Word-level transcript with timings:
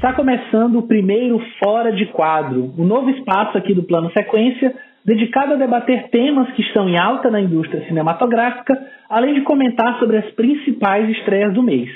Está 0.00 0.14
começando 0.14 0.78
o 0.78 0.86
primeiro 0.88 1.38
Fora 1.62 1.92
de 1.92 2.06
Quadro, 2.06 2.72
o 2.74 2.82
um 2.82 2.86
novo 2.86 3.10
espaço 3.10 3.58
aqui 3.58 3.74
do 3.74 3.82
Plano 3.82 4.10
Sequência, 4.12 4.74
dedicado 5.04 5.52
a 5.52 5.56
debater 5.56 6.08
temas 6.08 6.50
que 6.52 6.62
estão 6.62 6.88
em 6.88 6.98
alta 6.98 7.30
na 7.30 7.38
indústria 7.38 7.84
cinematográfica, 7.86 8.82
além 9.10 9.34
de 9.34 9.42
comentar 9.42 9.98
sobre 9.98 10.16
as 10.16 10.24
principais 10.30 11.06
estreias 11.10 11.52
do 11.52 11.62
mês. 11.62 11.90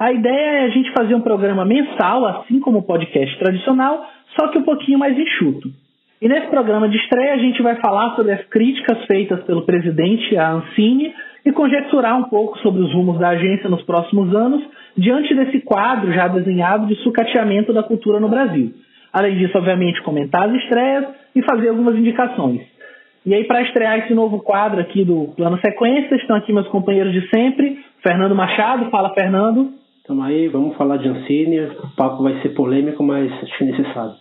A 0.00 0.12
ideia 0.12 0.62
é 0.62 0.64
a 0.64 0.68
gente 0.70 0.90
fazer 0.90 1.14
um 1.14 1.20
programa 1.20 1.64
mensal, 1.64 2.26
assim 2.26 2.58
como 2.58 2.78
o 2.78 2.82
podcast 2.82 3.38
tradicional, 3.38 4.04
só 4.36 4.48
que 4.48 4.58
um 4.58 4.64
pouquinho 4.64 4.98
mais 4.98 5.16
enxuto. 5.16 5.68
E 6.20 6.26
nesse 6.26 6.48
programa 6.48 6.88
de 6.88 6.96
estreia 6.96 7.34
a 7.34 7.38
gente 7.38 7.62
vai 7.62 7.76
falar 7.76 8.16
sobre 8.16 8.32
as 8.32 8.44
críticas 8.46 9.04
feitas 9.04 9.44
pelo 9.44 9.64
presidente 9.64 10.36
à 10.36 10.54
Ancine 10.54 11.14
e 11.46 11.52
conjecturar 11.52 12.18
um 12.18 12.24
pouco 12.24 12.58
sobre 12.58 12.82
os 12.82 12.92
rumos 12.92 13.16
da 13.20 13.28
agência 13.28 13.70
nos 13.70 13.82
próximos 13.82 14.34
anos, 14.34 14.60
diante 14.98 15.32
desse 15.32 15.60
quadro 15.60 16.12
já 16.12 16.26
desenhado 16.26 16.86
de 16.86 16.96
sucateamento 16.96 17.72
da 17.72 17.84
cultura 17.84 18.18
no 18.18 18.28
Brasil. 18.28 18.74
Além 19.12 19.38
disso, 19.38 19.56
obviamente, 19.56 20.02
comentar 20.02 20.48
as 20.48 20.54
estreias 20.62 21.06
e 21.34 21.42
fazer 21.42 21.68
algumas 21.68 21.94
indicações. 21.94 22.62
E 23.24 23.32
aí, 23.32 23.44
para 23.44 23.62
estrear 23.62 23.98
esse 24.00 24.12
novo 24.12 24.40
quadro 24.40 24.80
aqui 24.80 25.04
do 25.04 25.32
Plano 25.36 25.58
Sequência, 25.60 26.16
estão 26.16 26.36
aqui 26.36 26.52
meus 26.52 26.68
companheiros 26.68 27.12
de 27.12 27.28
sempre, 27.28 27.78
Fernando 28.02 28.34
Machado. 28.34 28.90
Fala, 28.90 29.14
Fernando. 29.14 29.72
Tamo 30.06 30.22
aí, 30.22 30.48
vamos 30.48 30.76
falar 30.76 30.96
de 30.96 31.08
Ancine. 31.08 31.60
O 31.60 31.94
papo 31.96 32.22
vai 32.22 32.40
ser 32.40 32.50
polêmico, 32.50 33.02
mas 33.02 33.30
acho 33.30 33.64
necessário. 33.64 34.14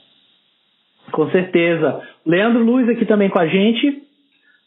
Com 1.12 1.30
certeza. 1.32 2.02
Leandro 2.26 2.64
Luiz 2.64 2.88
aqui 2.90 3.06
também 3.06 3.30
com 3.30 3.40
a 3.40 3.48
gente. 3.48 4.04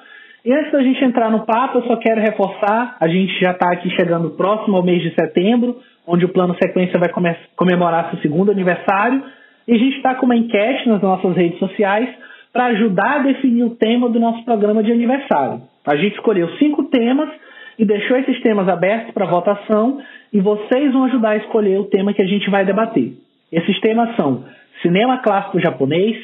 E 0.43 0.53
antes 0.53 0.73
da 0.73 0.83
gente 0.83 1.05
entrar 1.05 1.31
no 1.31 1.45
papo, 1.45 1.77
eu 1.79 1.85
só 1.85 1.97
quero 1.97 2.23
reforçar, 2.23 2.97
a 3.01 3.09
gente 3.09 3.39
já 3.39 3.51
está 3.51 3.73
aqui 3.73 3.91
chegando 3.91 4.31
próximo 4.31 4.75
ao 4.77 4.83
mês 4.83 5.03
de 5.03 5.15
setembro, 5.15 5.77
onde 6.07 6.25
o 6.25 6.31
Plano 6.31 6.57
Sequência 6.63 6.99
vai 6.99 7.11
comemorar 7.57 8.09
seu 8.11 8.21
segundo 8.21 8.51
aniversário, 8.51 9.23
e 9.69 9.75
a 9.75 9.79
gente 9.79 9.97
está 9.97 10.15
com 10.15 10.25
uma 10.25 10.37
enquete 10.37 10.89
nas 10.89 11.03
nossas 11.03 11.37
redes 11.37 11.59
sociais 11.59 12.09
para 12.55 12.67
ajudar 12.67 13.17
a 13.17 13.23
definir 13.25 13.65
o 13.65 13.75
tema 13.75 14.09
do 14.09 14.21
nosso 14.21 14.45
programa 14.45 14.81
de 14.81 14.93
aniversário. 14.93 15.63
A 15.85 15.97
gente 15.97 16.15
escolheu 16.15 16.49
cinco 16.57 16.85
temas 16.85 17.29
e 17.77 17.85
deixou 17.85 18.17
esses 18.17 18.41
temas 18.43 18.69
abertos 18.69 19.13
para 19.13 19.27
votação 19.27 20.01
e 20.33 20.41
vocês 20.41 20.93
vão 20.93 21.05
ajudar 21.07 21.31
a 21.31 21.37
escolher 21.39 21.81
o 21.81 21.87
tema 21.87 22.15
que 22.15 22.23
a 22.23 22.27
gente 22.27 22.49
vai 22.49 22.65
debater. 22.65 23.13
Esses 23.51 23.81
temas 23.81 24.15
são 24.15 24.45
cinema 24.83 25.19
clássico 25.19 25.59
japonês, 25.59 26.17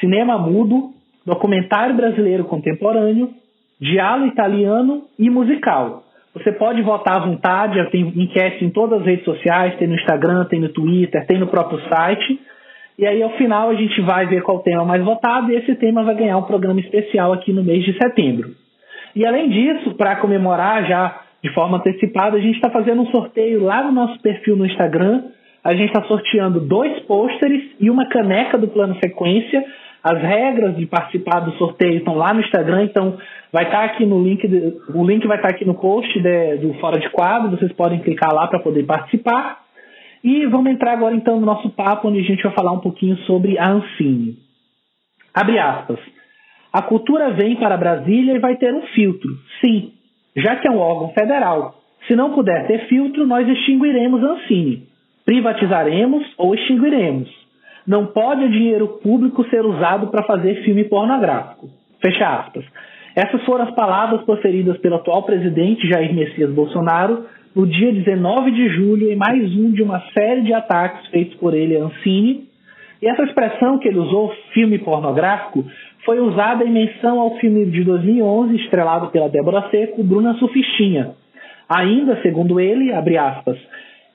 cinema 0.00 0.36
mudo, 0.36 0.90
documentário 1.24 1.94
brasileiro 1.94 2.44
contemporâneo, 2.44 3.30
diálogo 3.80 4.26
italiano 4.26 5.04
e 5.16 5.30
musical. 5.30 6.02
Você 6.34 6.50
pode 6.50 6.82
votar 6.82 7.16
à 7.16 7.26
vontade, 7.26 7.90
tem 7.90 8.02
enquete 8.02 8.64
em 8.64 8.70
todas 8.70 9.00
as 9.00 9.06
redes 9.06 9.24
sociais, 9.24 9.76
tem 9.76 9.86
no 9.86 9.94
Instagram, 9.94 10.44
tem 10.46 10.60
no 10.60 10.68
Twitter, 10.68 11.24
tem 11.26 11.38
no 11.38 11.46
próprio 11.46 11.80
site. 11.88 12.40
E 13.00 13.06
aí, 13.06 13.22
ao 13.22 13.30
final, 13.30 13.70
a 13.70 13.74
gente 13.74 13.98
vai 14.02 14.26
ver 14.26 14.42
qual 14.42 14.58
tema 14.58 14.84
mais 14.84 15.02
votado 15.02 15.50
e 15.50 15.56
esse 15.56 15.74
tema 15.76 16.04
vai 16.04 16.14
ganhar 16.14 16.36
um 16.36 16.42
programa 16.42 16.78
especial 16.80 17.32
aqui 17.32 17.50
no 17.50 17.64
mês 17.64 17.82
de 17.82 17.96
setembro. 17.96 18.50
E 19.16 19.24
além 19.24 19.48
disso, 19.48 19.94
para 19.94 20.16
comemorar 20.16 20.86
já 20.86 21.22
de 21.42 21.48
forma 21.54 21.78
antecipada, 21.78 22.36
a 22.36 22.40
gente 22.40 22.56
está 22.56 22.68
fazendo 22.68 23.00
um 23.00 23.06
sorteio 23.06 23.64
lá 23.64 23.82
no 23.82 23.90
nosso 23.90 24.20
perfil 24.20 24.54
no 24.54 24.66
Instagram. 24.66 25.22
A 25.64 25.72
gente 25.72 25.86
está 25.86 26.02
sorteando 26.02 26.60
dois 26.60 27.00
pôsteres 27.04 27.70
e 27.80 27.88
uma 27.88 28.06
caneca 28.06 28.58
do 28.58 28.68
Plano 28.68 28.94
Sequência. 29.02 29.64
As 30.04 30.20
regras 30.20 30.76
de 30.76 30.84
participar 30.84 31.40
do 31.40 31.52
sorteio 31.52 31.96
estão 31.96 32.14
lá 32.16 32.34
no 32.34 32.40
Instagram, 32.40 32.84
então 32.84 33.16
vai 33.50 33.64
estar 33.64 33.78
tá 33.78 33.84
aqui 33.84 34.04
no 34.04 34.22
link, 34.22 34.46
de, 34.46 34.74
o 34.94 35.06
link 35.06 35.26
vai 35.26 35.38
estar 35.38 35.48
tá 35.48 35.54
aqui 35.54 35.64
no 35.64 35.74
post 35.74 36.20
de, 36.20 36.56
do 36.56 36.74
Fora 36.74 37.00
de 37.00 37.08
Quadro, 37.08 37.50
vocês 37.50 37.72
podem 37.72 38.00
clicar 38.00 38.34
lá 38.34 38.46
para 38.46 38.58
poder 38.60 38.84
participar. 38.84 39.69
E 40.22 40.46
vamos 40.46 40.70
entrar 40.70 40.92
agora 40.92 41.14
então 41.14 41.40
no 41.40 41.46
nosso 41.46 41.70
papo, 41.70 42.08
onde 42.08 42.20
a 42.20 42.22
gente 42.22 42.42
vai 42.42 42.52
falar 42.52 42.72
um 42.72 42.80
pouquinho 42.80 43.16
sobre 43.18 43.58
a 43.58 43.70
Ancine. 43.70 44.36
Abre 45.34 45.58
aspas. 45.58 45.98
A 46.72 46.82
cultura 46.82 47.30
vem 47.30 47.56
para 47.56 47.76
Brasília 47.76 48.34
e 48.34 48.38
vai 48.38 48.56
ter 48.56 48.72
um 48.72 48.82
filtro, 48.88 49.30
sim, 49.60 49.92
já 50.36 50.56
que 50.56 50.68
é 50.68 50.70
um 50.70 50.78
órgão 50.78 51.08
federal. 51.12 51.74
Se 52.06 52.14
não 52.14 52.32
puder 52.32 52.66
ter 52.66 52.86
filtro, 52.86 53.26
nós 53.26 53.48
extinguiremos 53.48 54.22
a 54.22 54.32
Ancine. 54.34 54.88
Privatizaremos 55.24 56.24
ou 56.38 56.54
extinguiremos. 56.54 57.28
Não 57.86 58.06
pode 58.06 58.44
o 58.44 58.50
dinheiro 58.50 58.86
público 59.02 59.44
ser 59.48 59.64
usado 59.64 60.08
para 60.08 60.24
fazer 60.24 60.62
filme 60.64 60.84
pornográfico. 60.84 61.68
Fecha 62.00 62.40
aspas. 62.40 62.64
Essas 63.16 63.42
foram 63.44 63.64
as 63.64 63.74
palavras 63.74 64.22
proferidas 64.22 64.78
pelo 64.78 64.96
atual 64.96 65.24
presidente 65.24 65.88
Jair 65.88 66.14
Messias 66.14 66.52
Bolsonaro 66.52 67.26
no 67.54 67.66
dia 67.66 67.92
19 67.92 68.50
de 68.52 68.68
julho 68.68 69.10
em 69.10 69.16
mais 69.16 69.42
um 69.56 69.72
de 69.72 69.82
uma 69.82 70.00
série 70.12 70.42
de 70.42 70.52
ataques 70.52 71.06
feitos 71.08 71.34
por 71.36 71.54
ele 71.54 71.76
a 71.76 71.84
Ancine. 71.84 72.48
E 73.02 73.08
essa 73.08 73.24
expressão 73.24 73.78
que 73.78 73.88
ele 73.88 73.98
usou, 73.98 74.32
filme 74.52 74.78
pornográfico, 74.78 75.64
foi 76.04 76.20
usada 76.20 76.64
em 76.64 76.70
menção 76.70 77.18
ao 77.18 77.36
filme 77.38 77.66
de 77.66 77.82
2011, 77.82 78.56
estrelado 78.56 79.08
pela 79.08 79.28
Débora 79.28 79.68
Seco, 79.70 80.02
Bruna 80.02 80.34
Sufistinha. 80.34 81.12
Ainda, 81.68 82.20
segundo 82.22 82.60
ele, 82.60 82.92
abre 82.92 83.16
aspas, 83.16 83.58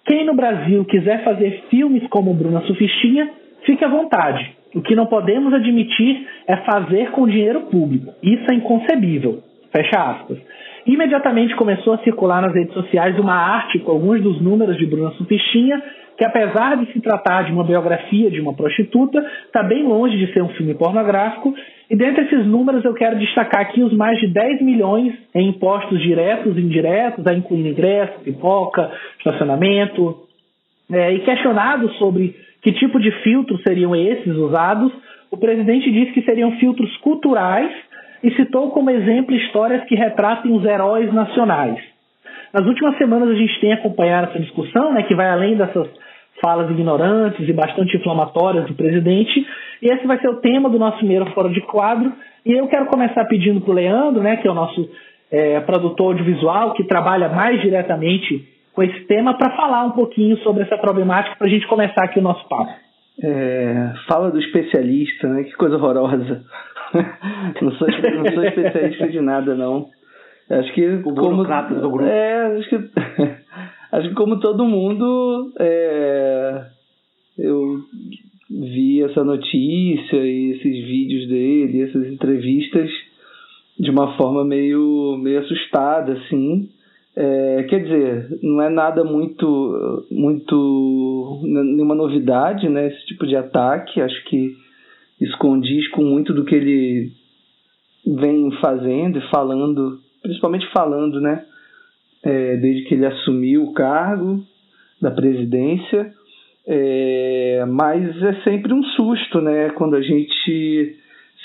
quem 0.06 0.25
no 0.25 0.35
Brasil 0.35 0.85
quiser 0.85 1.24
fazer 1.24 1.63
filmes 1.69 2.07
como 2.09 2.34
Bruna 2.34 2.62
Sufistinha, 2.62 3.29
fique 3.66 3.84
à 3.84 3.88
vontade. 3.88 4.56
O 4.74 4.81
que 4.81 4.95
não 4.95 5.07
podemos 5.07 5.53
admitir 5.53 6.28
é 6.47 6.57
fazer 6.57 7.12
com 7.12 7.28
dinheiro 7.28 7.62
público. 7.62 8.13
Isso 8.22 8.51
é 8.51 8.56
inconcebível. 8.56 9.41
Fecha 9.72 10.12
aspas. 10.12 10.38
Imediatamente 10.85 11.56
começou 11.56 11.94
a 11.94 11.97
circular 12.00 12.41
nas 12.41 12.53
redes 12.53 12.73
sociais 12.73 13.18
uma 13.18 13.34
arte 13.34 13.79
com 13.79 13.91
alguns 13.91 14.22
dos 14.22 14.40
números 14.40 14.78
de 14.78 14.85
Bruna 14.85 15.12
Sufichinha, 15.12 15.81
que 16.16 16.23
apesar 16.23 16.78
de 16.78 16.94
se 16.94 17.01
tratar 17.01 17.44
de 17.44 17.51
uma 17.51 17.63
biografia 17.63 18.29
de 18.29 18.40
uma 18.40 18.53
prostituta, 18.53 19.19
está 19.45 19.63
bem 19.63 19.84
longe 19.84 20.16
de 20.16 20.31
ser 20.31 20.44
um 20.44 20.50
filme 20.50 20.75
pornográfico. 20.75 21.53
E 21.90 21.95
dentre 21.95 22.25
esses 22.25 22.45
números 22.45 22.85
eu 22.85 22.94
quero 22.94 23.18
destacar 23.18 23.62
aqui 23.62 23.81
os 23.81 23.94
mais 23.94 24.19
de 24.19 24.28
10 24.28 24.62
milhões 24.62 25.13
em 25.34 25.50
impostos 25.50 26.00
diretos 26.01 26.56
e 26.56 26.62
indiretos, 26.62 27.25
incluindo 27.35 27.69
ingresso, 27.69 28.19
pipoca, 28.24 28.91
estacionamento. 29.18 30.24
É, 30.91 31.13
e 31.13 31.19
questionado 31.22 31.90
sobre 31.94 32.35
que 32.62 32.72
tipo 32.74 33.00
de 33.00 33.09
filtros 33.24 33.62
seriam 33.63 33.95
esses 33.95 34.35
usados, 34.35 34.94
o 35.31 35.38
presidente 35.38 35.91
disse 35.91 36.12
que 36.12 36.22
seriam 36.22 36.51
filtros 36.59 36.95
culturais 36.97 37.72
e 38.25 38.36
citou 38.36 38.72
como 38.72 38.90
exemplo 38.90 39.36
histórias 39.36 39.84
que 39.86 39.94
retratem 39.94 40.52
os 40.52 40.66
heróis 40.66 41.13
nacionais. 41.13 41.80
Nas 42.52 42.66
últimas 42.66 42.97
semanas 42.97 43.30
a 43.30 43.36
gente 43.36 43.62
tem 43.62 43.72
acompanhado 43.72 44.30
essa 44.31 44.39
discussão, 44.39 44.92
né, 44.92 45.04
que 45.04 45.13
vai 45.13 45.30
além 45.30 45.56
dessas 45.56 45.88
falas 46.42 46.69
ignorantes 46.72 47.48
e 47.48 47.54
bastante 47.54 47.95
inflamatórias 47.95 48.66
do 48.66 48.74
presidente, 48.74 49.45
e 49.80 49.89
esse 49.89 50.07
vai 50.07 50.18
ser 50.19 50.30
o 50.30 50.38
tema 50.38 50.69
do 50.69 50.80
nosso 50.80 50.98
primeiro 50.98 51.27
Fora 51.33 51.50
de 51.50 51.62
Quadro. 51.62 52.12
E 52.44 52.51
eu 52.51 52.68
quero 52.68 52.88
começar 52.88 53.25
pedindo 53.25 53.62
para 53.62 53.72
o 53.72 53.75
Leandro, 53.75 54.24
né, 54.24 54.38
que 54.38 54.48
é 54.48 54.51
o 54.51 54.56
nosso 54.56 54.89
é, 55.31 55.60
produtor 55.60 56.13
audiovisual, 56.13 56.74
que 56.74 56.83
trabalha 56.83 57.30
mais 57.30 57.62
diretamente 57.62 58.44
com 58.74 58.81
esse 58.81 59.01
tema, 59.01 59.38
para 59.38 59.56
falar 59.56 59.86
um 59.86 59.92
pouquinho 59.92 60.36
sobre 60.39 60.63
essa 60.63 60.77
problemática, 60.77 61.36
para 61.38 61.48
a 61.48 61.50
gente 61.50 61.68
começar 61.68 62.04
aqui 62.04 62.19
o 62.19 62.24
nosso 62.24 62.48
papo. 62.50 62.72
É, 63.24 63.94
fala 64.07 64.31
do 64.31 64.39
especialista, 64.39 65.27
né? 65.30 65.44
Que 65.44 65.54
coisa 65.54 65.77
horrorosa. 65.77 66.44
não, 67.62 67.72
sou, 67.72 67.88
não 67.88 68.34
sou 68.34 68.44
especialista 68.44 69.08
de 69.08 69.22
nada, 69.22 69.56
não. 69.56 69.90
Acho 70.50 70.74
que 70.74 70.88
o 70.88 71.02
como 71.04 71.44
do 71.44 71.90
grupo. 71.90 72.04
É, 72.04 72.58
acho 72.58 72.70
que 72.70 72.76
acho 73.92 74.10
que 74.10 74.16
como 74.16 74.40
todo 74.40 74.66
mundo 74.66 75.52
é, 75.60 76.66
eu 77.38 77.80
vi 78.50 79.02
essa 79.02 79.24
notícia 79.24 80.18
e 80.18 80.52
esses 80.52 80.86
vídeos 80.86 81.28
dele, 81.28 81.82
essas 81.82 82.08
entrevistas 82.08 82.90
de 83.80 83.90
uma 83.90 84.16
forma 84.18 84.46
meio 84.46 85.18
meio 85.18 85.40
assustada 85.40 86.14
assim. 86.14 86.70
É, 87.18 87.64
quer 87.70 87.80
dizer, 87.82 88.40
não 88.44 88.62
é 88.62 88.70
nada 88.70 89.02
muito, 89.06 90.06
muito 90.12 91.42
nenhuma 91.46 91.96
novidade, 91.96 92.68
né? 92.68 92.88
Esse 92.88 93.06
tipo 93.06 93.26
de 93.26 93.38
ataque, 93.38 94.02
acho 94.02 94.22
que 94.26 94.54
isso 95.19 95.38
condiz 95.38 95.88
com 95.89 96.03
muito 96.03 96.33
do 96.33 96.44
que 96.44 96.56
ele 96.56 97.12
vem 98.06 98.51
fazendo 98.62 99.17
e 99.17 99.29
falando, 99.29 100.00
principalmente 100.21 100.67
falando, 100.71 101.19
né? 101.21 101.45
É, 102.23 102.57
desde 102.57 102.83
que 102.85 102.95
ele 102.95 103.06
assumiu 103.06 103.63
o 103.63 103.73
cargo 103.73 104.44
da 105.01 105.12
presidência, 105.12 106.12
é, 106.67 107.63
mas 107.67 108.21
é 108.23 108.41
sempre 108.44 108.73
um 108.73 108.83
susto, 108.83 109.39
né? 109.41 109.69
Quando 109.71 109.95
a 109.95 110.01
gente 110.01 110.95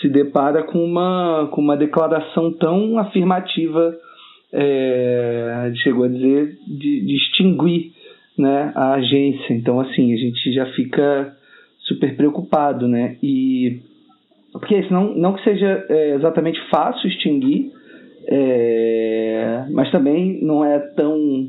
se 0.00 0.08
depara 0.08 0.62
com 0.62 0.82
uma, 0.82 1.48
com 1.52 1.60
uma 1.60 1.76
declaração 1.76 2.52
tão 2.52 2.98
afirmativa 2.98 3.94
é, 4.52 5.72
chegou 5.76 6.04
a 6.04 6.08
dizer, 6.08 6.58
de, 6.66 7.04
de 7.04 7.16
extinguir 7.16 7.92
né, 8.36 8.72
a 8.74 8.94
agência. 8.94 9.54
Então, 9.54 9.80
assim, 9.80 10.12
a 10.12 10.16
gente 10.16 10.52
já 10.52 10.66
fica 10.72 11.36
super 11.90 12.16
preocupado, 12.16 12.86
né? 12.86 13.16
E 13.22 13.80
porque 14.52 14.84
não, 14.90 15.14
não 15.14 15.34
que 15.34 15.44
seja 15.44 15.84
é, 15.88 16.14
exatamente 16.14 16.60
fácil 16.70 17.08
extinguir, 17.08 17.70
é, 18.26 19.64
mas 19.70 19.90
também 19.90 20.42
não 20.42 20.64
é 20.64 20.78
tão 20.78 21.48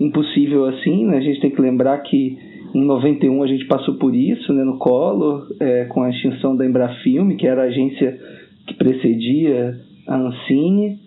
impossível 0.00 0.66
assim, 0.66 1.06
né? 1.06 1.18
A 1.18 1.20
gente 1.20 1.40
tem 1.40 1.50
que 1.50 1.60
lembrar 1.60 1.98
que 1.98 2.38
em 2.74 2.84
91 2.84 3.42
a 3.42 3.46
gente 3.46 3.66
passou 3.66 3.94
por 3.94 4.14
isso, 4.14 4.52
né, 4.52 4.64
no 4.64 4.78
Collor, 4.78 5.46
é, 5.60 5.84
com 5.84 6.02
a 6.02 6.10
extinção 6.10 6.56
da 6.56 6.64
Embrafilme, 6.64 7.36
que 7.36 7.46
era 7.46 7.62
a 7.62 7.66
agência 7.66 8.18
que 8.66 8.74
precedia 8.74 9.78
a 10.06 10.16
Ancine, 10.16 10.98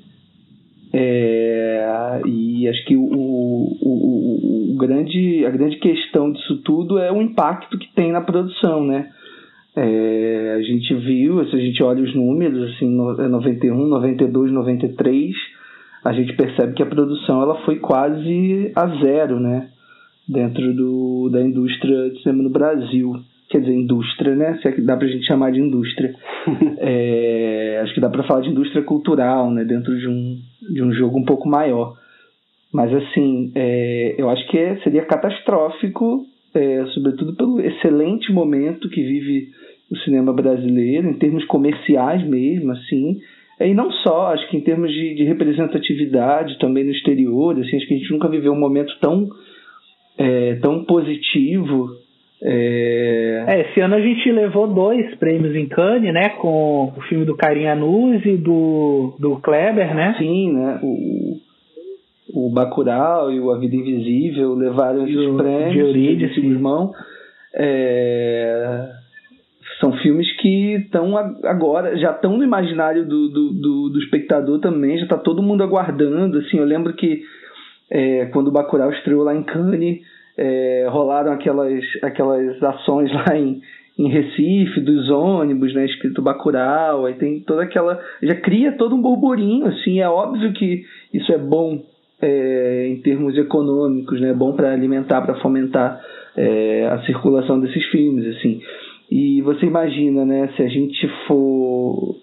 é, 0.98 2.22
e 2.26 2.70
acho 2.70 2.86
que 2.86 2.96
o, 2.96 3.04
o, 3.04 4.72
o, 4.72 4.78
grande, 4.78 5.46
a 5.46 5.50
grande 5.50 5.76
questão 5.76 6.32
disso 6.32 6.62
tudo 6.64 6.98
é 6.98 7.12
o 7.12 7.22
impacto 7.22 7.78
que 7.78 7.94
tem 7.94 8.14
na 8.14 8.22
produção, 8.22 8.86
né? 8.86 9.10
É, 9.76 10.56
a 10.58 10.62
gente 10.62 10.94
viu, 10.96 11.46
se 11.50 11.56
a 11.58 11.60
gente 11.60 11.84
olha 11.84 12.02
os 12.02 12.16
números, 12.16 12.72
assim, 12.72 12.90
no, 12.90 13.14
91, 13.14 13.76
92, 13.88 14.54
93, 14.54 15.36
a 16.02 16.14
gente 16.14 16.34
percebe 16.38 16.74
que 16.74 16.84
a 16.84 16.86
produção 16.86 17.42
ela 17.42 17.56
foi 17.66 17.76
quase 17.76 18.72
a 18.74 18.88
zero, 18.88 19.38
né? 19.38 19.68
Dentro 20.26 20.74
do, 20.74 21.30
da 21.30 21.42
indústria 21.42 22.10
de 22.10 22.22
cinema 22.22 22.44
no 22.44 22.50
Brasil 22.50 23.22
quer 23.50 23.60
dizer, 23.60 23.74
indústria, 23.74 24.36
né? 24.36 24.58
Se 24.62 24.68
é 24.68 24.72
que 24.72 24.82
dá 24.82 24.98
pra 24.98 25.08
gente 25.08 25.26
chamar 25.26 25.52
de 25.52 25.60
indústria. 25.60 26.14
é, 26.80 27.80
acho 27.84 27.94
que 27.94 28.02
dá 28.02 28.10
para 28.10 28.24
falar 28.24 28.42
de 28.42 28.50
indústria 28.50 28.84
cultural, 28.84 29.52
né? 29.52 29.64
Dentro 29.64 29.98
de 29.98 30.08
um, 30.08 30.38
de 30.74 30.84
um 30.84 30.92
jogo 30.94 31.20
um 31.20 31.26
pouco 31.26 31.48
maior. 31.48 31.96
Mas, 32.74 32.94
assim, 32.94 33.52
é, 33.56 34.16
eu 34.18 34.30
acho 34.30 34.46
que 34.50 34.58
é, 34.58 34.78
seria 34.78 35.06
catastrófico, 35.06 36.26
é, 36.54 36.86
sobretudo 36.94 37.36
pelo 37.36 37.62
excelente 37.62 38.34
momento 38.34 38.90
que 38.90 39.02
vive 39.02 39.50
o 39.90 39.98
cinema 40.00 40.34
brasileiro, 40.34 41.10
em 41.10 41.14
termos 41.14 41.46
comerciais 41.46 42.26
mesmo, 42.28 42.72
assim. 42.72 43.20
E 43.62 43.74
não 43.74 43.92
só, 43.92 44.34
acho 44.34 44.50
que 44.50 44.58
em 44.58 44.62
termos 44.62 44.92
de, 44.92 45.16
de 45.16 45.24
representatividade 45.24 46.58
também 46.60 46.84
no 46.84 46.92
exterior, 46.92 47.58
assim, 47.58 47.78
acho 47.78 47.88
que 47.88 47.94
a 47.94 47.98
gente 47.98 48.12
nunca 48.12 48.28
viveu 48.28 48.52
um 48.52 48.60
momento 48.60 48.92
tão, 49.00 49.30
é, 50.18 50.56
tão 50.56 50.84
positivo 50.84 52.05
é... 52.48 53.44
é... 53.48 53.62
esse 53.62 53.82
ano 53.82 53.96
a 53.96 54.02
gente 54.02 54.32
levou 54.32 54.68
dois 54.68 55.16
prêmios 55.16 55.56
em 55.56 55.68
Cannes, 55.68 56.14
né? 56.14 56.30
Com 56.30 56.94
o 56.96 57.02
filme 57.10 57.26
do 57.26 57.36
Karim 57.36 57.66
Anuz 57.66 58.24
e 58.24 58.38
do, 58.38 59.16
do 59.20 59.38
Kleber, 59.38 59.96
né? 59.96 60.16
Sim, 60.20 60.54
né? 60.54 60.80
O, 60.84 61.38
o 62.34 62.50
Bacurau 62.52 63.32
e 63.32 63.40
o 63.40 63.52
A 63.52 63.58
Vida 63.58 63.76
Invisível 63.76 64.54
levaram 64.54 65.08
esses 65.08 65.28
o, 65.28 65.38
prêmios. 65.38 65.72
De 65.72 65.80
Eurídice, 65.80 66.40
irmão. 66.40 66.92
É... 67.56 68.90
São 69.80 69.92
filmes 69.98 70.32
que 70.38 70.76
estão 70.76 71.18
agora, 71.18 71.98
já 71.98 72.12
estão 72.12 72.38
no 72.38 72.44
imaginário 72.44 73.06
do, 73.06 73.28
do, 73.28 73.50
do, 73.54 73.90
do 73.90 74.00
espectador 74.00 74.60
também, 74.60 74.98
já 74.98 75.04
está 75.04 75.18
todo 75.18 75.44
mundo 75.44 75.64
aguardando. 75.64 76.38
Assim, 76.38 76.58
eu 76.58 76.66
lembro 76.66 76.94
que 76.94 77.24
é, 77.92 78.26
quando 78.28 78.48
o 78.48 78.52
Bacurau 78.52 78.92
estreou 78.92 79.24
lá 79.24 79.36
em 79.36 79.44
Cannes 79.44 80.00
é, 80.38 80.88
rolaram 80.90 81.32
aquelas, 81.32 81.84
aquelas 82.02 82.62
ações 82.62 83.12
lá 83.14 83.38
em, 83.38 83.62
em 83.98 84.10
Recife, 84.10 84.82
dos 84.82 85.10
ônibus, 85.10 85.74
né, 85.74 85.86
escrito 85.86 86.22
Bacurau, 86.22 87.06
aí 87.06 87.14
tem 87.14 87.40
toda 87.40 87.64
aquela... 87.64 88.00
já 88.22 88.36
cria 88.36 88.74
todo 88.74 88.96
um 88.96 89.02
burburinho, 89.02 89.68
assim, 89.68 90.00
é 90.00 90.10
óbvio 90.10 90.52
que 90.54 90.84
isso 91.14 91.32
é 91.32 91.38
bom 91.38 91.82
é, 92.22 92.88
em 92.90 93.02
termos 93.02 93.38
econômicos, 93.38 94.20
né, 94.20 94.30
é 94.30 94.34
bom 94.34 94.54
para 94.54 94.72
alimentar, 94.72 95.22
para 95.22 95.36
fomentar 95.36 96.02
é, 96.36 96.88
a 96.92 97.00
circulação 97.04 97.60
desses 97.60 97.86
filmes, 97.86 98.36
assim. 98.36 98.62
E 99.10 99.42
você 99.42 99.66
imagina, 99.66 100.26
né, 100.26 100.50
se 100.56 100.64
a 100.64 100.68
gente 100.68 101.08
for. 101.28 102.16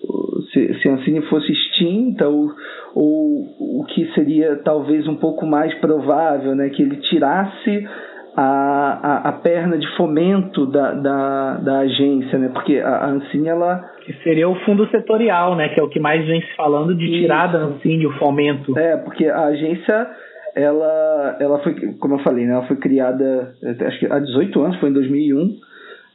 Se, 0.52 0.74
se 0.80 0.88
a 0.88 0.94
Ancine 0.94 1.22
fosse 1.22 1.50
extinta, 1.50 2.28
ou, 2.28 2.50
ou 2.94 3.80
o 3.80 3.84
que 3.88 4.06
seria 4.12 4.56
talvez 4.56 5.06
um 5.06 5.14
pouco 5.14 5.46
mais 5.46 5.72
provável, 5.76 6.54
né, 6.54 6.68
que 6.70 6.82
ele 6.82 6.96
tirasse 6.96 7.88
a, 8.36 8.42
a, 8.42 9.28
a 9.28 9.32
perna 9.32 9.78
de 9.78 9.86
fomento 9.96 10.66
da, 10.66 10.92
da, 10.92 11.54
da 11.58 11.78
agência, 11.80 12.38
né, 12.38 12.50
porque 12.52 12.78
a, 12.78 13.06
Ancine, 13.06 13.48
ela. 13.48 13.90
Que 14.04 14.12
seria 14.24 14.48
o 14.48 14.56
fundo 14.64 14.86
setorial, 14.88 15.54
né, 15.54 15.68
que 15.68 15.78
é 15.78 15.82
o 15.82 15.88
que 15.88 16.00
mais 16.00 16.26
vem 16.26 16.40
se 16.40 16.56
falando 16.56 16.94
de 16.96 17.06
tirar 17.20 17.46
da 17.46 17.60
Ancine 17.60 18.06
o 18.06 18.18
fomento. 18.18 18.76
É, 18.76 18.96
porque 18.96 19.26
a 19.26 19.44
agência 19.44 20.08
ela, 20.56 21.36
ela 21.40 21.58
foi, 21.60 21.74
como 22.00 22.16
eu 22.16 22.18
falei, 22.18 22.44
né, 22.44 22.52
ela 22.52 22.66
foi 22.66 22.76
criada 22.76 23.54
acho 23.86 23.98
que 24.00 24.06
há 24.06 24.18
18 24.18 24.60
anos, 24.60 24.76
foi 24.80 24.90
em 24.90 24.92
2001 24.92 25.71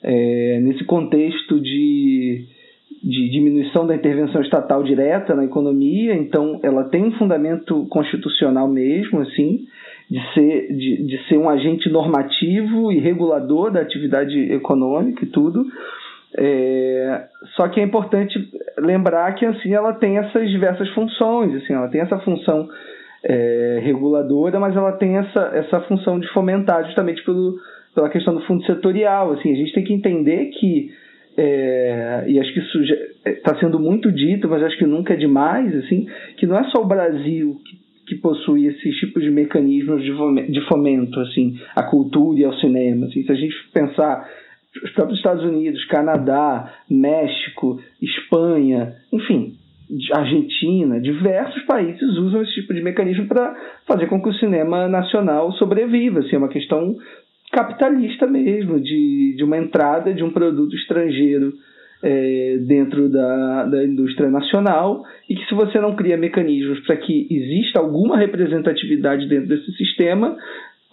é, 0.09 0.59
nesse 0.61 0.85
contexto 0.85 1.59
de, 1.59 2.45
de 3.03 3.29
diminuição 3.29 3.85
da 3.85 3.93
intervenção 3.93 4.41
estatal 4.41 4.81
direta 4.81 5.35
na 5.35 5.43
economia, 5.43 6.15
então 6.15 6.61
ela 6.63 6.85
tem 6.85 7.03
um 7.03 7.11
fundamento 7.17 7.85
constitucional 7.89 8.69
mesmo, 8.69 9.19
assim, 9.19 9.65
de 10.09 10.33
ser, 10.33 10.73
de, 10.73 11.03
de 11.07 11.27
ser 11.27 11.37
um 11.37 11.49
agente 11.49 11.89
normativo 11.89 12.89
e 12.89 12.99
regulador 12.99 13.69
da 13.69 13.81
atividade 13.81 14.39
econômica 14.53 15.25
e 15.25 15.27
tudo. 15.27 15.65
É, 16.37 17.25
só 17.57 17.67
que 17.67 17.81
é 17.81 17.83
importante 17.83 18.39
lembrar 18.77 19.33
que 19.35 19.45
assim 19.45 19.73
ela 19.73 19.91
tem 19.91 20.17
essas 20.19 20.49
diversas 20.49 20.87
funções, 20.89 21.53
assim, 21.55 21.73
ela 21.73 21.89
tem 21.89 21.99
essa 21.99 22.17
função 22.19 22.69
é, 23.23 23.81
reguladora, 23.83 24.57
mas 24.57 24.73
ela 24.73 24.93
tem 24.93 25.17
essa, 25.17 25.51
essa 25.53 25.81
função 25.81 26.17
de 26.17 26.27
fomentar 26.29 26.85
justamente 26.85 27.23
pelo, 27.25 27.55
pela 27.97 28.09
questão 28.09 28.35
do 28.35 28.41
fundo 28.41 28.63
setorial. 28.63 29.31
Assim, 29.31 29.51
a 29.51 29.55
gente 29.55 29.73
tem 29.73 29.83
que 29.83 29.91
entender 29.91 30.51
que 30.51 30.91
é, 31.35 32.25
e 32.27 32.39
acho 32.39 32.53
que 32.53 32.59
isso 32.59 32.79
está 33.25 33.59
sendo 33.59 33.79
muito 33.79 34.11
dito, 34.11 34.47
mas 34.47 34.61
acho 34.61 34.77
que 34.77 34.85
nunca 34.85 35.15
é 35.15 35.17
demais, 35.17 35.75
assim, 35.75 36.07
que 36.37 36.45
não 36.45 36.59
é 36.59 36.63
só 36.69 36.83
o 36.83 36.87
Brasil 36.87 37.59
que, 37.65 38.15
que 38.15 38.21
possui 38.21 38.67
esses 38.67 38.95
tipos 38.97 39.23
de 39.23 39.31
mecanismos 39.31 40.03
de 40.03 40.61
fomento, 40.67 41.19
assim, 41.21 41.59
à 41.75 41.83
cultura 41.83 42.39
e 42.39 42.45
ao 42.45 42.53
cinema. 42.53 43.07
Assim, 43.07 43.23
se 43.23 43.31
a 43.31 43.35
gente 43.35 43.55
pensar 43.73 44.29
os 44.83 44.91
próprios 44.91 45.17
Estados 45.17 45.43
Unidos, 45.43 45.83
Canadá, 45.85 46.71
México, 46.89 47.79
Espanha, 47.99 48.93
enfim, 49.11 49.55
Argentina, 50.13 50.99
diversos 50.99 51.63
países 51.63 52.15
usam 52.17 52.41
esse 52.43 52.53
tipo 52.53 52.73
de 52.73 52.81
mecanismo 52.81 53.27
para 53.27 53.55
fazer 53.87 54.07
com 54.07 54.21
que 54.21 54.29
o 54.29 54.33
cinema 54.33 54.87
nacional 54.87 55.51
sobreviva. 55.53 56.19
Assim, 56.19 56.35
é 56.35 56.37
uma 56.39 56.49
questão 56.49 56.95
capitalista 57.57 58.27
mesmo, 58.27 58.79
de, 58.79 59.33
de 59.35 59.43
uma 59.43 59.57
entrada 59.57 60.13
de 60.13 60.23
um 60.23 60.29
produto 60.29 60.75
estrangeiro 60.75 61.53
é, 62.03 62.57
dentro 62.59 63.09
da, 63.09 63.65
da 63.65 63.83
indústria 63.83 64.29
nacional 64.29 65.03
e 65.27 65.35
que 65.35 65.43
se 65.47 65.55
você 65.55 65.79
não 65.79 65.95
cria 65.95 66.15
mecanismos 66.15 66.79
para 66.81 66.97
que 66.97 67.27
exista 67.31 67.79
alguma 67.79 68.15
representatividade 68.15 69.27
dentro 69.27 69.47
desse 69.47 69.71
sistema, 69.71 70.37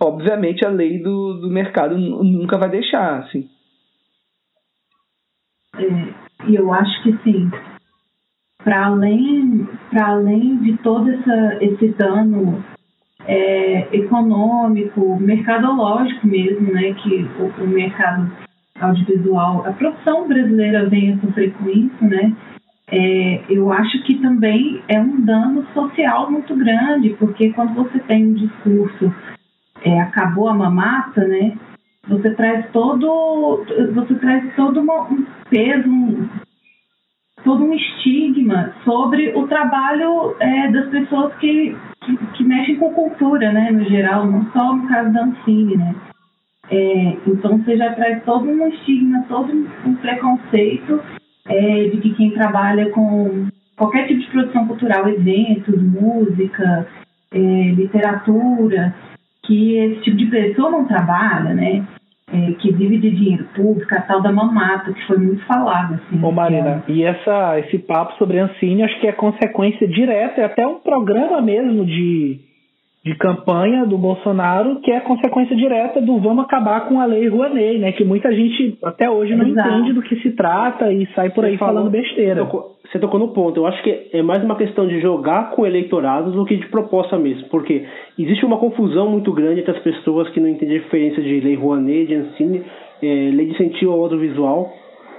obviamente 0.00 0.64
a 0.64 0.70
lei 0.70 1.02
do, 1.02 1.34
do 1.34 1.50
mercado 1.50 1.98
nunca 1.98 2.56
vai 2.56 2.70
deixar, 2.70 3.18
assim. 3.18 3.46
É, 5.76 6.56
eu 6.56 6.72
acho 6.72 7.02
que 7.02 7.12
sim, 7.24 7.50
para 8.62 8.86
além, 8.86 9.68
além 9.94 10.56
de 10.62 10.78
todo 10.78 11.10
essa, 11.10 11.58
esse 11.60 11.88
dano 11.88 12.64
é, 13.26 13.88
econômico, 13.92 15.18
mercadológico 15.20 16.26
mesmo, 16.26 16.72
né, 16.72 16.94
que 16.94 17.26
o, 17.38 17.62
o, 17.62 17.66
mercado 17.66 18.30
audiovisual, 18.80 19.66
a 19.66 19.72
produção 19.72 20.28
brasileira 20.28 20.88
vem 20.88 21.12
a 21.12 21.18
sofrer 21.18 21.52
com 21.54 21.68
isso, 21.68 22.04
né, 22.04 22.34
é, 22.90 23.42
eu 23.48 23.72
acho 23.72 24.02
que 24.02 24.14
também 24.16 24.82
é 24.88 25.00
um 25.00 25.20
dano 25.24 25.66
social 25.72 26.30
muito 26.30 26.54
grande, 26.54 27.10
porque 27.18 27.50
quando 27.52 27.74
você 27.74 27.98
tem 28.00 28.26
um 28.26 28.34
discurso 28.34 29.12
é, 29.82 30.00
acabou 30.00 30.48
a 30.48 30.54
mamata, 30.54 31.26
né, 31.26 31.56
você 32.08 32.30
traz 32.34 32.70
todo, 32.72 33.64
você 33.94 34.14
traz 34.16 34.54
todo 34.54 34.80
uma, 34.80 35.02
um 35.10 35.24
peso, 35.48 35.88
um, 35.88 36.28
todo 37.42 37.64
um 37.64 37.72
estigma 37.72 38.74
sobre 38.84 39.32
o 39.34 39.46
trabalho 39.46 40.36
é, 40.38 40.70
das 40.70 40.88
pessoas 40.90 41.34
que 41.36 41.74
que, 42.04 42.16
que, 42.16 42.44
mexem 42.44 42.76
com 42.76 42.92
cultura, 42.92 43.52
né, 43.52 43.70
no 43.70 43.84
geral, 43.84 44.26
não 44.26 44.50
só 44.52 44.74
no 44.74 44.88
caso 44.88 45.12
da 45.12 45.24
Ancine, 45.24 45.76
né. 45.76 45.94
É, 46.70 47.16
então 47.26 47.58
você 47.58 47.76
já 47.76 47.92
traz 47.92 48.22
todo 48.24 48.48
um 48.48 48.66
estigma, 48.68 49.24
todo 49.28 49.52
um 49.52 49.94
preconceito 49.96 51.00
é, 51.46 51.88
de 51.88 51.98
que 51.98 52.14
quem 52.14 52.30
trabalha 52.30 52.90
com 52.90 53.48
qualquer 53.76 54.06
tipo 54.06 54.20
de 54.20 54.30
produção 54.30 54.66
cultural, 54.66 55.08
eventos, 55.08 55.82
música, 55.82 56.86
é, 57.32 57.38
literatura, 57.38 58.94
que 59.44 59.76
esse 59.76 60.00
tipo 60.02 60.16
de 60.16 60.26
pessoa 60.26 60.70
não 60.70 60.86
trabalha, 60.86 61.52
né? 61.52 61.84
É, 62.34 62.52
que 62.54 62.72
vive 62.72 62.98
de 62.98 63.10
dinheiro 63.10 63.44
público, 63.54 63.94
a 63.94 64.00
tal 64.00 64.20
da 64.20 64.32
mamata, 64.32 64.92
que 64.92 65.06
foi 65.06 65.18
muito 65.18 65.44
falado. 65.46 65.94
Assim, 65.94 66.20
Ô 66.20 66.32
Marina, 66.32 66.82
e 66.88 67.04
essa, 67.04 67.60
esse 67.60 67.78
papo 67.78 68.14
sobre 68.18 68.40
Ancine 68.40 68.82
acho 68.82 69.00
que 69.00 69.06
é 69.06 69.12
consequência 69.12 69.86
direta, 69.86 70.40
é 70.40 70.44
até 70.44 70.66
um 70.66 70.80
programa 70.80 71.40
mesmo 71.40 71.84
de 71.86 72.40
de 73.04 73.14
campanha 73.16 73.84
do 73.84 73.98
Bolsonaro, 73.98 74.80
que 74.80 74.90
é 74.90 74.98
consequência 75.00 75.54
direta 75.54 76.00
do 76.00 76.18
vamos 76.20 76.46
acabar 76.46 76.88
com 76.88 76.98
a 76.98 77.04
lei 77.04 77.28
Rouanet, 77.28 77.78
né? 77.78 77.92
Que 77.92 78.02
muita 78.02 78.32
gente 78.32 78.78
até 78.82 79.10
hoje 79.10 79.36
não 79.36 79.46
Exato. 79.46 79.68
entende 79.68 79.92
do 79.92 80.00
que 80.00 80.16
se 80.22 80.30
trata 80.30 80.90
e 80.90 81.06
sai 81.14 81.28
por 81.28 81.44
aí 81.44 81.58
falando 81.58 81.90
besteira. 81.90 82.46
Tocou, 82.46 82.76
você 82.90 82.98
tocou 82.98 83.20
no 83.20 83.28
ponto. 83.28 83.60
Eu 83.60 83.66
acho 83.66 83.82
que 83.82 84.08
é 84.10 84.22
mais 84.22 84.42
uma 84.42 84.56
questão 84.56 84.88
de 84.88 85.02
jogar 85.02 85.50
com 85.50 85.66
eleitorados 85.66 86.32
do 86.32 86.46
que 86.46 86.56
de 86.56 86.66
proposta 86.68 87.18
mesmo, 87.18 87.46
porque 87.50 87.84
existe 88.18 88.46
uma 88.46 88.56
confusão 88.56 89.10
muito 89.10 89.30
grande 89.32 89.60
entre 89.60 89.72
as 89.72 89.82
pessoas 89.82 90.30
que 90.30 90.40
não 90.40 90.48
entendem 90.48 90.78
a 90.78 90.80
diferença 90.80 91.20
de 91.20 91.40
lei 91.40 91.56
Rouanet, 91.56 92.06
de 92.06 92.14
Ancine, 92.14 92.62
é, 93.02 93.06
lei 93.06 93.44
de 93.44 93.52
incentivo 93.52 93.92
ao 93.92 94.00
audiovisual. 94.00 94.72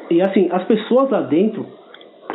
E 0.10 0.24
assim, 0.24 0.50
as 0.51 0.63
pessoas 0.63 1.12
lá 1.12 1.22
dentro, 1.22 1.68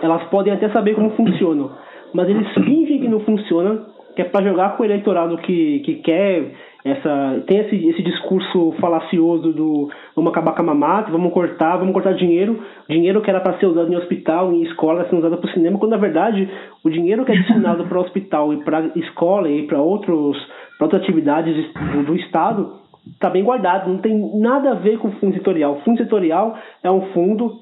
elas 0.00 0.23
podem 0.30 0.52
até 0.52 0.69
saber 0.69 0.95
como 0.95 1.11
funcionam, 1.11 1.73
mas 2.14 2.28
eles 2.28 2.49
fingem 2.54 3.00
que 3.00 3.09
não 3.09 3.19
funcionam 3.19 3.99
que 4.20 4.26
é 4.26 4.28
para 4.28 4.44
jogar 4.44 4.76
com 4.76 4.82
o 4.82 4.86
eleitorado 4.86 5.38
que, 5.38 5.80
que 5.80 5.94
quer 5.96 6.52
essa 6.84 7.42
tem 7.46 7.58
esse, 7.58 7.88
esse 7.88 8.02
discurso 8.02 8.72
falacioso 8.80 9.52
do 9.52 9.90
vamos 10.14 10.30
acabar 10.30 10.52
com 10.52 10.62
a 10.62 10.64
mamata, 10.64 11.10
vamos 11.10 11.32
cortar, 11.32 11.76
vamos 11.76 11.92
cortar 11.92 12.14
dinheiro, 12.14 12.62
dinheiro 12.88 13.20
que 13.22 13.30
era 13.30 13.40
para 13.40 13.58
ser 13.58 13.66
usado 13.66 13.92
em 13.92 13.96
hospital, 13.96 14.52
em 14.52 14.62
escola, 14.62 15.04
sendo 15.04 15.18
usado 15.18 15.38
para 15.38 15.50
o 15.50 15.52
cinema, 15.52 15.78
quando 15.78 15.92
na 15.92 15.98
verdade 15.98 16.48
o 16.84 16.90
dinheiro 16.90 17.24
que 17.24 17.32
é 17.32 17.34
destinado 17.34 17.84
para 17.84 17.98
o 17.98 18.02
hospital 18.02 18.52
e 18.52 18.64
para 18.64 18.90
escola 18.96 19.48
e 19.48 19.66
para 19.66 19.80
outros 19.80 20.36
para 20.78 20.86
outras 20.86 21.02
atividades 21.02 21.54
do, 21.94 22.02
do 22.04 22.16
estado 22.16 22.80
está 23.12 23.30
bem 23.30 23.42
guardado, 23.42 23.90
não 23.90 23.98
tem 23.98 24.38
nada 24.38 24.72
a 24.72 24.74
ver 24.74 24.98
com 24.98 25.08
o 25.08 25.12
fundo 25.12 25.34
setorial. 25.34 25.76
O 25.76 25.80
fundo 25.80 25.98
setorial 25.98 26.56
é 26.82 26.90
um 26.90 27.12
fundo 27.12 27.60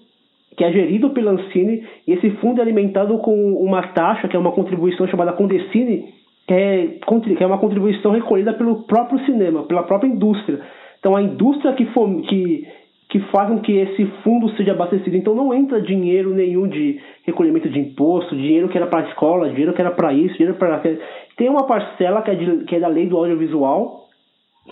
que 0.56 0.64
é 0.64 0.72
gerido 0.72 1.10
pela 1.10 1.30
Ancine 1.30 1.86
e 2.04 2.12
esse 2.12 2.30
fundo 2.38 2.58
é 2.58 2.62
alimentado 2.62 3.16
com 3.18 3.54
uma 3.54 3.80
taxa, 3.88 4.26
que 4.26 4.34
é 4.36 4.38
uma 4.38 4.50
contribuição 4.50 5.06
chamada 5.06 5.32
Condecine, 5.32 6.17
é, 6.54 6.98
é 7.40 7.46
uma 7.46 7.58
contribuição 7.58 8.12
recolhida 8.12 8.52
pelo 8.54 8.84
próprio 8.84 9.24
cinema, 9.24 9.64
pela 9.64 9.82
própria 9.82 10.08
indústria. 10.08 10.60
Então 10.98 11.14
a 11.14 11.22
indústria 11.22 11.74
que, 11.74 11.86
for, 11.86 12.08
que, 12.22 12.66
que 13.10 13.20
faz 13.30 13.48
com 13.48 13.60
que 13.60 13.72
esse 13.72 14.06
fundo 14.22 14.48
seja 14.56 14.72
abastecido. 14.72 15.16
Então 15.16 15.34
não 15.34 15.54
entra 15.54 15.80
dinheiro 15.80 16.30
nenhum 16.30 16.66
de 16.68 17.00
recolhimento 17.24 17.68
de 17.68 17.78
imposto, 17.78 18.34
dinheiro 18.34 18.68
que 18.68 18.76
era 18.76 18.86
para 18.86 19.00
a 19.00 19.08
escola, 19.08 19.48
dinheiro 19.50 19.72
que 19.72 19.80
era 19.80 19.90
para 19.90 20.12
isso, 20.12 20.34
dinheiro 20.34 20.58
para 20.58 20.82
tem 21.36 21.48
uma 21.48 21.66
parcela 21.66 22.22
que 22.22 22.30
é, 22.30 22.34
de, 22.34 22.64
que 22.64 22.76
é 22.76 22.80
da 22.80 22.88
lei 22.88 23.06
do 23.06 23.16
audiovisual 23.16 24.08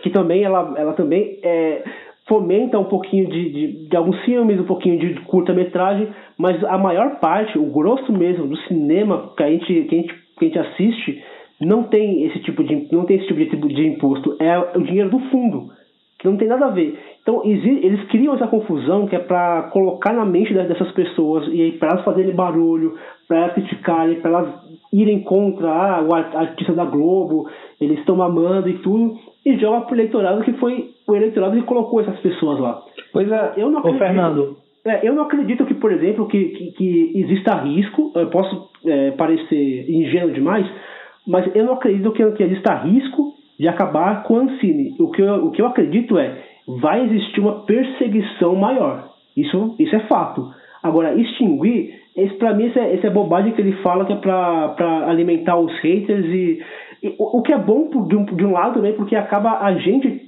que 0.02 0.10
também 0.10 0.42
ela, 0.42 0.74
ela 0.76 0.92
também 0.94 1.38
é, 1.42 1.82
fomenta 2.28 2.78
um 2.78 2.84
pouquinho 2.84 3.28
de, 3.28 3.50
de, 3.50 3.88
de 3.88 3.96
alguns 3.96 4.18
filmes, 4.24 4.60
um 4.60 4.64
pouquinho 4.64 4.98
de 4.98 5.20
curta-metragem, 5.22 6.08
mas 6.36 6.62
a 6.64 6.76
maior 6.76 7.18
parte, 7.20 7.58
o 7.58 7.66
grosso 7.66 8.12
mesmo 8.12 8.46
do 8.46 8.56
cinema 8.62 9.32
que 9.36 9.42
a 9.42 9.50
gente, 9.50 9.66
que 9.66 9.94
a 9.94 9.98
gente, 9.98 10.14
que 10.38 10.44
a 10.44 10.48
gente 10.48 10.58
assiste 10.58 11.24
não 11.60 11.84
tem 11.84 12.24
esse 12.24 12.40
tipo 12.40 12.62
de 12.62 12.88
não 12.92 13.04
tem 13.04 13.16
esse 13.16 13.26
tipo 13.26 13.38
de, 13.38 13.74
de 13.74 13.86
imposto. 13.86 14.36
É 14.40 14.58
o 14.58 14.82
dinheiro 14.82 15.10
do 15.10 15.20
fundo 15.30 15.70
que 16.18 16.26
não 16.26 16.36
tem 16.36 16.48
nada 16.48 16.66
a 16.66 16.70
ver. 16.70 16.98
Então 17.22 17.42
eles 17.44 18.04
criam 18.08 18.34
essa 18.34 18.46
confusão 18.46 19.06
que 19.06 19.16
é 19.16 19.18
para 19.18 19.64
colocar 19.72 20.12
na 20.12 20.24
mente 20.24 20.54
dessas 20.54 20.90
pessoas 20.92 21.48
e 21.52 21.72
para 21.72 21.90
elas 21.90 22.04
fazerem 22.04 22.34
barulho 22.34 22.94
para 23.26 23.38
elas 23.38 23.54
criticarem 23.54 24.20
para 24.20 24.30
elas 24.30 24.54
irem 24.92 25.20
contra 25.22 25.68
ah, 25.68 26.02
o 26.02 26.14
artista 26.14 26.72
da 26.72 26.84
Globo 26.84 27.48
eles 27.80 27.98
estão 27.98 28.16
mamando 28.16 28.68
e 28.68 28.78
tudo 28.78 29.18
e 29.44 29.58
joga 29.58 29.86
pro 29.86 29.96
eleitorado 29.96 30.42
que 30.42 30.52
foi 30.54 30.90
o 31.06 31.14
eleitorado 31.14 31.56
que 31.56 31.62
colocou 31.62 32.00
essas 32.00 32.18
pessoas 32.20 32.58
lá. 32.60 32.82
Pois 33.12 33.30
é. 33.30 33.54
Eu 33.56 33.70
não 33.70 33.78
acredito, 33.78 34.02
Ô, 34.02 34.06
Fernando. 34.06 34.56
É, 34.84 35.08
eu 35.08 35.14
não 35.14 35.24
acredito 35.24 35.66
que 35.66 35.74
por 35.74 35.92
exemplo 35.92 36.26
que, 36.26 36.44
que, 36.44 36.72
que 36.72 37.12
exista 37.14 37.56
risco. 37.56 38.12
Eu 38.14 38.28
posso 38.28 38.70
é, 38.86 39.10
parecer 39.12 39.90
ingênuo 39.90 40.32
demais 40.32 40.66
mas 41.26 41.54
eu 41.54 41.64
não 41.64 41.74
acredito 41.74 42.12
que, 42.12 42.30
que 42.32 42.42
exista 42.42 42.74
risco 42.74 43.34
de 43.58 43.66
acabar 43.66 44.22
com 44.22 44.38
a 44.38 44.42
Ancine. 44.42 44.94
O 44.98 45.10
que, 45.10 45.22
eu, 45.22 45.46
o 45.46 45.50
que 45.50 45.60
eu 45.60 45.66
acredito 45.66 46.18
é 46.18 46.38
vai 46.66 47.04
existir 47.04 47.40
uma 47.40 47.64
perseguição 47.64 48.54
maior. 48.54 49.10
Isso, 49.36 49.74
isso 49.78 49.94
é 49.94 50.00
fato. 50.00 50.50
Agora, 50.82 51.14
extinguir, 51.14 51.94
esse, 52.16 52.34
para 52.34 52.54
mim, 52.54 52.66
esse 52.66 52.78
é, 52.78 52.98
é 53.02 53.10
bobagem 53.10 53.52
que 53.52 53.60
ele 53.60 53.72
fala 53.82 54.04
que 54.04 54.12
é 54.12 54.16
para 54.16 55.06
alimentar 55.08 55.58
os 55.58 55.72
haters. 55.80 56.26
E, 56.26 56.62
e 57.02 57.08
o, 57.18 57.38
o, 57.38 57.42
que 57.42 57.52
é 57.52 57.58
bom 57.58 57.88
por, 57.88 58.06
de, 58.08 58.16
um, 58.16 58.24
de 58.24 58.44
um 58.44 58.52
lado, 58.52 58.80
né, 58.80 58.92
porque 58.92 59.16
acaba 59.16 59.58
a 59.60 59.74
gente 59.74 60.26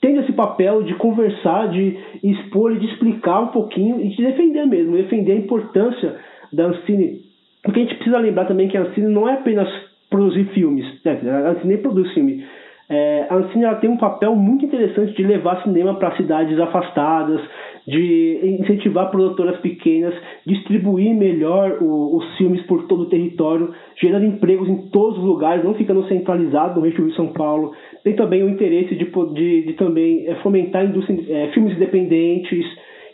tendo 0.00 0.20
esse 0.20 0.32
papel 0.32 0.82
de 0.82 0.94
conversar, 0.94 1.68
de 1.68 1.96
expor, 2.22 2.76
de 2.76 2.86
explicar 2.86 3.40
um 3.40 3.48
pouquinho 3.48 4.00
e 4.00 4.08
de 4.08 4.22
defender 4.22 4.66
mesmo, 4.66 4.96
defender 4.96 5.32
a 5.32 5.36
importância 5.36 6.16
da 6.52 6.66
Ancine. 6.66 7.20
Porque 7.62 7.80
a 7.80 7.82
gente 7.82 7.96
precisa 7.96 8.18
lembrar 8.18 8.46
também 8.46 8.68
que 8.68 8.76
a 8.76 8.82
Ancine 8.82 9.08
não 9.08 9.28
é 9.28 9.34
apenas 9.34 9.68
produzir 10.10 10.44
filmes. 10.52 10.84
É, 11.04 11.10
a 11.30 11.50
Ancine 11.50 11.78
produz 11.78 12.12
filme. 12.12 12.44
É, 12.92 13.26
a 13.30 13.36
Ancine 13.36 13.64
ela 13.64 13.76
tem 13.76 13.88
um 13.88 13.96
papel 13.96 14.34
muito 14.34 14.64
interessante 14.64 15.14
de 15.14 15.22
levar 15.22 15.62
cinema 15.62 15.94
para 15.94 16.16
cidades 16.16 16.58
afastadas, 16.58 17.40
de 17.86 18.58
incentivar 18.60 19.12
produtoras 19.12 19.58
pequenas, 19.60 20.12
distribuir 20.44 21.14
melhor 21.14 21.78
o, 21.80 22.16
os 22.16 22.36
filmes 22.36 22.60
por 22.62 22.88
todo 22.88 23.02
o 23.02 23.08
território, 23.08 23.72
gerando 24.00 24.26
empregos 24.26 24.68
em 24.68 24.88
todos 24.90 25.18
os 25.18 25.24
lugares, 25.24 25.64
não 25.64 25.74
ficando 25.74 26.06
centralizado 26.08 26.80
no 26.80 26.86
Rio 26.86 27.06
de 27.06 27.14
São 27.14 27.28
Paulo. 27.28 27.72
Tem 28.02 28.16
também 28.16 28.42
o 28.42 28.48
interesse 28.48 28.96
de, 28.96 29.04
de, 29.04 29.62
de 29.66 29.72
também 29.74 30.26
é, 30.26 30.34
fomentar 30.42 30.84
é, 30.84 31.48
filmes 31.52 31.76
independentes. 31.76 32.66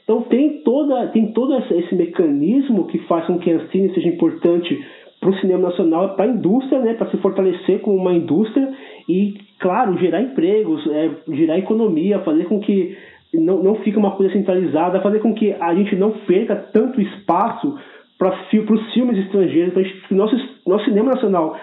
Então 0.04 0.22
tem, 0.22 0.62
toda, 0.62 1.08
tem 1.08 1.32
todo 1.32 1.54
esse 1.54 1.94
mecanismo 1.94 2.86
que 2.86 2.98
faz 3.00 3.26
com 3.26 3.38
que 3.38 3.50
a 3.50 3.56
Ancine 3.56 3.92
seja 3.92 4.08
importante 4.08 4.82
para 5.26 5.35
o 5.35 5.40
cinema 5.40 5.68
nacional, 5.71 6.14
para 6.14 6.26
a 6.26 6.28
indústria, 6.28 6.78
né, 6.78 6.95
para 6.95 7.11
se 7.11 7.16
fortalecer 7.16 7.80
como 7.80 7.97
uma 7.97 8.12
indústria 8.12 8.73
e, 9.09 9.35
claro, 9.59 9.99
gerar 9.99 10.23
empregos, 10.23 10.87
é, 10.87 11.11
gerar 11.35 11.59
economia, 11.59 12.21
fazer 12.21 12.45
com 12.45 12.61
que 12.61 12.97
não, 13.35 13.61
não 13.61 13.75
fique 13.76 13.99
uma 13.99 14.12
coisa 14.12 14.33
centralizada, 14.33 15.00
fazer 15.00 15.18
com 15.18 15.35
que 15.35 15.52
a 15.52 15.75
gente 15.75 15.97
não 15.97 16.12
perca 16.12 16.54
tanto 16.54 17.00
espaço 17.00 17.76
para 18.16 18.28
os 18.71 18.92
filmes 18.92 19.18
estrangeiros, 19.18 19.75
para 19.75 19.83
que 19.83 20.14
o 20.14 20.16
nosso, 20.16 20.37
nosso 20.64 20.85
cinema 20.85 21.11
nacional 21.11 21.59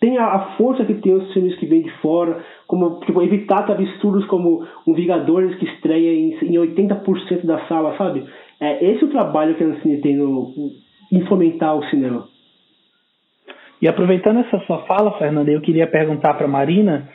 tenha 0.00 0.24
a 0.24 0.56
força 0.56 0.84
que 0.84 0.94
tem 0.94 1.12
os 1.12 1.30
filmes 1.34 1.54
que 1.56 1.66
vêm 1.66 1.82
de 1.82 1.90
fora, 1.98 2.42
como 2.66 2.98
tipo, 3.00 3.22
evitar 3.22 3.70
absurdos 3.70 4.24
como 4.24 4.66
um 4.86 4.94
Vingadores 4.94 5.54
que 5.56 5.66
estreia 5.66 6.14
em, 6.14 6.30
em 6.46 6.54
80% 6.54 7.44
da 7.44 7.58
sala, 7.66 7.94
sabe? 7.98 8.24
É 8.58 8.90
esse 8.90 9.04
é 9.04 9.06
o 9.06 9.10
trabalho 9.10 9.54
que 9.54 9.62
a 9.62 9.66
Ancine 9.66 10.00
tem 10.00 10.16
no, 10.16 10.50
em 11.12 11.20
fomentar 11.26 11.76
o 11.76 11.84
cinema. 11.84 12.31
E 13.82 13.88
aproveitando 13.88 14.38
essa 14.38 14.60
sua 14.60 14.78
fala, 14.86 15.18
Fernanda, 15.18 15.50
eu 15.50 15.60
queria 15.60 15.88
perguntar 15.88 16.34
para 16.34 16.46
Marina, 16.46 17.08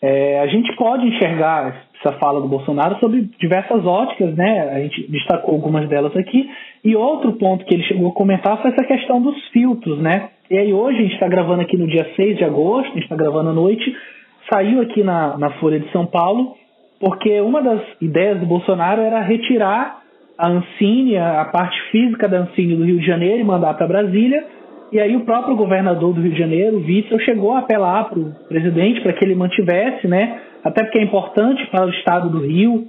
é, 0.00 0.40
a 0.40 0.46
gente 0.46 0.74
pode 0.74 1.06
enxergar 1.06 1.84
essa 2.00 2.12
fala 2.18 2.40
do 2.40 2.48
Bolsonaro 2.48 2.98
sobre 2.98 3.28
diversas 3.38 3.84
óticas, 3.84 4.34
né? 4.34 4.70
A 4.70 4.80
gente 4.80 5.10
destacou 5.10 5.54
algumas 5.54 5.86
delas 5.86 6.16
aqui. 6.16 6.48
E 6.82 6.96
outro 6.96 7.34
ponto 7.34 7.62
que 7.66 7.74
ele 7.74 7.82
chegou 7.82 8.08
a 8.08 8.14
comentar 8.14 8.56
foi 8.62 8.70
essa 8.70 8.84
questão 8.84 9.20
dos 9.20 9.36
filtros, 9.48 10.00
né? 10.00 10.30
E 10.50 10.56
aí 10.56 10.72
hoje 10.72 10.98
a 10.98 11.02
gente 11.02 11.14
está 11.14 11.28
gravando 11.28 11.60
aqui 11.60 11.76
no 11.76 11.86
dia 11.86 12.08
6 12.16 12.38
de 12.38 12.44
agosto, 12.44 12.90
a 12.90 12.94
gente 12.94 13.02
está 13.02 13.16
gravando 13.16 13.50
à 13.50 13.52
noite, 13.52 13.94
saiu 14.50 14.80
aqui 14.80 15.02
na, 15.02 15.36
na 15.36 15.50
Folha 15.58 15.78
de 15.78 15.92
São 15.92 16.06
Paulo, 16.06 16.54
porque 16.98 17.38
uma 17.42 17.60
das 17.60 17.82
ideias 18.00 18.40
do 18.40 18.46
Bolsonaro 18.46 19.02
era 19.02 19.20
retirar 19.20 19.98
a 20.38 20.48
Ancine, 20.48 21.18
a 21.18 21.44
parte 21.46 21.78
física 21.90 22.26
da 22.28 22.38
Ancine 22.38 22.76
do 22.76 22.84
Rio 22.84 22.98
de 22.98 23.06
Janeiro 23.06 23.40
e 23.40 23.44
mandar 23.44 23.74
para 23.74 23.86
Brasília, 23.86 24.46
e 24.90 24.98
aí 24.98 25.16
o 25.16 25.24
próprio 25.24 25.56
governador 25.56 26.14
do 26.14 26.20
Rio 26.20 26.32
de 26.32 26.38
Janeiro, 26.38 26.78
Witzel, 26.78 27.18
chegou 27.20 27.52
a 27.52 27.58
apelar 27.58 28.08
para 28.08 28.18
o 28.18 28.32
presidente 28.48 29.00
para 29.00 29.12
que 29.12 29.24
ele 29.24 29.34
mantivesse, 29.34 30.08
né? 30.08 30.40
Até 30.64 30.82
porque 30.82 30.98
é 30.98 31.02
importante 31.02 31.66
para 31.70 31.86
o 31.86 31.90
estado 31.90 32.30
do 32.30 32.40
Rio, 32.40 32.86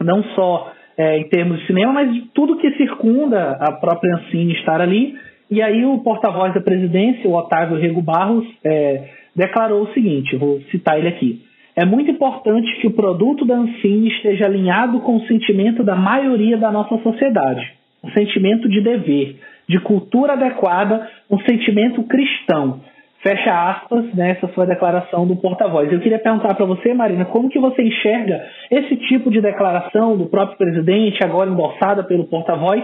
não 0.00 0.22
só 0.34 0.72
é, 0.96 1.18
em 1.18 1.28
termos 1.28 1.60
de 1.60 1.66
cinema, 1.66 1.92
mas 1.92 2.12
de 2.12 2.20
tudo 2.34 2.58
que 2.58 2.70
circunda 2.72 3.52
a 3.60 3.72
própria 3.72 4.16
Ancine 4.16 4.52
estar 4.52 4.80
ali. 4.80 5.14
E 5.50 5.62
aí 5.62 5.84
o 5.84 5.98
porta-voz 5.98 6.54
da 6.54 6.60
presidência, 6.60 7.28
o 7.28 7.34
Otávio 7.34 7.78
Rego 7.78 8.02
Barros, 8.02 8.46
é, 8.64 9.08
declarou 9.34 9.82
o 9.82 9.92
seguinte, 9.92 10.36
vou 10.36 10.60
citar 10.70 10.98
ele 10.98 11.08
aqui. 11.08 11.42
É 11.74 11.84
muito 11.84 12.10
importante 12.10 12.80
que 12.80 12.86
o 12.86 12.92
produto 12.92 13.44
da 13.46 13.54
Ancine 13.54 14.08
esteja 14.08 14.44
alinhado 14.44 15.00
com 15.00 15.16
o 15.16 15.26
sentimento 15.26 15.82
da 15.82 15.96
maioria 15.96 16.58
da 16.58 16.70
nossa 16.70 16.98
sociedade, 16.98 17.66
o 18.02 18.10
sentimento 18.10 18.68
de 18.68 18.80
dever, 18.80 19.36
de 19.70 19.78
cultura 19.78 20.32
adequada, 20.32 21.08
um 21.30 21.38
sentimento 21.40 22.02
cristão. 22.02 22.80
Fecha 23.22 23.70
aspas, 23.70 24.12
né, 24.14 24.30
essa 24.30 24.48
foi 24.48 24.64
a 24.64 24.68
declaração 24.68 25.26
do 25.26 25.36
porta-voz. 25.36 25.92
Eu 25.92 26.00
queria 26.00 26.18
perguntar 26.18 26.54
para 26.54 26.66
você, 26.66 26.92
Marina, 26.92 27.26
como 27.26 27.48
que 27.48 27.58
você 27.58 27.82
enxerga 27.82 28.44
esse 28.70 28.96
tipo 29.08 29.30
de 29.30 29.40
declaração 29.40 30.16
do 30.16 30.26
próprio 30.26 30.58
presidente, 30.58 31.22
agora 31.22 31.50
endossada 31.50 32.02
pelo 32.02 32.24
porta-voz, 32.24 32.82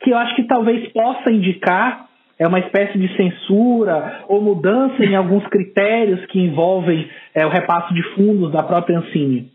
que 0.00 0.10
eu 0.10 0.18
acho 0.18 0.34
que 0.34 0.42
talvez 0.44 0.90
possa 0.92 1.30
indicar 1.30 2.06
é 2.36 2.48
uma 2.48 2.58
espécie 2.58 2.98
de 2.98 3.16
censura 3.16 4.24
ou 4.26 4.42
mudança 4.42 5.04
em 5.04 5.14
alguns 5.14 5.46
critérios 5.46 6.26
que 6.26 6.40
envolvem 6.40 7.08
é, 7.32 7.46
o 7.46 7.48
repasse 7.48 7.94
de 7.94 8.02
fundos 8.14 8.50
da 8.50 8.64
própria 8.64 8.98
Ancine? 8.98 9.52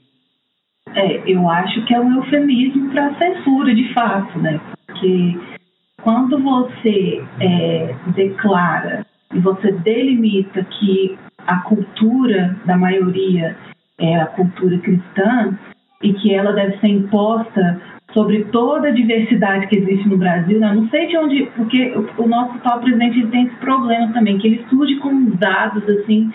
É, 0.96 1.30
eu 1.30 1.50
acho 1.50 1.84
que 1.86 1.94
é 1.94 2.00
um 2.00 2.16
eufemismo 2.16 2.90
para 2.92 3.14
censura, 3.16 3.76
de 3.76 3.94
fato, 3.94 4.40
né? 4.40 4.62
Porque 4.88 5.59
quando 6.04 6.40
você 6.40 7.24
é, 7.40 7.96
declara 8.16 9.06
e 9.34 9.40
você 9.40 9.72
delimita 9.72 10.64
que 10.64 11.18
a 11.46 11.58
cultura 11.58 12.56
da 12.66 12.78
maioria 12.78 13.56
é 14.00 14.16
a 14.16 14.26
cultura 14.28 14.78
cristã 14.80 15.58
e 16.02 16.14
que 16.14 16.34
ela 16.34 16.54
deve 16.54 16.78
ser 16.80 16.88
imposta 16.88 17.82
sobre 18.14 18.46
toda 18.46 18.88
a 18.88 18.92
diversidade 18.92 19.68
que 19.68 19.78
existe 19.78 20.08
no 20.08 20.18
Brasil, 20.18 20.60
né? 20.60 20.74
não 20.74 20.90
sei 20.90 21.08
de 21.08 21.18
onde, 21.18 21.46
porque 21.56 21.94
o, 22.18 22.28
nosso 22.28 22.56
atual 22.56 22.80
presidente 22.80 23.28
tem 23.28 23.46
esse 23.46 23.56
problema 23.58 24.12
também, 24.14 24.38
que 24.38 24.48
ele 24.48 24.66
surge 24.70 24.96
com 24.96 25.26
dados 25.36 25.88
assim 25.88 26.32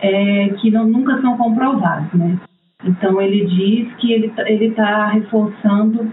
é, 0.00 0.48
que 0.60 0.70
não, 0.70 0.86
nunca 0.86 1.20
são 1.20 1.36
comprovados, 1.36 2.12
né? 2.14 2.36
Então 2.84 3.20
ele 3.20 3.46
diz 3.46 3.94
que 3.96 4.12
ele 4.12 4.28
tá, 4.30 4.50
ele 4.50 4.66
está 4.66 5.06
reforçando 5.08 6.12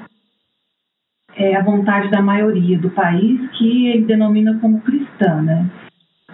é, 1.35 1.55
a 1.55 1.63
vontade 1.63 2.09
da 2.09 2.21
maioria 2.21 2.77
do 2.77 2.89
país, 2.89 3.39
que 3.57 3.87
ele 3.87 4.05
denomina 4.05 4.57
como 4.59 4.81
cristã, 4.81 5.41
né? 5.41 5.65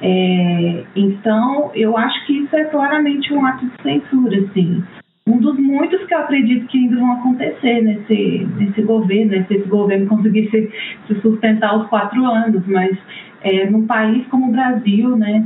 É, 0.02 0.84
então, 0.96 1.72
eu 1.74 1.98
acho 1.98 2.26
que 2.26 2.34
isso 2.34 2.56
é 2.56 2.66
claramente 2.66 3.34
um 3.34 3.46
ato 3.46 3.66
de 3.66 3.82
censura, 3.82 4.38
assim. 4.40 4.84
Um 5.28 5.40
dos 5.40 5.60
muitos 5.60 6.06
que 6.06 6.14
eu 6.14 6.20
acredito 6.20 6.68
que 6.68 6.78
ainda 6.78 6.98
vão 6.98 7.12
acontecer 7.14 7.82
nesse, 7.82 8.48
nesse 8.58 8.82
governo, 8.82 9.32
né? 9.32 9.46
se 9.48 9.56
esse 9.56 9.68
governo 9.68 10.08
conseguir 10.08 10.50
se, 10.50 10.72
se 11.08 11.22
sustentar 11.22 11.76
os 11.78 11.88
quatro 11.88 12.26
anos, 12.26 12.66
mas 12.68 12.98
é, 13.42 13.70
num 13.70 13.86
país 13.86 14.26
como 14.28 14.48
o 14.48 14.52
Brasil, 14.52 15.18
né, 15.18 15.46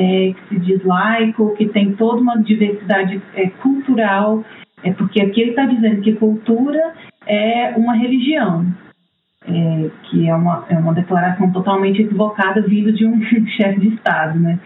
é, 0.00 0.32
que 0.32 0.48
se 0.48 0.58
diz 0.60 0.84
laico, 0.84 1.54
que 1.56 1.66
tem 1.68 1.92
toda 1.94 2.20
uma 2.20 2.36
diversidade 2.42 3.20
é, 3.34 3.48
cultural, 3.62 4.44
é 4.82 4.92
porque 4.92 5.20
aqui 5.20 5.42
ele 5.42 5.50
está 5.50 5.66
dizendo 5.66 6.00
que 6.00 6.14
cultura 6.14 6.94
é 7.26 7.74
uma 7.76 7.94
religião, 7.94 8.66
é, 9.50 9.90
que 10.04 10.28
é 10.28 10.34
uma, 10.34 10.64
é 10.68 10.78
uma 10.78 10.94
declaração 10.94 11.50
totalmente 11.52 12.02
equivocada 12.02 12.62
vindo 12.62 12.92
de 12.92 13.06
um 13.06 13.20
chefe 13.56 13.80
de 13.80 13.94
Estado, 13.94 14.38
né? 14.38 14.58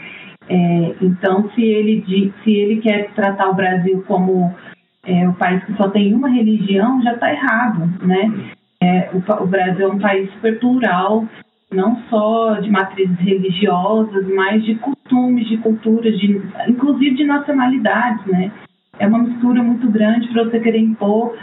É, 0.49 0.95
então, 1.01 1.51
se 1.55 1.63
ele, 1.63 2.05
se 2.43 2.53
ele 2.53 2.81
quer 2.81 3.11
tratar 3.15 3.49
o 3.49 3.55
Brasil 3.55 4.05
como 4.07 4.55
é, 5.03 5.27
o 5.29 5.33
país 5.35 5.65
que 5.65 5.75
só 5.77 5.89
tem 5.89 6.15
uma 6.15 6.29
religião, 6.29 7.03
já 7.03 7.15
está 7.15 7.33
errado, 7.33 7.91
né? 8.03 8.53
É, 8.81 9.11
o, 9.15 9.43
o, 9.43 9.47
Brasil 9.47 9.89
é 9.89 9.93
um 9.93 9.99
país 9.99 10.31
super 10.33 10.59
plural, 10.59 11.27
não 11.73 11.97
só 12.11 12.61
de 12.61 12.71
matrizes 12.71 13.19
religiosas, 13.19 14.27
mas 14.35 14.63
de 14.65 14.75
costumes, 14.75 15.49
de 15.49 15.57
culturas, 15.59 16.19
de, 16.19 16.43
inclusive 16.69 17.17
de 17.17 17.25
nacionalidades, 17.25 18.27
né? 18.27 18.53
É 18.99 19.07
uma 19.07 19.19
mistura 19.19 19.63
muito 19.63 19.91
grande 19.91 20.29
para 20.29 20.45
você 20.45 20.61
querer 20.61 20.79
impor 20.79 21.35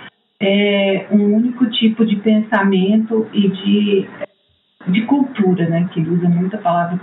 é, 0.41 1.05
um 1.11 1.35
único 1.35 1.69
tipo 1.69 2.03
de 2.03 2.15
pensamento 2.17 3.27
e 3.31 3.47
de, 3.47 4.07
de 4.87 5.01
cultura, 5.03 5.69
né? 5.69 5.87
Que 5.93 5.99
ele 5.99 6.09
usa 6.09 6.27
muito 6.27 6.55
a 6.55 6.59
palavra 6.59 6.99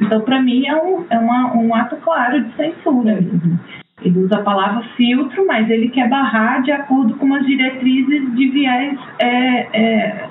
Então, 0.00 0.22
para 0.22 0.40
mim, 0.40 0.66
é, 0.66 0.74
um, 0.74 1.04
é 1.10 1.18
uma, 1.18 1.54
um 1.54 1.74
ato 1.74 1.96
claro 1.96 2.42
de 2.42 2.56
censura 2.56 3.20
mesmo. 3.20 3.60
Ele 4.02 4.18
usa 4.20 4.36
a 4.36 4.42
palavra 4.42 4.82
filtro, 4.96 5.46
mas 5.46 5.68
ele 5.68 5.90
quer 5.90 6.08
barrar 6.08 6.62
de 6.62 6.72
acordo 6.72 7.14
com 7.16 7.34
as 7.34 7.44
diretrizes 7.44 8.34
de 8.34 8.48
viés 8.48 8.98
é, 9.18 9.78
é, 9.78 10.28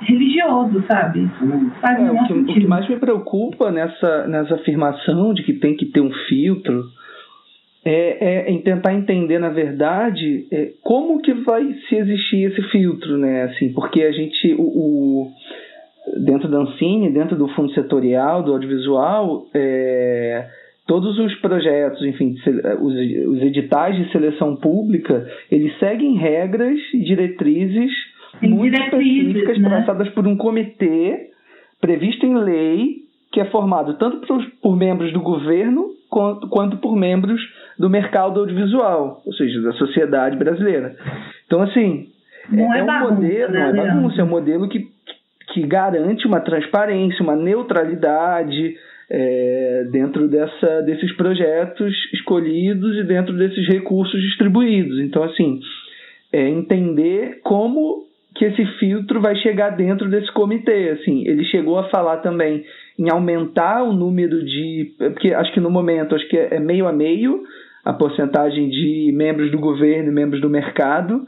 religioso, 0.00 0.82
sabe? 0.88 1.24
Isso 1.24 1.44
não 1.46 1.70
faz 1.72 2.00
é, 2.00 2.10
o 2.10 2.18
que, 2.22 2.26
sentido. 2.26 2.50
O 2.50 2.54
que 2.54 2.66
mais 2.66 2.88
me 2.88 2.96
preocupa 2.96 3.70
nessa, 3.70 4.26
nessa 4.26 4.54
afirmação 4.56 5.32
de 5.32 5.44
que 5.44 5.52
tem 5.52 5.76
que 5.76 5.86
ter 5.86 6.00
um 6.00 6.10
filtro 6.28 6.82
é, 7.84 8.46
é, 8.46 8.50
em 8.50 8.60
tentar 8.62 8.94
entender, 8.94 9.38
na 9.38 9.48
verdade, 9.48 10.46
é, 10.52 10.70
como 10.82 11.20
que 11.20 11.32
vai 11.34 11.74
se 11.88 11.96
existir 11.96 12.50
esse 12.50 12.62
filtro, 12.70 13.18
né? 13.18 13.44
Assim, 13.44 13.72
porque 13.72 14.02
a 14.02 14.12
gente, 14.12 14.54
o, 14.54 14.62
o 14.62 15.32
dentro 16.24 16.48
da 16.48 16.58
Ancine, 16.58 17.10
dentro 17.10 17.36
do 17.36 17.48
fundo 17.48 17.72
setorial, 17.72 18.42
do 18.42 18.52
audiovisual, 18.52 19.46
é, 19.52 20.46
todos 20.86 21.18
os 21.18 21.34
projetos, 21.36 22.02
enfim, 22.04 22.34
os, 22.80 22.94
os 23.28 23.42
editais 23.42 23.96
de 23.96 24.12
seleção 24.12 24.54
pública, 24.56 25.26
eles 25.50 25.76
seguem 25.78 26.16
regras 26.16 26.78
e 26.94 27.00
diretrizes 27.00 27.92
Tem 28.40 28.50
muito 28.50 28.76
diretrizes, 28.76 29.26
específicas 29.26 29.58
né? 29.58 29.68
traçadas 29.68 30.08
por 30.10 30.26
um 30.26 30.36
comitê 30.36 31.30
previsto 31.80 32.24
em 32.24 32.36
lei 32.36 33.02
que 33.32 33.40
é 33.40 33.46
formado 33.46 33.94
tanto 33.94 34.26
por, 34.26 34.44
por 34.60 34.76
membros 34.76 35.12
do 35.12 35.20
governo 35.20 35.88
quanto, 36.10 36.48
quanto 36.48 36.76
por 36.76 36.94
membros 36.94 37.40
do 37.82 37.90
mercado 37.90 38.38
audiovisual, 38.38 39.20
ou 39.26 39.32
seja, 39.32 39.60
da 39.60 39.72
sociedade 39.72 40.36
brasileira. 40.36 40.94
Então, 41.44 41.60
assim, 41.62 42.06
não 42.48 42.72
é, 42.72 42.78
é 42.78 42.82
um 42.84 42.86
bagunça, 42.86 43.14
modelo, 43.14 43.52
né, 43.52 43.72
não 43.72 43.82
é 43.82 43.86
bagunça, 43.88 44.20
é 44.20 44.24
um 44.24 44.28
modelo 44.28 44.68
que, 44.68 44.86
que 45.52 45.66
garante 45.66 46.24
uma 46.24 46.38
transparência, 46.38 47.24
uma 47.24 47.34
neutralidade 47.34 48.76
é, 49.10 49.88
dentro 49.90 50.28
dessa, 50.28 50.82
desses 50.82 51.10
projetos 51.16 51.92
escolhidos 52.14 52.98
e 52.98 53.02
dentro 53.02 53.36
desses 53.36 53.66
recursos 53.66 54.20
distribuídos. 54.22 55.00
Então, 55.00 55.24
assim, 55.24 55.58
é 56.32 56.48
entender 56.48 57.40
como 57.42 58.04
que 58.36 58.44
esse 58.44 58.64
filtro 58.78 59.20
vai 59.20 59.34
chegar 59.36 59.70
dentro 59.70 60.08
desse 60.08 60.30
comitê. 60.30 60.90
Assim, 60.90 61.26
ele 61.26 61.44
chegou 61.46 61.80
a 61.80 61.88
falar 61.88 62.18
também 62.18 62.64
em 62.96 63.10
aumentar 63.10 63.82
o 63.82 63.92
número 63.92 64.44
de. 64.44 64.94
Porque 64.98 65.34
acho 65.34 65.52
que 65.52 65.58
no 65.58 65.68
momento 65.68 66.14
acho 66.14 66.28
que 66.28 66.36
é 66.36 66.60
meio 66.60 66.86
a 66.86 66.92
meio 66.92 67.42
a 67.84 67.92
porcentagem 67.92 68.68
de 68.68 69.12
membros 69.14 69.50
do 69.50 69.58
governo 69.58 70.10
e 70.10 70.14
membros 70.14 70.40
do 70.40 70.48
mercado. 70.48 71.26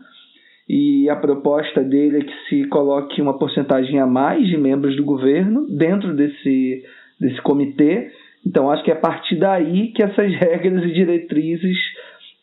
E 0.68 1.08
a 1.10 1.16
proposta 1.16 1.82
dele 1.82 2.18
é 2.18 2.24
que 2.24 2.34
se 2.48 2.68
coloque 2.68 3.20
uma 3.20 3.38
porcentagem 3.38 3.98
a 4.00 4.06
mais 4.06 4.46
de 4.46 4.56
membros 4.56 4.96
do 4.96 5.04
governo 5.04 5.66
dentro 5.68 6.14
desse, 6.14 6.82
desse 7.20 7.40
comitê. 7.42 8.10
Então, 8.46 8.70
acho 8.70 8.82
que 8.82 8.90
é 8.90 8.94
a 8.94 8.98
partir 8.98 9.36
daí 9.36 9.88
que 9.88 10.02
essas 10.02 10.32
regras 10.36 10.84
e 10.84 10.92
diretrizes 10.92 11.76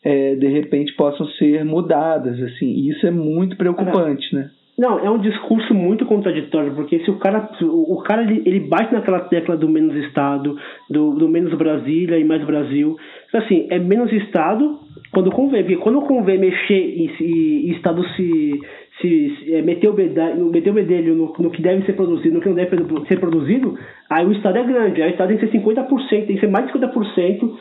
é, 0.04 0.34
de 0.36 0.46
repente 0.48 0.92
possam 0.94 1.26
ser 1.30 1.64
mudadas. 1.64 2.40
Assim, 2.42 2.66
e 2.66 2.90
isso 2.90 3.06
é 3.06 3.10
muito 3.10 3.56
preocupante, 3.56 4.34
né? 4.34 4.50
Não, 4.82 4.98
é 4.98 5.08
um 5.08 5.18
discurso 5.18 5.72
muito 5.72 6.04
contraditório, 6.04 6.74
porque 6.74 6.98
se 7.04 7.08
o 7.08 7.16
cara, 7.16 7.48
o, 7.62 8.02
cara 8.02 8.22
ele, 8.24 8.42
ele 8.44 8.58
bate 8.58 8.92
naquela 8.92 9.20
tecla 9.20 9.56
do 9.56 9.68
menos 9.68 9.94
Estado, 10.06 10.58
do, 10.90 11.12
do 11.12 11.28
menos 11.28 11.54
Brasília 11.54 12.18
e 12.18 12.24
mais 12.24 12.44
Brasil. 12.44 12.96
Assim, 13.32 13.68
é 13.70 13.78
menos 13.78 14.12
Estado 14.12 14.80
quando 15.12 15.30
convém, 15.30 15.62
porque 15.62 15.76
quando 15.76 16.00
convém 16.00 16.36
mexer 16.36 16.80
e, 16.80 17.08
e, 17.20 17.70
Estado 17.76 18.04
se, 18.16 18.60
se, 19.00 19.36
se 19.36 19.54
é, 19.54 19.62
meter 19.62 19.88
o 19.88 19.92
bedelho, 19.92 20.50
meter 20.50 20.70
o 20.70 20.74
bedelho 20.74 21.14
no, 21.14 21.32
no 21.38 21.50
que 21.52 21.62
deve 21.62 21.86
ser 21.86 21.92
produzido, 21.92 22.34
no 22.34 22.40
que 22.40 22.48
não 22.48 22.56
deve 22.56 22.76
ser 23.06 23.20
produzido, 23.20 23.78
aí 24.10 24.26
o 24.26 24.32
Estado 24.32 24.58
é 24.58 24.64
grande, 24.64 25.00
aí 25.00 25.10
o 25.10 25.12
Estado 25.12 25.28
tem 25.28 25.38
que 25.38 25.46
ser 25.46 25.58
50%, 25.60 26.08
tem 26.08 26.26
que 26.26 26.40
ser 26.40 26.48
mais 26.48 26.66
de 26.66 26.72
50% 26.72 27.52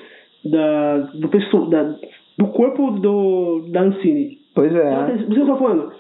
da, 0.46 0.98
do, 1.14 1.30
pessoal, 1.30 1.70
da, 1.70 1.84
do 2.36 2.48
corpo 2.48 2.90
do, 2.94 3.68
da 3.70 3.82
Ancine. 3.84 4.41
Pois 4.54 4.74
é. 4.76 5.06
Por 5.06 5.32
isso 5.32 5.42
eu 5.42 5.46
tô 5.46 5.58
falando. 5.58 5.92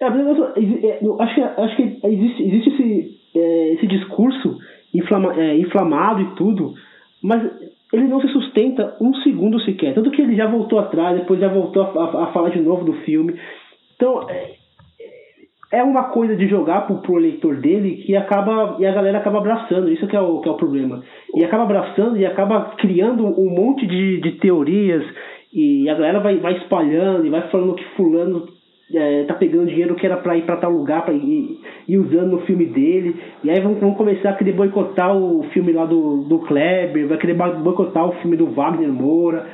É, 0.00 0.06
é 0.06 1.00
acho 1.20 1.34
que, 1.34 1.40
acho 1.40 1.76
que 1.76 1.98
existe, 2.04 2.42
existe 2.42 2.70
esse, 2.70 3.20
é, 3.36 3.72
esse 3.74 3.86
discurso 3.86 4.58
inflama, 4.94 5.34
é, 5.34 5.56
inflamado 5.58 6.22
e 6.22 6.34
tudo, 6.36 6.74
mas 7.22 7.42
ele 7.92 8.04
não 8.04 8.20
se 8.20 8.28
sustenta 8.28 8.96
um 9.00 9.12
segundo 9.16 9.60
sequer. 9.60 9.94
Tanto 9.94 10.10
que 10.10 10.22
ele 10.22 10.36
já 10.36 10.46
voltou 10.46 10.78
atrás, 10.78 11.18
depois 11.18 11.40
já 11.40 11.48
voltou 11.48 11.82
a, 11.82 11.86
a, 11.86 12.24
a 12.24 12.26
falar 12.32 12.50
de 12.50 12.60
novo 12.60 12.84
do 12.84 12.92
filme. 13.04 13.34
Então, 13.96 14.28
é, 14.28 14.54
é 15.72 15.82
uma 15.82 16.04
coisa 16.04 16.36
de 16.36 16.46
jogar 16.46 16.86
pro, 16.86 16.98
pro 16.98 17.18
eleitor 17.18 17.56
dele 17.56 17.96
que 18.06 18.14
acaba 18.16 18.76
e 18.78 18.86
a 18.86 18.92
galera 18.92 19.18
acaba 19.18 19.38
abraçando 19.38 19.90
isso 19.90 20.06
que 20.06 20.16
é 20.16 20.20
o, 20.20 20.40
que 20.40 20.48
é 20.48 20.52
o 20.52 20.56
problema 20.56 21.02
e 21.34 21.44
acaba 21.44 21.64
abraçando 21.64 22.16
e 22.16 22.24
acaba 22.24 22.76
criando 22.78 23.26
um 23.26 23.50
monte 23.50 23.86
de, 23.86 24.20
de 24.20 24.32
teorias 24.32 25.04
e 25.56 25.88
a 25.88 25.94
galera 25.94 26.20
vai, 26.20 26.36
vai 26.36 26.58
espalhando 26.58 27.26
e 27.26 27.30
vai 27.30 27.48
falando 27.48 27.74
que 27.74 27.84
fulano 27.96 28.46
é, 28.94 29.24
tá 29.24 29.32
pegando 29.32 29.66
dinheiro 29.66 29.94
que 29.94 30.04
era 30.04 30.18
para 30.18 30.36
ir 30.36 30.42
para 30.42 30.58
tal 30.58 30.70
lugar 30.70 31.02
para 31.02 31.14
ir, 31.14 31.58
ir, 31.88 31.96
usando 31.96 32.32
no 32.32 32.40
filme 32.42 32.66
dele. 32.66 33.16
E 33.42 33.50
aí 33.50 33.58
vão, 33.60 33.74
vão 33.76 33.94
começar 33.94 34.30
a 34.30 34.32
querer 34.34 34.52
boicotar 34.52 35.16
o 35.16 35.44
filme 35.54 35.72
lá 35.72 35.86
do, 35.86 36.24
do 36.24 36.40
Kleber 36.40 37.08
vai 37.08 37.16
querer 37.16 37.34
boicotar 37.34 38.06
o 38.06 38.12
filme 38.20 38.36
do 38.36 38.48
Wagner 38.48 38.92
Moura. 38.92 39.46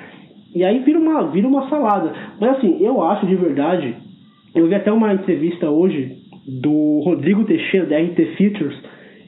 E 0.53 0.65
aí 0.65 0.81
vira 0.81 0.99
uma 0.99 1.31
vira 1.31 1.47
uma 1.47 1.69
salada. 1.69 2.13
Mas 2.41 2.57
assim 2.57 2.79
eu 2.81 3.01
acho 3.01 3.25
de 3.25 3.37
verdade 3.37 3.95
eu 4.57 4.67
vi 4.67 4.75
até 4.75 4.91
uma 4.91 5.15
entrevista 5.15 5.71
hoje 5.71 6.17
do 6.61 7.01
Rodrigo 7.05 7.45
Teixeira 7.45 7.87
da 7.87 7.97
RT 7.97 8.37
Features 8.37 8.77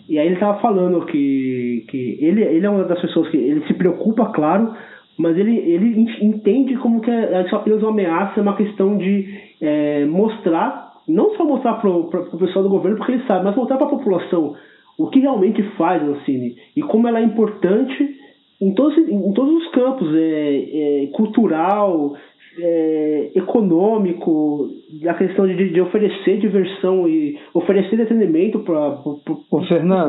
E 0.09 0.19
aí 0.19 0.27
ele 0.27 0.35
estava 0.35 0.61
falando 0.61 1.07
que, 1.07 1.85
que 1.89 2.19
ele, 2.21 2.43
ele 2.43 2.67
é 2.67 2.69
uma 2.69 2.83
das 2.83 3.01
pessoas 3.01 3.29
que 3.29 3.37
ele 3.37 3.65
se 3.67 3.75
preocupa, 3.75 4.27
claro, 4.33 4.75
mas 5.17 5.37
ele, 5.37 5.57
ele 5.57 6.07
entende 6.21 6.77
como 6.77 7.01
que 7.01 7.11
é, 7.11 7.33
é 7.33 7.55
apenas 7.55 7.83
uma 7.83 7.91
ameaça, 7.91 8.41
é 8.41 8.43
uma 8.43 8.57
questão 8.57 8.97
de 8.97 9.29
é, 9.61 10.05
mostrar, 10.07 10.93
não 11.07 11.35
só 11.37 11.45
mostrar 11.45 11.75
para 11.75 11.91
o 11.91 12.39
pessoal 12.39 12.65
do 12.65 12.71
governo, 12.71 12.97
porque 12.97 13.13
ele 13.13 13.27
sabe, 13.27 13.45
mas 13.45 13.57
mostrar 13.57 13.77
para 13.77 13.87
a 13.87 13.91
população 13.91 14.55
o 14.99 15.09
que 15.09 15.21
realmente 15.21 15.63
faz 15.77 16.03
a 16.03 16.07
Ancine 16.07 16.57
e 16.77 16.83
como 16.83 17.09
ela 17.09 17.21
é 17.21 17.25
importante 17.25 18.17
em 18.61 18.73
todos, 18.73 18.97
em 18.97 19.33
todos 19.33 19.63
os 19.63 19.71
campos, 19.73 20.09
é, 20.15 21.05
é 21.05 21.07
cultural, 21.09 22.17
é, 22.59 23.31
econômico, 23.35 24.69
a 25.09 25.15
questão 25.15 25.47
de, 25.47 25.71
de 25.71 25.81
oferecer 25.81 26.39
diversão 26.39 27.09
e 27.09 27.37
oferecer 27.53 27.95
entretenimento 27.95 28.61
para 28.61 28.89
o 29.05 29.21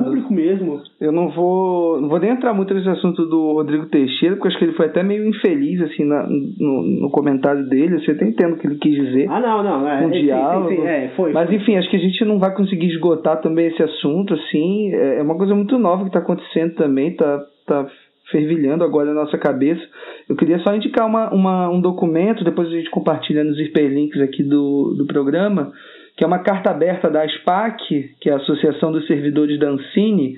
público 0.04 0.34
mesmo. 0.34 0.82
Eu 1.00 1.12
não 1.12 1.30
vou, 1.30 2.00
não 2.00 2.10
vou 2.10 2.20
nem 2.20 2.32
entrar 2.32 2.54
muito 2.54 2.74
nesse 2.74 2.90
assunto 2.90 3.26
do 3.26 3.54
Rodrigo 3.54 3.88
Teixeira, 3.88 4.36
porque 4.36 4.50
acho 4.50 4.58
que 4.58 4.66
ele 4.66 4.74
foi 4.74 4.88
até 4.88 5.04
meio 5.04 5.28
infeliz 5.28 5.82
assim 5.82 6.06
na, 6.06 6.28
no, 6.28 6.82
no 6.84 7.10
comentário 7.10 7.68
dele. 7.68 8.00
Você 8.00 8.12
até 8.12 8.26
entende 8.26 8.54
o 8.54 8.58
que 8.58 8.68
ele 8.68 8.78
quis 8.78 8.96
dizer. 8.96 9.28
Ah, 9.30 9.40
não, 9.40 9.64
não. 9.64 9.88
É, 9.88 10.06
um 10.06 10.12
diálogo. 10.12 10.70
Sim, 10.70 10.76
sim, 10.76 10.88
é, 10.88 11.12
foi, 11.16 11.34
Mas 11.34 11.48
foi. 11.48 11.56
enfim, 11.56 11.78
acho 11.78 11.90
que 11.90 11.98
a 11.98 12.00
gente 12.00 12.26
não 12.26 12.40
vai 12.40 12.54
conseguir 12.54 12.88
esgotar 12.88 13.42
também 13.42 13.68
esse 13.68 13.82
assunto. 13.82 14.34
assim 14.34 14.94
É, 14.94 15.20
é 15.20 15.24
uma 15.24 15.38
coisa 15.38 15.56
muito 15.56 15.78
nova 15.78 16.04
que 16.04 16.10
está 16.10 16.20
acontecendo 16.20 16.76
também. 16.76 17.16
Tá, 17.16 17.44
tá 17.66 17.88
fervilhando 18.32 18.84
agora 18.84 19.14
na 19.14 19.22
nossa 19.22 19.38
cabeça. 19.38 19.82
Eu 20.28 20.36
queria 20.36 20.60
só 20.60 20.76
indicar 20.76 21.06
uma, 21.06 21.34
uma, 21.34 21.70
um 21.70 21.80
documento, 21.80 22.44
depois 22.44 22.68
a 22.68 22.72
gente 22.72 22.90
compartilha 22.90 23.44
nos 23.44 23.60
hiperlinks 23.60 24.22
aqui 24.22 24.44
do, 24.44 24.96
do 24.98 25.06
programa, 25.06 25.72
que 26.18 26.24
é 26.24 26.28
uma 26.28 26.40
carta 26.40 26.72
aberta 26.72 27.10
da 27.10 27.24
ASPAC, 27.24 28.16
que 28.20 28.30
é 28.30 28.34
a 28.34 28.38
Associação 28.38 28.92
dos 28.92 29.06
Servidores 29.06 29.60
da 29.60 29.70
Ancine, 29.70 30.36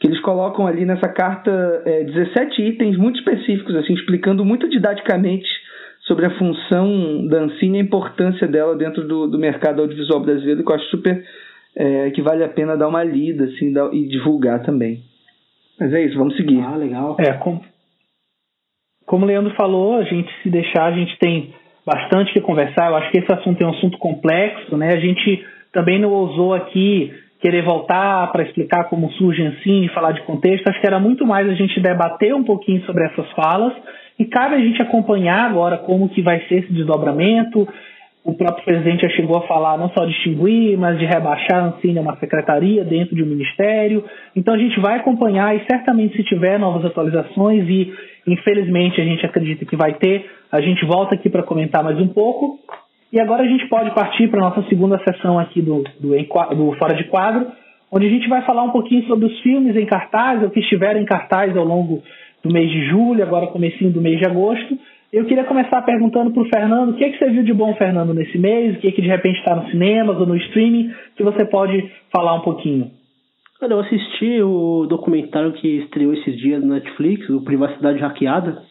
que 0.00 0.06
eles 0.06 0.20
colocam 0.20 0.66
ali 0.66 0.84
nessa 0.84 1.08
carta 1.08 1.82
é, 1.84 2.04
17 2.04 2.62
itens 2.62 2.96
muito 2.96 3.18
específicos, 3.18 3.76
assim, 3.76 3.92
explicando 3.92 4.44
muito 4.44 4.68
didaticamente 4.68 5.48
sobre 6.00 6.24
a 6.26 6.38
função 6.38 7.26
da 7.28 7.42
Ancine 7.42 7.78
e 7.78 7.80
a 7.82 7.84
importância 7.84 8.48
dela 8.48 8.74
dentro 8.74 9.06
do, 9.06 9.26
do 9.26 9.38
mercado 9.38 9.82
audiovisual 9.82 10.20
brasileiro, 10.20 10.64
que 10.64 10.72
eu 10.72 10.74
acho 10.74 10.86
super 10.86 11.22
é, 11.76 12.10
que 12.10 12.22
vale 12.22 12.42
a 12.42 12.48
pena 12.48 12.76
dar 12.76 12.88
uma 12.88 13.04
lida 13.04 13.44
assim, 13.44 13.72
e 13.92 14.08
divulgar 14.08 14.62
também. 14.62 15.02
Mas 15.80 15.94
é 15.94 16.02
isso, 16.04 16.18
vamos 16.18 16.36
seguir. 16.36 16.60
Ah, 16.60 16.76
legal. 16.76 17.16
É, 17.18 17.32
como, 17.34 17.62
como 19.06 19.24
o 19.24 19.26
Leandro 19.26 19.54
falou, 19.54 19.96
a 19.96 20.04
gente 20.04 20.30
se 20.42 20.50
deixar, 20.50 20.84
a 20.84 20.92
gente 20.92 21.18
tem 21.18 21.54
bastante 21.86 22.32
que 22.34 22.40
conversar. 22.42 22.90
Eu 22.90 22.96
acho 22.96 23.10
que 23.10 23.18
esse 23.18 23.32
assunto 23.32 23.62
é 23.62 23.66
um 23.66 23.70
assunto 23.70 23.96
complexo, 23.96 24.76
né? 24.76 24.88
A 24.92 25.00
gente 25.00 25.42
também 25.72 25.98
não 25.98 26.10
ousou 26.12 26.52
aqui 26.52 27.10
querer 27.40 27.62
voltar 27.62 28.30
para 28.30 28.42
explicar 28.42 28.84
como 28.84 29.10
surge 29.12 29.44
assim, 29.46 29.88
falar 29.88 30.12
de 30.12 30.20
contexto. 30.22 30.68
Acho 30.68 30.80
que 30.80 30.86
era 30.86 31.00
muito 31.00 31.26
mais 31.26 31.48
a 31.48 31.54
gente 31.54 31.80
debater 31.80 32.34
um 32.34 32.44
pouquinho 32.44 32.84
sobre 32.84 33.06
essas 33.06 33.30
falas 33.32 33.72
e 34.18 34.26
cabe 34.26 34.56
a 34.56 34.58
gente 34.58 34.82
acompanhar 34.82 35.48
agora 35.48 35.78
como 35.78 36.10
que 36.10 36.20
vai 36.20 36.40
ser 36.46 36.56
esse 36.56 36.72
desdobramento, 36.72 37.66
o 38.22 38.34
próprio 38.34 38.64
presidente 38.64 39.02
já 39.02 39.08
chegou 39.10 39.36
a 39.38 39.46
falar 39.46 39.78
não 39.78 39.88
só 39.90 40.04
de 40.04 40.12
extinguir, 40.12 40.76
mas 40.76 40.98
de 40.98 41.06
rebaixar 41.06 41.64
a 41.64 41.66
Ancine 41.68 41.98
a 41.98 42.02
uma 42.02 42.16
secretaria 42.16 42.84
dentro 42.84 43.16
de 43.16 43.22
um 43.22 43.26
ministério. 43.26 44.04
Então 44.36 44.54
a 44.54 44.58
gente 44.58 44.78
vai 44.78 44.98
acompanhar 44.98 45.56
e 45.56 45.64
certamente 45.64 46.16
se 46.16 46.24
tiver 46.24 46.58
novas 46.58 46.84
atualizações 46.84 47.66
e 47.68 47.92
infelizmente 48.26 49.00
a 49.00 49.04
gente 49.04 49.24
acredita 49.24 49.64
que 49.64 49.74
vai 49.74 49.94
ter, 49.94 50.30
a 50.52 50.60
gente 50.60 50.84
volta 50.84 51.14
aqui 51.14 51.30
para 51.30 51.42
comentar 51.42 51.82
mais 51.82 51.98
um 51.98 52.08
pouco. 52.08 52.58
E 53.12 53.18
agora 53.18 53.42
a 53.42 53.46
gente 53.46 53.66
pode 53.68 53.92
partir 53.92 54.28
para 54.28 54.38
a 54.40 54.50
nossa 54.50 54.68
segunda 54.68 55.00
sessão 55.02 55.38
aqui 55.38 55.62
do, 55.62 55.82
do, 55.98 56.10
do 56.54 56.72
Fora 56.78 56.94
de 56.94 57.04
Quadro, 57.04 57.46
onde 57.90 58.06
a 58.06 58.10
gente 58.10 58.28
vai 58.28 58.42
falar 58.42 58.62
um 58.62 58.70
pouquinho 58.70 59.04
sobre 59.06 59.24
os 59.24 59.40
filmes 59.40 59.74
em 59.74 59.86
cartaz, 59.86 60.42
ou 60.42 60.50
que 60.50 60.60
estiveram 60.60 61.00
em 61.00 61.04
cartaz 61.04 61.56
ao 61.56 61.64
longo 61.64 62.02
do 62.42 62.52
mês 62.52 62.70
de 62.70 62.86
julho, 62.86 63.22
agora 63.22 63.48
comecinho 63.48 63.90
do 63.90 64.00
mês 64.00 64.18
de 64.18 64.26
agosto, 64.26 64.78
eu 65.12 65.24
queria 65.24 65.44
começar 65.44 65.82
perguntando 65.82 66.32
para 66.32 66.42
o 66.42 66.48
Fernando 66.48 66.90
o 66.90 66.94
que, 66.94 67.04
é 67.04 67.10
que 67.10 67.18
você 67.18 67.30
viu 67.30 67.42
de 67.42 67.52
bom, 67.52 67.74
Fernando, 67.74 68.14
nesse 68.14 68.38
mês, 68.38 68.76
o 68.76 68.80
que, 68.80 68.88
é 68.88 68.92
que 68.92 69.02
de 69.02 69.08
repente 69.08 69.38
está 69.38 69.56
no 69.56 69.68
cinema 69.68 70.16
ou 70.16 70.26
no 70.26 70.36
streaming, 70.36 70.92
que 71.16 71.24
você 71.24 71.44
pode 71.46 71.90
falar 72.14 72.34
um 72.34 72.42
pouquinho. 72.42 72.90
Olha, 73.60 73.74
eu 73.74 73.80
assisti 73.80 74.40
o 74.40 74.86
documentário 74.88 75.52
que 75.52 75.68
estreou 75.78 76.14
esses 76.14 76.36
dias 76.36 76.62
no 76.62 76.74
Netflix, 76.74 77.28
o 77.28 77.42
Privacidade 77.42 77.98
Hackeada, 77.98 78.62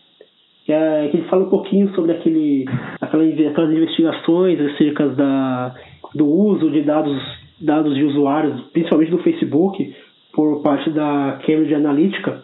que, 0.66 0.72
é, 0.72 1.10
que 1.10 1.18
ele 1.18 1.28
fala 1.28 1.46
um 1.46 1.50
pouquinho 1.50 1.94
sobre 1.94 2.14
aquele, 2.14 2.66
aquela, 3.02 3.24
aquelas 3.24 3.72
investigações 3.72 4.60
acerca 4.62 5.10
da, 5.10 5.76
do 6.16 6.26
uso 6.26 6.72
de 6.72 6.82
dados, 6.84 7.22
dados 7.60 7.94
de 7.96 8.04
usuários, 8.04 8.62
principalmente 8.72 9.12
do 9.12 9.20
Facebook, 9.20 9.94
por 10.34 10.64
parte 10.64 10.90
da 10.90 11.40
Cambridge 11.46 11.76
Analytica, 11.76 12.44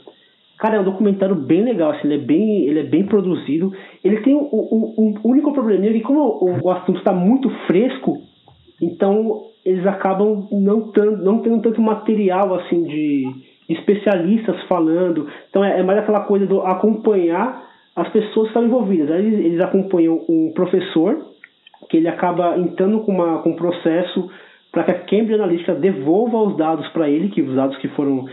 Cara, 0.58 0.78
é 0.78 0.80
um 0.80 0.86
documentário 0.86 1.36
bem 1.36 1.64
legal, 1.64 1.92
assim, 1.92 2.08
ele 2.08 2.16
é 2.16 2.26
bem, 2.26 2.64
ele 2.66 2.80
é 2.80 2.84
bem 2.84 3.06
produzido. 3.06 3.74
Ele 4.04 4.22
tem 4.22 4.34
um, 4.34 4.50
um, 4.52 4.94
um 4.98 5.30
único 5.30 5.52
probleminha 5.52 5.92
que 5.92 6.00
como 6.00 6.22
o, 6.22 6.68
o 6.68 6.72
assunto 6.72 7.00
está 7.00 7.12
muito 7.12 7.50
fresco, 7.68 8.22
então 8.82 9.44
eles 9.66 9.86
acabam 9.86 10.48
não, 10.52 10.92
tando, 10.92 11.18
não 11.24 11.40
tendo 11.40 11.62
tanto 11.62 11.82
material 11.82 12.54
assim 12.56 12.84
de 12.84 13.26
especialistas 13.68 14.62
falando. 14.64 15.28
Então 15.50 15.64
é, 15.64 15.80
é 15.80 15.84
mais 15.84 16.00
aquela 16.00 16.22
coisa 16.22 16.46
do 16.46 16.62
acompanhar 16.62 17.66
as 17.96 18.08
pessoas 18.10 18.48
que 18.48 18.48
estão 18.50 18.66
envolvidas. 18.66 19.10
Aí 19.12 19.26
eles, 19.26 19.46
eles 19.46 19.62
acompanham 19.62 20.24
um 20.30 20.52
professor, 20.54 21.18
que 21.90 21.98
ele 21.98 22.08
acaba 22.08 22.58
entrando 22.58 23.00
com, 23.02 23.12
uma, 23.12 23.40
com 23.40 23.52
um 23.52 23.56
processo 23.56 24.30
para 24.72 24.84
que 24.84 24.92
a 24.92 25.00
Cambridge 25.00 25.34
Analytica 25.34 25.74
devolva 25.74 26.38
os 26.38 26.58
dados 26.58 26.88
para 26.90 27.10
ele, 27.10 27.30
que 27.30 27.42
os 27.42 27.56
dados 27.56 27.78
que 27.78 27.88
foram 27.90 28.26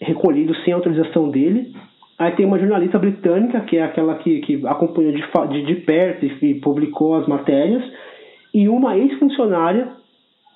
recolhido 0.00 0.54
sem 0.64 0.72
autorização 0.72 1.28
dele. 1.28 1.72
Aí 2.18 2.32
tem 2.32 2.46
uma 2.46 2.58
jornalista 2.58 2.98
britânica, 2.98 3.60
que 3.60 3.76
é 3.76 3.82
aquela 3.82 4.14
que, 4.16 4.40
que 4.40 4.66
acompanhou 4.66 5.12
de, 5.12 5.22
de, 5.22 5.66
de 5.66 5.74
perto 5.82 6.26
e 6.26 6.54
publicou 6.60 7.14
as 7.14 7.26
matérias, 7.26 7.82
e 8.52 8.68
uma 8.68 8.96
ex-funcionária, 8.96 9.88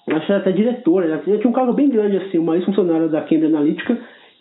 acho 0.09 0.27
que 0.27 0.33
até 0.33 0.53
diretora, 0.53 1.07
ela 1.07 1.19
tinha 1.19 1.49
um 1.49 1.53
cargo 1.53 1.73
bem 1.73 1.89
grande 1.89 2.17
assim, 2.17 2.39
uma 2.39 2.57
ex-funcionária 2.57 3.09
da 3.09 3.21
Cambridge 3.23 3.55
Analytica, 3.55 3.99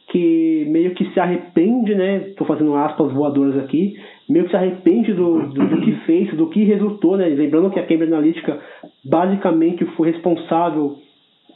que 0.10 0.66
meio 0.70 0.94
que 0.94 1.06
se 1.14 1.20
arrepende, 1.20 1.96
né? 1.96 2.28
Estou 2.28 2.46
fazendo 2.46 2.76
aspas 2.76 3.12
voadoras 3.14 3.58
aqui, 3.58 3.96
meio 4.30 4.46
que 4.46 4.52
se 4.52 4.58
arrepende 4.58 5.14
do, 5.14 5.48
do, 5.48 5.68
do, 5.68 5.82
que 5.82 5.94
fez, 6.06 6.36
do 6.36 6.48
que 6.48 6.64
resultou, 6.66 7.16
né? 7.16 7.28
Lembrando 7.28 7.70
que 7.70 7.80
a 7.80 7.84
Cambridge 7.84 8.14
Analytica 8.14 8.60
basicamente 9.04 9.86
foi 9.96 10.12
responsável 10.12 10.98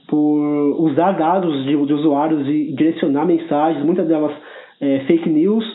por 0.07 0.81
usar 0.81 1.11
dados 1.13 1.63
de, 1.65 1.85
de 1.85 1.93
usuários 1.93 2.47
e 2.47 2.73
direcionar 2.73 3.25
mensagens, 3.25 3.85
muitas 3.85 4.07
delas 4.07 4.31
é, 4.79 4.99
fake 5.01 5.29
news, 5.29 5.65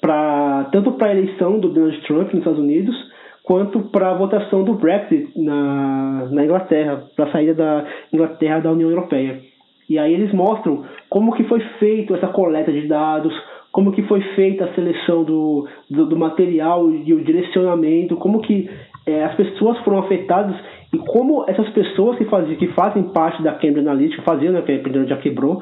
pra, 0.00 0.68
tanto 0.72 0.92
para 0.92 1.08
a 1.08 1.16
eleição 1.16 1.58
do 1.58 1.68
Donald 1.68 2.00
Trump 2.02 2.32
nos 2.32 2.38
Estados 2.38 2.58
Unidos, 2.58 2.94
quanto 3.42 3.80
para 3.90 4.10
a 4.10 4.14
votação 4.14 4.64
do 4.64 4.74
Brexit 4.74 5.28
na, 5.36 6.28
na 6.30 6.44
Inglaterra, 6.44 7.04
para 7.14 7.26
a 7.26 7.32
saída 7.32 7.54
da 7.54 7.86
Inglaterra 8.12 8.60
da 8.60 8.72
União 8.72 8.90
Europeia. 8.90 9.40
E 9.88 9.98
aí 9.98 10.14
eles 10.14 10.32
mostram 10.32 10.84
como 11.10 11.34
que 11.34 11.44
foi 11.44 11.60
feito 11.78 12.14
essa 12.14 12.28
coleta 12.28 12.72
de 12.72 12.88
dados, 12.88 13.34
como 13.70 13.92
que 13.92 14.02
foi 14.04 14.20
feita 14.34 14.64
a 14.64 14.74
seleção 14.74 15.24
do, 15.24 15.68
do, 15.90 16.06
do 16.06 16.16
material 16.16 16.90
e 16.90 17.12
o 17.12 17.22
direcionamento, 17.22 18.16
como 18.16 18.40
que 18.40 18.70
é, 19.06 19.24
as 19.24 19.34
pessoas 19.34 19.78
foram 19.80 19.98
afetadas 19.98 20.56
e 20.94 20.98
como 20.98 21.44
essas 21.48 21.68
pessoas 21.70 22.16
que, 22.16 22.24
fazem, 22.26 22.54
que 22.56 22.68
fazem 22.68 23.02
parte 23.04 23.42
da 23.42 23.52
Cambridge 23.52 23.80
Analytica, 23.80 24.22
faziam, 24.22 24.52
né, 24.52 24.62
que 24.62 24.70
a 24.70 24.76
Epidemia 24.76 25.08
já 25.08 25.16
quebrou, 25.16 25.60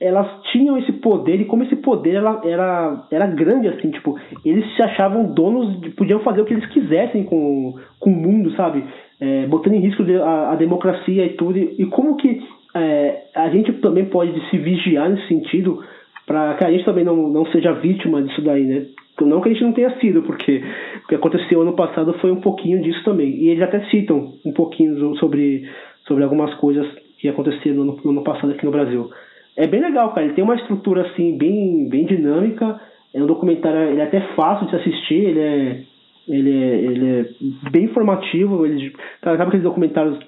elas 0.00 0.26
tinham 0.50 0.76
esse 0.76 0.92
poder 0.94 1.40
e 1.40 1.44
como 1.44 1.62
esse 1.62 1.76
poder 1.76 2.14
ela, 2.14 2.40
era, 2.44 3.06
era 3.08 3.26
grande, 3.26 3.68
assim, 3.68 3.92
tipo, 3.92 4.18
eles 4.44 4.64
se 4.74 4.82
achavam 4.82 5.32
donos, 5.32 5.80
de, 5.80 5.90
podiam 5.90 6.18
fazer 6.20 6.40
o 6.40 6.44
que 6.44 6.54
eles 6.54 6.66
quisessem 6.70 7.22
com, 7.22 7.74
com 8.00 8.10
o 8.10 8.16
mundo, 8.16 8.50
sabe? 8.56 8.84
É, 9.20 9.46
botando 9.46 9.74
em 9.74 9.80
risco 9.80 10.02
a, 10.24 10.50
a, 10.50 10.56
democracia 10.56 11.24
e 11.24 11.34
tudo. 11.34 11.56
E, 11.56 11.76
e 11.78 11.86
como 11.86 12.16
que 12.16 12.42
é, 12.74 13.22
a 13.36 13.48
gente 13.50 13.72
também 13.74 14.06
pode 14.06 14.32
se 14.50 14.58
vigiar 14.58 15.08
nesse 15.08 15.28
sentido 15.28 15.84
para 16.26 16.54
que 16.54 16.64
a 16.64 16.70
gente 16.70 16.84
também 16.84 17.04
não, 17.04 17.28
não 17.28 17.46
seja 17.46 17.72
vítima 17.72 18.22
disso 18.22 18.42
daí, 18.42 18.64
né? 18.64 18.86
Não 19.20 19.40
que 19.40 19.50
a 19.50 19.52
gente 19.52 19.62
não 19.62 19.72
tenha 19.72 19.98
sido, 19.98 20.22
porque 20.22 20.62
o 21.04 21.08
que 21.08 21.14
aconteceu 21.14 21.60
ano 21.60 21.74
passado 21.74 22.14
foi 22.14 22.32
um 22.32 22.40
pouquinho 22.40 22.82
disso 22.82 23.04
também. 23.04 23.30
E 23.30 23.48
eles 23.50 23.62
até 23.62 23.84
citam 23.86 24.32
um 24.44 24.52
pouquinho 24.52 25.16
sobre, 25.16 25.68
sobre 26.06 26.24
algumas 26.24 26.52
coisas 26.54 26.86
que 27.18 27.28
aconteceram 27.28 27.84
no, 27.84 27.96
no 28.02 28.10
ano 28.10 28.24
passado 28.24 28.52
aqui 28.52 28.64
no 28.64 28.72
Brasil. 28.72 29.10
É 29.56 29.66
bem 29.66 29.80
legal, 29.80 30.12
cara. 30.12 30.26
Ele 30.26 30.34
tem 30.34 30.42
uma 30.42 30.56
estrutura 30.56 31.02
assim 31.02 31.36
bem, 31.36 31.88
bem 31.88 32.04
dinâmica. 32.06 32.80
É 33.14 33.22
um 33.22 33.26
documentário, 33.26 33.90
ele 33.90 34.00
é 34.00 34.04
até 34.04 34.20
fácil 34.34 34.66
de 34.66 34.76
assistir, 34.76 35.14
ele 35.14 35.40
é, 35.40 35.82
ele 36.26 36.50
é, 36.50 36.74
ele 36.78 37.06
é 37.06 37.70
bem 37.70 37.84
informativo. 37.84 38.64
Ele, 38.64 38.92
sabe 39.22 39.42
aqueles 39.42 39.62
documentários 39.62 40.18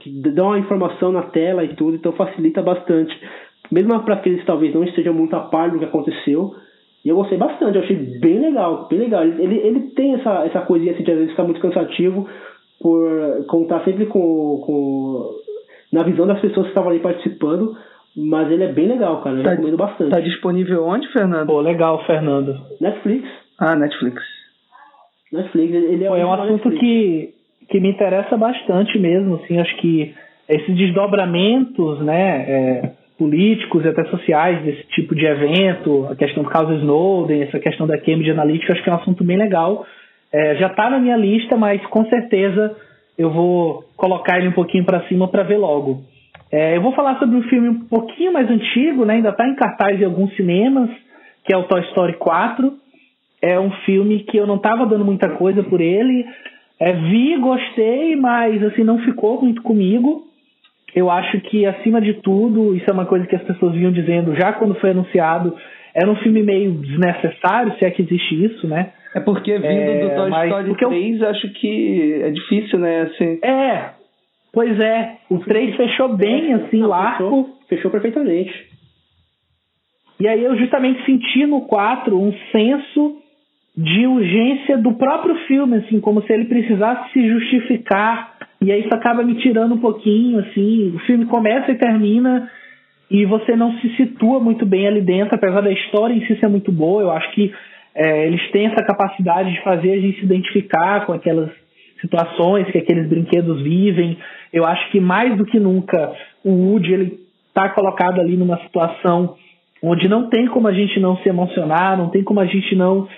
que 0.00 0.10
dão 0.10 0.52
a 0.52 0.58
informação 0.58 1.10
na 1.10 1.22
tela 1.22 1.64
e 1.64 1.74
tudo, 1.74 1.96
então 1.96 2.12
facilita 2.12 2.62
bastante. 2.62 3.18
Mesmo 3.70 4.00
para 4.02 4.14
aqueles 4.14 4.40
que 4.40 4.46
talvez 4.46 4.74
não 4.74 4.84
estejam 4.84 5.12
muito 5.14 5.34
a 5.36 5.40
par 5.40 5.70
do 5.70 5.78
que 5.78 5.84
aconteceu, 5.84 6.54
e 7.04 7.08
eu 7.08 7.16
gostei 7.16 7.38
bastante, 7.38 7.76
eu 7.76 7.82
achei 7.84 7.96
bem 7.96 8.38
legal, 8.40 8.86
bem 8.88 8.98
legal. 8.98 9.22
Ele, 9.24 9.56
ele 9.56 9.80
tem 9.90 10.14
essa, 10.14 10.44
essa 10.46 10.60
coisinha 10.62 10.92
assim 10.92 11.02
de 11.02 11.10
às 11.10 11.16
vezes 11.18 11.30
ficar 11.32 11.44
muito 11.44 11.60
cansativo 11.60 12.28
por 12.80 13.46
contar 13.48 13.84
sempre 13.84 14.06
com, 14.06 14.62
com 14.64 15.30
na 15.92 16.02
visão 16.02 16.26
das 16.26 16.40
pessoas 16.40 16.66
que 16.66 16.70
estavam 16.70 16.90
ali 16.90 17.00
participando, 17.00 17.76
Mas 18.16 18.50
ele 18.50 18.64
é 18.64 18.72
bem 18.72 18.88
legal, 18.88 19.20
cara. 19.22 19.36
Eu 19.36 19.42
Tá- 19.44 19.50
recomendo 19.50 19.76
bastante. 19.76 20.10
Tá 20.10 20.18
disponível 20.20 20.84
onde, 20.84 21.06
Fernando? 21.12 21.46
Pô, 21.46 21.60
legal, 21.60 22.04
Fernando. 22.04 22.56
Netflix. 22.80 23.28
Ah, 23.60 23.76
Netflix. 23.76 24.20
Netflix, 25.32 25.72
ele 25.74 26.04
é, 26.04 26.08
Pô, 26.08 26.16
é 26.16 26.24
um 26.26 26.32
assunto 26.32 26.68
Netflix. 26.70 26.80
que, 26.80 27.34
que 27.68 27.80
me 27.80 27.90
interessa 27.90 28.36
bastante 28.36 28.98
mesmo, 28.98 29.36
assim, 29.36 29.58
acho 29.58 29.76
que 29.76 30.14
esses 30.48 30.74
desdobramentos, 30.76 32.00
né, 32.00 32.44
é, 32.48 32.92
políticos 33.18 33.84
e 33.84 33.88
até 33.88 34.04
sociais 34.04 34.62
desse 34.62 34.84
tipo 34.88 35.14
de 35.14 35.26
evento, 35.26 36.06
a 36.10 36.16
questão 36.16 36.42
do 36.42 36.48
caso 36.48 36.72
Snowden, 36.74 37.42
essa 37.42 37.58
questão 37.58 37.86
da 37.86 37.98
Cambridge 37.98 38.30
Analytica, 38.30 38.72
acho 38.72 38.82
que 38.82 38.88
é 38.88 38.92
um 38.92 38.96
assunto 38.96 39.24
bem 39.24 39.36
legal. 39.36 39.84
É, 40.32 40.56
já 40.56 40.68
está 40.68 40.88
na 40.88 40.98
minha 40.98 41.16
lista, 41.16 41.56
mas 41.56 41.84
com 41.86 42.04
certeza 42.06 42.76
eu 43.18 43.30
vou 43.30 43.84
colocar 43.96 44.38
ele 44.38 44.48
um 44.48 44.52
pouquinho 44.52 44.84
para 44.84 45.06
cima 45.08 45.28
para 45.28 45.42
ver 45.42 45.58
logo. 45.58 46.02
É, 46.50 46.76
eu 46.76 46.80
vou 46.80 46.92
falar 46.92 47.18
sobre 47.18 47.36
um 47.36 47.42
filme 47.42 47.68
um 47.68 47.80
pouquinho 47.88 48.32
mais 48.32 48.48
antigo, 48.48 49.04
né, 49.04 49.14
ainda 49.14 49.30
está 49.30 49.46
em 49.46 49.56
cartaz 49.56 50.00
em 50.00 50.04
alguns 50.04 50.34
cinemas, 50.36 50.88
que 51.44 51.52
é 51.52 51.56
o 51.56 51.64
Toy 51.64 51.80
Story 51.82 52.14
4 52.14 52.72
é 53.40 53.58
um 53.58 53.70
filme 53.84 54.20
que 54.24 54.36
eu 54.36 54.46
não 54.46 54.56
estava 54.56 54.86
dando 54.86 55.04
muita 55.04 55.30
coisa 55.30 55.62
por 55.62 55.80
ele. 55.80 56.26
É, 56.78 56.92
vi, 56.92 57.36
gostei, 57.36 58.16
mas 58.16 58.62
assim 58.64 58.84
não 58.84 58.98
ficou 58.98 59.40
muito 59.40 59.62
comigo. 59.62 60.24
Eu 60.94 61.10
acho 61.10 61.40
que 61.42 61.66
acima 61.66 62.00
de 62.00 62.14
tudo, 62.14 62.74
isso 62.74 62.86
é 62.88 62.92
uma 62.92 63.06
coisa 63.06 63.26
que 63.26 63.36
as 63.36 63.42
pessoas 63.42 63.74
vinham 63.74 63.92
dizendo 63.92 64.34
já 64.34 64.52
quando 64.54 64.74
foi 64.76 64.90
anunciado, 64.90 65.54
era 65.94 66.10
um 66.10 66.16
filme 66.16 66.42
meio 66.42 66.72
desnecessário, 66.72 67.74
se 67.78 67.84
é 67.84 67.90
que 67.90 68.02
existe 68.02 68.44
isso, 68.44 68.66
né? 68.66 68.92
É 69.14 69.20
porque 69.20 69.52
vindo 69.58 69.64
É, 69.66 70.00
do 70.08 70.14
Toy 70.16 70.30
mas 70.30 70.46
Story 70.48 70.68
porque 70.68 70.84
eu- 70.84 70.88
3, 70.90 71.22
acho 71.22 71.48
que 71.54 72.20
é 72.22 72.30
difícil, 72.30 72.78
né? 72.78 73.02
Assim, 73.02 73.38
É, 73.42 73.90
pois 74.52 74.78
é, 74.80 75.16
o 75.30 75.38
3 75.38 75.74
fechou 75.76 76.14
bem 76.16 76.54
assim 76.54 76.78
Não, 76.80 76.88
o 76.90 76.92
arco. 76.92 77.24
Fechou, 77.24 77.56
fechou 77.68 77.90
perfeitamente. 77.90 78.52
E 80.20 80.26
aí 80.26 80.42
eu 80.42 80.56
justamente 80.56 81.04
senti 81.04 81.46
no 81.46 81.62
4 81.62 82.18
um 82.20 82.32
senso 82.50 83.16
de 83.76 84.06
urgência 84.06 84.76
do 84.76 84.94
próprio 84.94 85.36
filme, 85.46 85.76
assim, 85.76 86.00
como 86.00 86.20
se 86.22 86.32
ele 86.32 86.46
precisasse 86.46 87.12
se 87.12 87.28
justificar. 87.28 88.36
E 88.60 88.72
aí 88.72 88.80
isso 88.80 88.94
acaba 88.94 89.22
me 89.22 89.36
tirando 89.36 89.74
um 89.74 89.80
pouquinho, 89.80 90.40
assim. 90.40 90.92
O 90.94 90.98
filme 91.00 91.26
começa 91.26 91.70
e 91.70 91.78
termina 91.78 92.50
e 93.10 93.24
você 93.24 93.56
não 93.56 93.72
se 93.78 93.96
situa 93.96 94.38
muito 94.40 94.66
bem 94.66 94.86
ali 94.86 95.00
dentro, 95.00 95.34
apesar 95.34 95.62
da 95.62 95.72
história 95.72 96.14
em 96.14 96.26
si 96.26 96.36
ser 96.38 96.48
muito 96.48 96.70
boa. 96.70 97.02
Eu 97.02 97.10
acho 97.10 97.30
que 97.32 97.52
é, 97.94 98.26
eles 98.26 98.50
têm 98.50 98.66
essa 98.66 98.84
capacidade 98.84 99.52
de 99.52 99.62
fazer 99.62 99.92
a 99.92 100.00
gente 100.00 100.18
se 100.18 100.24
identificar 100.24 101.06
com 101.06 101.12
aquelas 101.12 101.50
situações 102.00 102.70
que 102.70 102.78
aqueles 102.78 103.08
brinquedos 103.08 103.62
vivem. 103.62 104.18
Eu 104.52 104.64
acho 104.64 104.90
que 104.90 105.00
mais 105.00 105.36
do 105.36 105.44
que 105.44 105.58
nunca 105.58 106.12
o 106.44 106.50
Woody 106.50 106.92
ele 106.92 107.18
está 107.48 107.68
colocado 107.70 108.20
ali 108.20 108.36
numa 108.36 108.58
situação 108.58 109.36
onde 109.82 110.08
não 110.08 110.28
tem 110.28 110.46
como 110.46 110.68
a 110.68 110.72
gente 110.72 111.00
não 111.00 111.16
se 111.18 111.28
emocionar, 111.28 111.96
não 111.96 112.10
tem 112.10 112.22
como 112.22 112.40
a 112.40 112.46
gente 112.46 112.74
não 112.76 113.08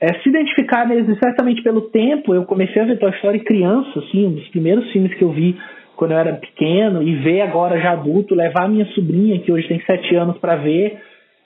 é, 0.00 0.14
se 0.20 0.28
identificar 0.28 0.88
mesmo, 0.88 1.14
certamente 1.16 1.62
pelo 1.62 1.82
tempo. 1.82 2.34
Eu 2.34 2.44
comecei 2.44 2.80
a 2.80 2.86
ver 2.86 2.98
Toy 2.98 3.10
Story 3.16 3.40
criança, 3.40 3.98
assim, 3.98 4.26
um 4.26 4.32
dos 4.32 4.48
primeiros 4.48 4.90
filmes 4.92 5.12
que 5.14 5.22
eu 5.22 5.30
vi 5.30 5.56
quando 6.00 6.12
eu 6.12 6.18
era 6.18 6.32
pequeno, 6.32 7.02
e 7.02 7.14
ver 7.16 7.42
agora 7.42 7.78
já 7.78 7.92
adulto, 7.92 8.34
levar 8.34 8.64
a 8.64 8.68
minha 8.68 8.86
sobrinha, 8.86 9.38
que 9.40 9.52
hoje 9.52 9.68
tem 9.68 9.82
sete 9.82 10.14
anos, 10.16 10.38
para 10.38 10.56
ver, 10.56 10.98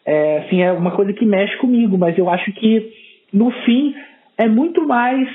é, 0.07 0.39
assim, 0.39 0.63
é 0.63 0.71
uma 0.71 0.93
coisa 0.93 1.13
que 1.13 1.27
mexe 1.27 1.57
comigo, 1.57 1.99
mas 1.99 2.17
eu 2.17 2.31
acho 2.31 2.53
que, 2.53 2.93
no 3.33 3.51
fim, 3.51 3.93
é 4.39 4.47
muito 4.47 4.87
mais, 4.87 5.29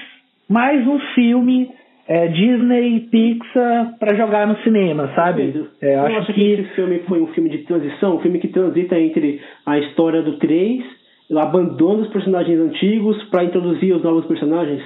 mais 0.47 0.88
um 0.88 0.97
filme 1.15 1.69
é, 2.08 2.27
Disney, 2.27 3.01
Pixar, 3.12 3.97
para 3.99 4.15
jogar 4.15 4.47
no 4.47 4.55
cinema, 4.60 5.12
sabe? 5.13 5.67
É, 5.82 5.95
eu 5.95 6.05
acho 6.05 6.27
que... 6.27 6.34
que 6.34 6.51
esse 6.53 6.69
filme 6.75 6.99
foi 6.99 7.21
um 7.21 7.27
filme 7.27 7.49
de 7.49 7.58
transição? 7.60 8.15
Um 8.15 8.19
filme 8.21 8.39
que 8.39 8.47
transita 8.47 8.97
entre 8.97 9.41
a 9.65 9.77
história 9.79 10.21
do 10.21 10.38
3, 10.38 10.82
o 11.29 11.39
abandono 11.39 12.03
dos 12.03 12.11
personagens 12.11 12.59
antigos 12.59 13.21
para 13.25 13.43
introduzir 13.43 13.95
os 13.95 14.03
novos 14.03 14.25
personagens? 14.25 14.83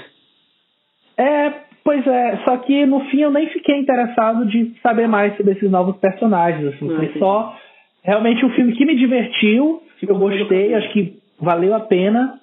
É, 1.17 1.53
pois 1.83 2.05
é, 2.05 2.37
só 2.43 2.57
que 2.57 2.85
no 2.85 3.01
fim 3.05 3.21
eu 3.21 3.31
nem 3.31 3.47
fiquei 3.49 3.77
interessado 3.77 4.45
de 4.45 4.73
saber 4.81 5.07
mais 5.07 5.35
sobre 5.37 5.53
esses 5.53 5.69
novos 5.71 5.95
personagens, 5.97 6.73
assim, 6.73 6.91
Ah, 6.91 6.95
foi 6.95 7.05
entendi. 7.05 7.19
só 7.19 7.57
realmente 8.03 8.45
um 8.45 8.49
filme 8.51 8.73
que 8.73 8.85
me 8.85 8.95
divertiu, 8.95 9.81
eu 10.01 10.07
Ficou 10.07 10.15
do 10.29 10.37
gostei, 10.37 10.73
acho 10.73 10.91
que 10.91 11.17
valeu 11.39 11.73
a 11.73 11.79
pena. 11.79 12.39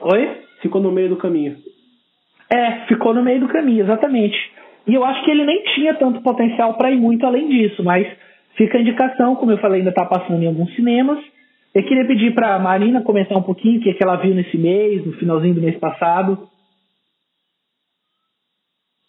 Oi? 0.00 0.42
Ficou 0.60 0.80
no 0.80 0.92
meio 0.92 1.08
do 1.08 1.16
caminho. 1.16 1.56
É, 2.52 2.86
ficou 2.86 3.12
no 3.14 3.22
meio 3.22 3.40
do 3.40 3.48
caminho, 3.48 3.82
exatamente. 3.82 4.36
E 4.86 4.94
eu 4.94 5.04
acho 5.04 5.24
que 5.24 5.30
ele 5.30 5.44
nem 5.44 5.62
tinha 5.74 5.94
tanto 5.94 6.20
potencial 6.22 6.74
para 6.74 6.90
ir 6.90 6.96
muito 6.96 7.24
além 7.26 7.48
disso, 7.48 7.82
mas 7.82 8.06
fica 8.56 8.78
a 8.78 8.80
indicação, 8.80 9.34
como 9.36 9.52
eu 9.52 9.58
falei, 9.58 9.78
ainda 9.78 9.90
está 9.90 10.04
passando 10.04 10.42
em 10.42 10.46
alguns 10.46 10.72
cinemas. 10.74 11.18
Eu 11.74 11.82
queria 11.84 12.06
pedir 12.06 12.34
para 12.34 12.54
a 12.54 12.58
Marina 12.58 13.02
comentar 13.02 13.36
um 13.36 13.42
pouquinho 13.42 13.80
o 13.80 13.82
que, 13.82 13.90
é 13.90 13.94
que 13.94 14.04
ela 14.04 14.16
viu 14.16 14.34
nesse 14.34 14.58
mês, 14.58 15.06
no 15.06 15.12
finalzinho 15.14 15.54
do 15.54 15.62
mês 15.62 15.78
passado. 15.78 16.46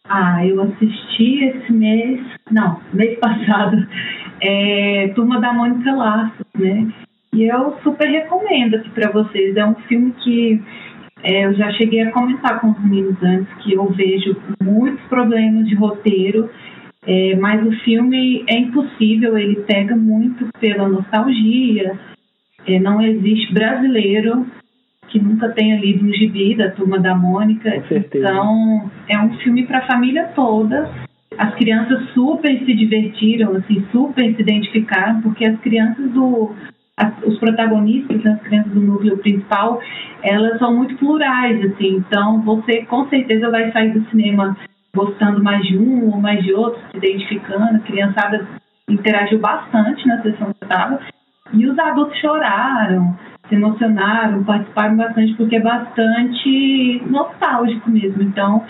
Ah, 0.07 0.45
eu 0.45 0.61
assisti 0.61 1.43
esse 1.43 1.71
mês, 1.73 2.21
não, 2.51 2.79
mês 2.93 3.17
passado, 3.19 3.77
é, 4.41 5.09
Turma 5.15 5.41
da 5.41 5.53
Mônica 5.53 5.91
Laços, 5.93 6.45
né? 6.57 6.87
E 7.33 7.43
eu 7.43 7.77
super 7.83 8.07
recomendo 8.07 8.75
aqui 8.75 8.89
para 8.91 9.11
vocês. 9.11 9.57
É 9.57 9.65
um 9.65 9.75
filme 9.75 10.13
que 10.23 10.61
é, 11.23 11.45
eu 11.45 11.53
já 11.55 11.71
cheguei 11.71 12.01
a 12.01 12.11
comentar 12.11 12.61
com 12.61 12.71
os 12.71 12.83
meninos 12.83 13.21
antes 13.23 13.53
que 13.63 13.73
eu 13.73 13.85
vejo 13.91 14.35
muitos 14.61 15.03
problemas 15.07 15.67
de 15.67 15.75
roteiro, 15.75 16.49
é, 17.05 17.35
mas 17.35 17.65
o 17.65 17.71
filme 17.83 18.45
é 18.47 18.57
impossível, 18.57 19.37
ele 19.37 19.61
pega 19.63 19.95
muito 19.95 20.47
pela 20.59 20.87
nostalgia. 20.87 21.99
Não 22.81 23.01
existe 23.01 23.53
brasileiro 23.53 24.45
que 25.09 25.19
nunca 25.19 25.49
tenha 25.49 25.79
lido 25.79 26.05
um 26.05 26.13
gibi 26.13 26.55
da 26.55 26.71
Turma 26.71 26.99
da 26.99 27.13
Mônica. 27.15 27.69
Então, 28.19 28.89
é 29.07 29.19
um 29.19 29.33
filme 29.37 29.65
para 29.65 29.79
a 29.79 29.87
família 29.87 30.29
toda. 30.35 30.89
As 31.37 31.53
crianças 31.55 32.09
super 32.13 32.57
se 32.59 32.73
divertiram, 32.73 33.55
assim, 33.55 33.85
super 33.91 34.23
se 34.35 34.41
identificaram, 34.41 35.21
porque 35.21 35.45
as 35.45 35.59
crianças 35.59 36.09
do. 36.11 36.51
as- 36.95 37.23
os 37.25 37.39
protagonistas, 37.39 38.23
as 38.25 38.39
crianças 38.43 38.71
do 38.71 38.79
núcleo 38.79 39.17
principal, 39.17 39.81
elas 40.21 40.59
são 40.59 40.75
muito 40.75 40.95
plurais, 40.97 41.59
assim. 41.65 41.97
Então, 41.97 42.41
você 42.41 42.83
com 42.85 43.07
certeza 43.09 43.49
vai 43.49 43.71
sair 43.71 43.91
do 43.93 44.07
cinema 44.11 44.55
gostando 44.95 45.43
mais 45.43 45.65
de 45.65 45.75
um 45.77 46.11
ou 46.11 46.21
mais 46.21 46.43
de 46.43 46.53
outro, 46.53 46.79
se 46.91 46.97
identificando. 46.97 47.77
A 47.77 47.79
criançada 47.79 48.47
interagiu 48.87 49.39
bastante 49.39 50.07
na 50.07 50.21
sessão 50.21 50.53
que 50.53 50.63
eu 50.63 50.67
estava. 50.67 50.99
E 51.53 51.67
os 51.67 51.77
adultos 51.77 52.17
choraram, 52.19 53.15
se 53.47 53.55
emocionaram, 53.55 54.43
participaram 54.43 54.97
bastante, 54.97 55.33
porque 55.35 55.55
é 55.55 55.61
bastante 55.61 57.03
nostálgico 57.07 57.89
mesmo. 57.89 58.23
Então, 58.23 58.63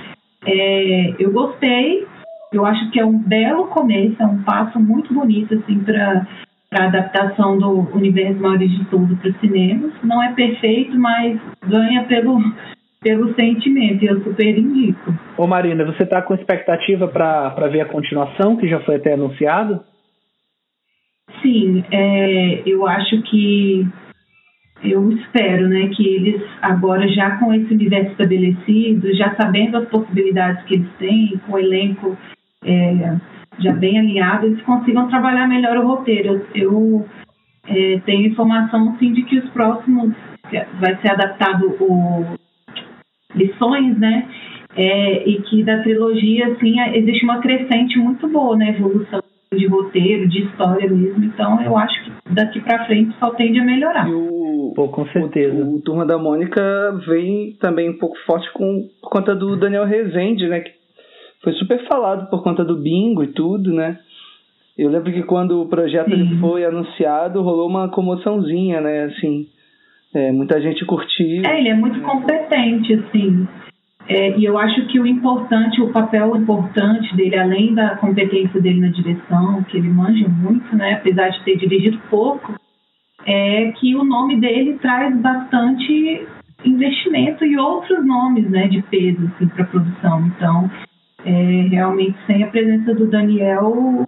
é, 0.45 1.15
eu 1.17 1.31
gostei. 1.31 2.05
Eu 2.51 2.65
acho 2.65 2.91
que 2.91 2.99
é 2.99 3.05
um 3.05 3.17
belo 3.17 3.67
começo, 3.67 4.21
é 4.21 4.25
um 4.25 4.43
passo 4.43 4.79
muito 4.79 5.11
bonito 5.11 5.55
assim 5.55 5.79
para 5.79 6.27
a 6.71 6.85
adaptação 6.85 7.57
do 7.57 7.89
universo 7.95 8.39
Maurício 8.39 8.77
de 8.79 8.85
Tudo 8.85 9.15
para 9.17 9.29
os 9.29 9.39
cinemas. 9.39 9.91
Não 10.03 10.21
é 10.21 10.33
perfeito, 10.33 10.97
mas 10.99 11.39
ganha 11.65 12.03
pelo, 12.03 12.39
pelo 13.01 13.33
sentimento. 13.33 14.03
Eu 14.03 14.21
super 14.23 14.57
indico. 14.57 15.13
Ô 15.37 15.47
Marina, 15.47 15.83
você 15.83 16.05
tá 16.05 16.21
com 16.21 16.35
expectativa 16.35 17.07
para 17.07 17.67
ver 17.69 17.81
a 17.81 17.85
continuação, 17.85 18.55
que 18.55 18.67
já 18.67 18.79
foi 18.81 18.95
até 18.95 19.13
anunciado? 19.13 19.81
Sim, 21.43 21.83
é, 21.91 22.63
eu 22.65 22.87
acho 22.87 23.21
que 23.23 23.85
eu 24.81 25.11
espero, 25.11 25.67
né, 25.67 25.89
que 25.89 26.07
eles 26.07 26.41
agora 26.61 27.05
já 27.09 27.37
com 27.37 27.53
esse 27.53 27.73
universo 27.73 28.11
estabelecido, 28.11 29.13
já 29.13 29.35
sabendo 29.35 29.77
as 29.77 29.89
possibilidades 29.89 30.63
que 30.65 30.75
eles 30.75 30.89
têm, 30.97 31.39
com 31.45 31.53
o 31.53 31.59
elenco 31.59 32.17
é, 32.63 33.17
já 33.59 33.73
bem 33.73 33.99
alinhado, 33.99 34.45
eles 34.45 34.61
consigam 34.61 35.09
trabalhar 35.09 35.47
melhor 35.47 35.77
o 35.77 35.87
roteiro. 35.87 36.45
Eu, 36.55 37.05
é, 37.67 37.99
tenho 38.05 38.27
informação 38.27 38.95
sim 38.97 39.11
de 39.11 39.23
que 39.23 39.39
os 39.39 39.49
próximos 39.49 40.13
vai 40.79 40.97
ser 41.01 41.11
adaptado 41.11 41.75
o 41.79 42.35
lições, 43.35 43.97
né? 43.97 44.29
É, 44.75 45.27
e 45.27 45.41
que 45.41 45.63
da 45.63 45.83
trilogia 45.83 46.47
assim 46.47 46.79
existe 46.95 47.25
uma 47.25 47.39
crescente 47.39 47.97
muito 47.99 48.27
boa 48.27 48.57
na 48.57 48.69
evolução 48.69 49.21
de 49.55 49.67
roteiro, 49.67 50.27
de 50.27 50.43
história 50.43 50.89
mesmo. 50.89 51.23
Então 51.23 51.61
eu 51.61 51.77
acho 51.77 52.03
que 52.03 52.11
daqui 52.33 52.59
para 52.61 52.85
frente 52.85 53.15
só 53.19 53.31
tende 53.31 53.59
a 53.59 53.63
melhorar. 53.63 54.07
E 54.07 54.13
o, 54.13 54.73
Pô, 54.75 54.87
com 54.89 55.05
certeza. 55.07 55.55
o, 55.55 55.75
o 55.75 55.81
Turma 55.81 56.05
da 56.05 56.17
Mônica 56.17 56.61
vem 57.07 57.53
também 57.59 57.89
um 57.89 57.97
pouco 57.97 58.17
forte 58.25 58.51
com, 58.53 58.87
por 59.01 59.09
conta 59.09 59.35
do 59.35 59.55
Daniel 59.55 59.85
Rezende, 59.85 60.47
né? 60.47 60.61
Que 60.61 60.71
foi 61.43 61.53
super 61.53 61.85
falado 61.87 62.29
por 62.29 62.43
conta 62.43 62.63
do 62.63 62.77
bingo 62.77 63.23
e 63.23 63.27
tudo, 63.27 63.73
né? 63.73 63.99
Eu 64.77 64.89
lembro 64.89 65.11
que 65.11 65.21
quando 65.23 65.61
o 65.61 65.67
projeto 65.67 66.09
Sim. 66.09 66.39
foi 66.39 66.65
anunciado, 66.65 67.41
rolou 67.41 67.69
uma 67.69 67.89
comoçãozinha, 67.89 68.81
né? 68.81 69.03
Assim, 69.03 69.45
é, 70.15 70.31
muita 70.31 70.59
gente 70.61 70.83
curtiu. 70.85 71.43
É, 71.45 71.59
ele 71.59 71.69
é 71.69 71.75
muito 71.75 72.01
competente, 72.01 72.93
assim. 72.93 73.47
É, 74.07 74.37
e 74.37 74.43
eu 74.43 74.57
acho 74.57 74.85
que 74.87 74.99
o 74.99 75.07
importante, 75.07 75.81
o 75.81 75.91
papel 75.91 76.35
importante 76.35 77.15
dele, 77.15 77.37
além 77.37 77.73
da 77.73 77.95
competência 77.95 78.59
dele 78.61 78.81
na 78.81 78.89
direção, 78.89 79.63
que 79.63 79.77
ele 79.77 79.89
manja 79.89 80.27
muito, 80.27 80.75
né, 80.75 80.95
apesar 80.95 81.29
de 81.29 81.43
ter 81.43 81.57
dirigido 81.57 81.97
pouco, 82.09 82.53
é 83.25 83.71
que 83.71 83.95
o 83.95 84.03
nome 84.03 84.39
dele 84.39 84.77
traz 84.81 85.15
bastante 85.17 86.27
investimento 86.65 87.45
e 87.45 87.57
outros 87.57 88.05
nomes 88.05 88.49
né, 88.49 88.67
de 88.67 88.81
peso 88.83 89.31
assim, 89.35 89.47
para 89.47 89.63
a 89.63 89.67
produção. 89.67 90.27
Então, 90.27 90.69
é, 91.25 91.67
realmente, 91.69 92.17
sem 92.27 92.43
a 92.43 92.47
presença 92.47 92.93
do 92.93 93.07
Daniel, 93.07 94.05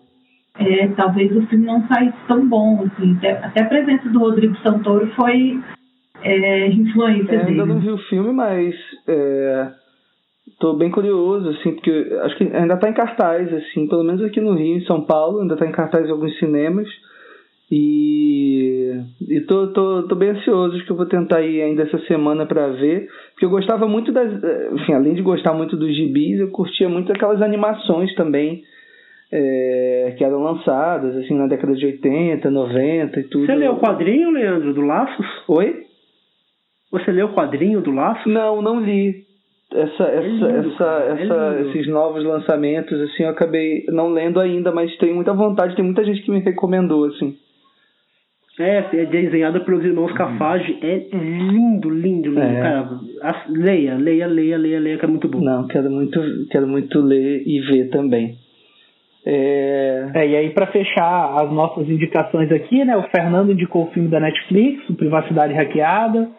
é, 0.60 0.88
talvez 0.90 1.36
o 1.36 1.46
filme 1.48 1.66
não 1.66 1.88
saísse 1.88 2.18
tão 2.28 2.48
bom. 2.48 2.86
Assim. 2.86 3.16
Até, 3.18 3.32
até 3.32 3.62
a 3.62 3.68
presença 3.68 4.10
do 4.10 4.20
Rodrigo 4.20 4.58
Santoro 4.58 5.08
foi 5.16 5.60
é, 6.22 6.68
influência 6.68 7.36
é, 7.36 7.46
dele. 7.46 7.62
Ainda 7.62 7.66
não 7.66 7.80
vi 7.80 7.90
o 7.90 7.98
filme, 7.98 8.34
mas 8.34 8.76
estou 9.08 9.85
é, 10.62 10.78
bem 10.78 10.92
curioso, 10.92 11.50
assim, 11.50 11.74
porque 11.74 11.92
acho 12.24 12.38
que 12.38 12.44
ainda 12.44 12.76
está 12.76 12.90
em 12.90 12.94
cartaz, 12.94 13.54
assim, 13.54 13.88
pelo 13.88 14.04
menos 14.04 14.24
aqui 14.24 14.40
no 14.42 14.54
Rio, 14.54 14.78
em 14.78 14.86
São 14.86 15.02
Paulo, 15.02 15.42
ainda 15.42 15.54
está 15.54 15.66
em 15.66 15.72
cartaz 15.72 16.08
em 16.08 16.12
alguns 16.12 16.38
cinemas. 16.40 16.88
E, 17.72 18.92
e 19.28 19.42
tô, 19.42 19.68
tô, 19.74 20.04
tô 20.04 20.16
bem 20.16 20.30
ansioso, 20.30 20.76
acho 20.76 20.86
que 20.86 20.92
eu 20.92 20.96
vou 20.96 21.08
tentar 21.08 21.42
ir 21.42 21.64
ainda 21.64 21.82
essa 21.84 21.98
semana 22.06 22.46
para 22.46 22.68
ver, 22.68 23.08
porque 23.32 23.46
eu 23.46 23.50
gostava 23.50 23.88
muito 23.88 24.12
das, 24.12 24.32
enfim, 24.74 24.94
além 24.94 25.16
de 25.16 25.24
gostar 25.24 25.54
muito 25.54 25.76
dos 25.76 25.96
gibis, 25.96 26.40
eu 26.40 26.52
curtia 26.52 26.88
muito 26.88 27.12
aquelas 27.12 27.42
animações 27.42 28.14
também 28.14 28.64
é, 29.32 30.16
que 30.18 30.24
eram 30.24 30.44
lançadas, 30.44 31.16
assim, 31.18 31.34
na 31.36 31.48
década 31.48 31.74
de 31.74 31.86
80, 31.86 32.50
90 32.50 33.20
e 33.20 33.24
tudo. 33.24 33.46
Você 33.46 33.56
leu 33.56 33.74
o 33.74 33.80
quadrinho, 33.80 34.32
Leandro, 34.32 34.74
do 34.74 34.82
Laços? 34.82 35.26
Oi? 35.48 35.84
Você 36.92 37.12
leu 37.12 37.28
o 37.28 37.34
quadrinho 37.34 37.82
do 37.82 37.92
Laços? 37.92 38.32
Não, 38.32 38.62
não 38.62 38.80
li. 38.80 39.25
Essa, 39.76 40.04
essa, 40.04 40.04
é 40.04 40.22
lindo, 40.22 40.48
essa, 40.48 41.18
essa, 41.20 41.56
é 41.58 41.62
esses 41.68 41.88
novos 41.88 42.24
lançamentos, 42.24 43.00
assim, 43.02 43.24
eu 43.24 43.30
acabei 43.30 43.86
não 43.90 44.10
lendo 44.10 44.40
ainda, 44.40 44.72
mas 44.72 44.96
tenho 44.98 45.16
muita 45.16 45.34
vontade, 45.34 45.76
tem 45.76 45.84
muita 45.84 46.04
gente 46.04 46.22
que 46.22 46.32
me 46.32 46.40
recomendou, 46.40 47.06
assim. 47.06 47.36
É, 48.58 48.78
é 48.78 49.06
desenhada 49.06 49.60
pelos 49.60 49.84
irmãos 49.84 50.12
uhum. 50.12 50.18
Cafage. 50.18 50.80
É 50.82 50.98
lindo, 51.14 51.90
lindo, 51.90 52.30
lindo. 52.30 52.40
É. 52.40 52.62
Cara, 52.62 52.90
leia, 53.50 53.96
leia, 53.96 54.28
leia, 54.28 54.58
leia, 54.58 54.80
leia, 54.80 54.98
que 54.98 55.06
é 55.06 55.08
muito 55.10 55.28
bom. 55.28 55.42
Não, 55.42 55.68
quero 55.68 55.90
muito, 55.90 56.22
quero 56.50 56.66
muito 56.66 57.02
ler 57.02 57.44
e 57.46 57.60
ver 57.60 57.90
também. 57.90 58.38
É... 59.26 60.10
é 60.14 60.28
e 60.28 60.36
aí 60.38 60.50
para 60.52 60.68
fechar 60.68 61.42
as 61.42 61.52
nossas 61.52 61.90
indicações 61.90 62.50
aqui, 62.52 62.86
né? 62.86 62.96
O 62.96 63.04
Fernando 63.10 63.52
indicou 63.52 63.84
o 63.84 63.92
filme 63.92 64.08
da 64.08 64.22
Netflix, 64.22 64.88
o 64.90 64.96
Privacidade 64.96 65.54
Hackeada. 65.54 66.30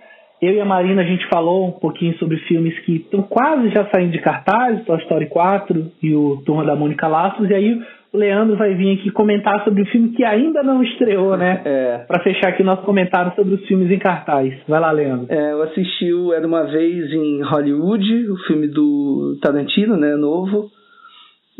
Eu 0.40 0.52
e 0.52 0.60
a 0.60 0.64
Marina 0.66 1.00
a 1.00 1.04
gente 1.04 1.26
falou 1.28 1.68
um 1.68 1.72
pouquinho 1.72 2.16
sobre 2.18 2.36
filmes 2.40 2.78
que 2.80 2.96
estão 2.96 3.22
quase 3.22 3.70
já 3.70 3.88
saindo 3.90 4.12
de 4.12 4.20
cartaz, 4.20 4.84
Toy 4.84 4.98
Story 5.02 5.26
4 5.26 5.92
e 6.02 6.14
o 6.14 6.42
Turma 6.44 6.64
da 6.64 6.76
Mônica 6.76 7.08
Laços. 7.08 7.48
E 7.48 7.54
aí 7.54 7.80
o 8.12 8.18
Leandro 8.18 8.56
vai 8.56 8.74
vir 8.74 8.98
aqui 8.98 9.10
comentar 9.10 9.64
sobre 9.64 9.82
o 9.82 9.86
filme 9.86 10.10
que 10.10 10.24
ainda 10.24 10.62
não 10.62 10.82
estreou, 10.82 11.36
né? 11.36 11.62
É. 11.76 11.98
Para 12.06 12.22
fechar 12.22 12.48
aqui 12.48 12.62
nosso 12.62 12.82
comentário 12.82 13.34
sobre 13.34 13.54
os 13.54 13.66
filmes 13.66 13.90
em 13.90 13.98
cartaz. 13.98 14.54
Vai 14.68 14.78
lá, 14.78 14.90
Leandro. 14.90 15.26
É, 15.28 15.52
eu 15.52 15.62
assisti 15.62 16.12
o 16.12 16.32
Era 16.32 16.46
Uma 16.46 16.64
Vez 16.64 17.12
em 17.12 17.42
Hollywood, 17.42 18.30
o 18.30 18.36
filme 18.46 18.68
do 18.68 19.38
Tarantino, 19.42 19.96
né? 19.96 20.14
Novo. 20.16 20.70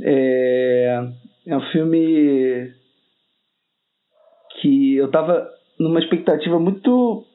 É, 0.02 1.02
é 1.46 1.56
um 1.56 1.60
filme 1.72 2.70
que 4.60 4.96
eu 4.96 5.10
tava 5.10 5.46
numa 5.78 6.00
expectativa 6.00 6.58
muito 6.58 7.25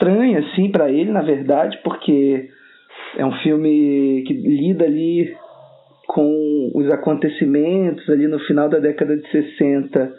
estranha, 0.00 0.38
assim, 0.38 0.70
para 0.70 0.90
ele, 0.90 1.12
na 1.12 1.20
verdade, 1.20 1.78
porque 1.84 2.48
é 3.18 3.24
um 3.24 3.32
filme 3.42 4.24
que 4.26 4.32
lida 4.32 4.84
ali 4.84 5.36
com 6.06 6.72
os 6.74 6.90
acontecimentos 6.90 8.08
ali 8.08 8.26
no 8.26 8.38
final 8.40 8.68
da 8.68 8.78
década 8.78 9.16
de 9.16 9.30
60, 9.30 10.12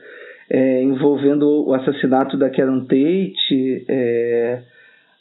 é, 0.49 0.83
envolvendo 0.83 1.67
o 1.67 1.73
assassinato 1.73 2.37
da 2.37 2.49
Karen 2.49 2.81
Tate, 2.81 3.85
é, 3.89 4.61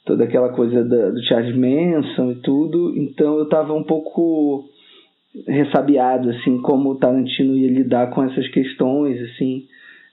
toda 0.05 0.25
aquela 0.25 0.51
coisa 0.51 0.85
da, 0.85 1.11
do 1.11 1.23
Charles 1.25 1.57
Manson 1.57 2.33
e 2.33 2.35
tudo. 2.37 2.95
Então 2.97 3.39
eu 3.39 3.45
estava 3.45 3.73
um 3.73 3.83
pouco 3.83 4.65
ressabiado, 5.47 6.31
assim, 6.31 6.61
como 6.61 6.91
o 6.91 6.99
Tarantino 6.99 7.57
ia 7.57 7.71
lidar 7.71 8.11
com 8.11 8.23
essas 8.25 8.47
questões, 8.49 9.21
assim. 9.23 9.65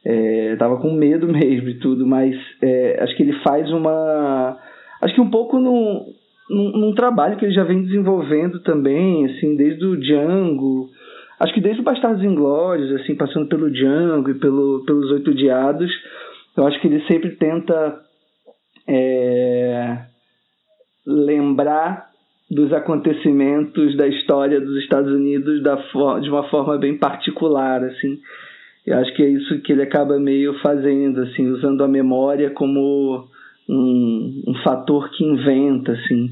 É, 0.10 0.56
tava 0.56 0.78
com 0.78 0.90
medo 0.94 1.28
mesmo 1.28 1.68
e 1.68 1.80
tudo, 1.80 2.08
mas 2.08 2.34
é, 2.62 2.98
acho 3.04 3.16
que 3.18 3.24
ele 3.24 3.34
faz 3.44 3.70
uma. 3.74 4.58
Acho 5.02 5.14
que 5.14 5.22
um 5.22 5.30
pouco 5.30 5.60
no, 5.60 6.06
num, 6.50 6.72
num, 6.80 6.96
trabalho 6.96 7.36
que 7.36 7.44
ele 7.44 7.54
já 7.54 7.66
vem 7.66 7.84
desenvolvendo 7.84 8.62
também, 8.64 9.26
assim, 9.26 9.58
desde 9.58 9.86
o 9.86 10.00
Django, 10.00 10.90
acho 11.42 11.54
que 11.54 11.60
desde 11.60 11.82
o 11.82 11.84
Bastardos 11.84 12.24
Inglórios, 12.24 13.02
assim, 13.02 13.16
passando 13.16 13.50
pelo 13.50 13.70
Django 13.70 14.32
e 14.32 14.36
pelo, 14.36 14.86
pelos 14.86 15.12
Oito 15.12 15.34
Diados, 15.36 15.92
eu 16.56 16.66
acho 16.66 16.80
que 16.80 16.88
ele 16.88 17.02
sempre 17.06 17.32
tenta 17.32 18.00
é, 18.88 19.98
lembrar 21.06 22.08
dos 22.50 22.72
acontecimentos 22.72 23.98
da 23.98 24.08
história 24.08 24.62
dos 24.62 24.82
Estados 24.82 25.12
Unidos 25.12 25.62
da 25.62 25.76
de 26.22 26.30
uma 26.30 26.44
forma 26.50 26.78
bem 26.78 26.98
particular, 26.98 27.84
assim. 27.84 28.18
Eu 28.88 28.98
acho 29.00 29.14
que 29.16 29.22
é 29.22 29.28
isso 29.28 29.60
que 29.62 29.74
ele 29.74 29.82
acaba 29.82 30.18
meio 30.18 30.58
fazendo, 30.60 31.22
assim, 31.22 31.46
usando 31.50 31.84
a 31.84 31.88
memória 31.90 32.52
como 32.52 33.28
um, 33.68 34.44
um 34.48 34.54
fator 34.64 35.12
que 35.12 35.26
inventa, 35.26 35.92
assim. 35.92 36.30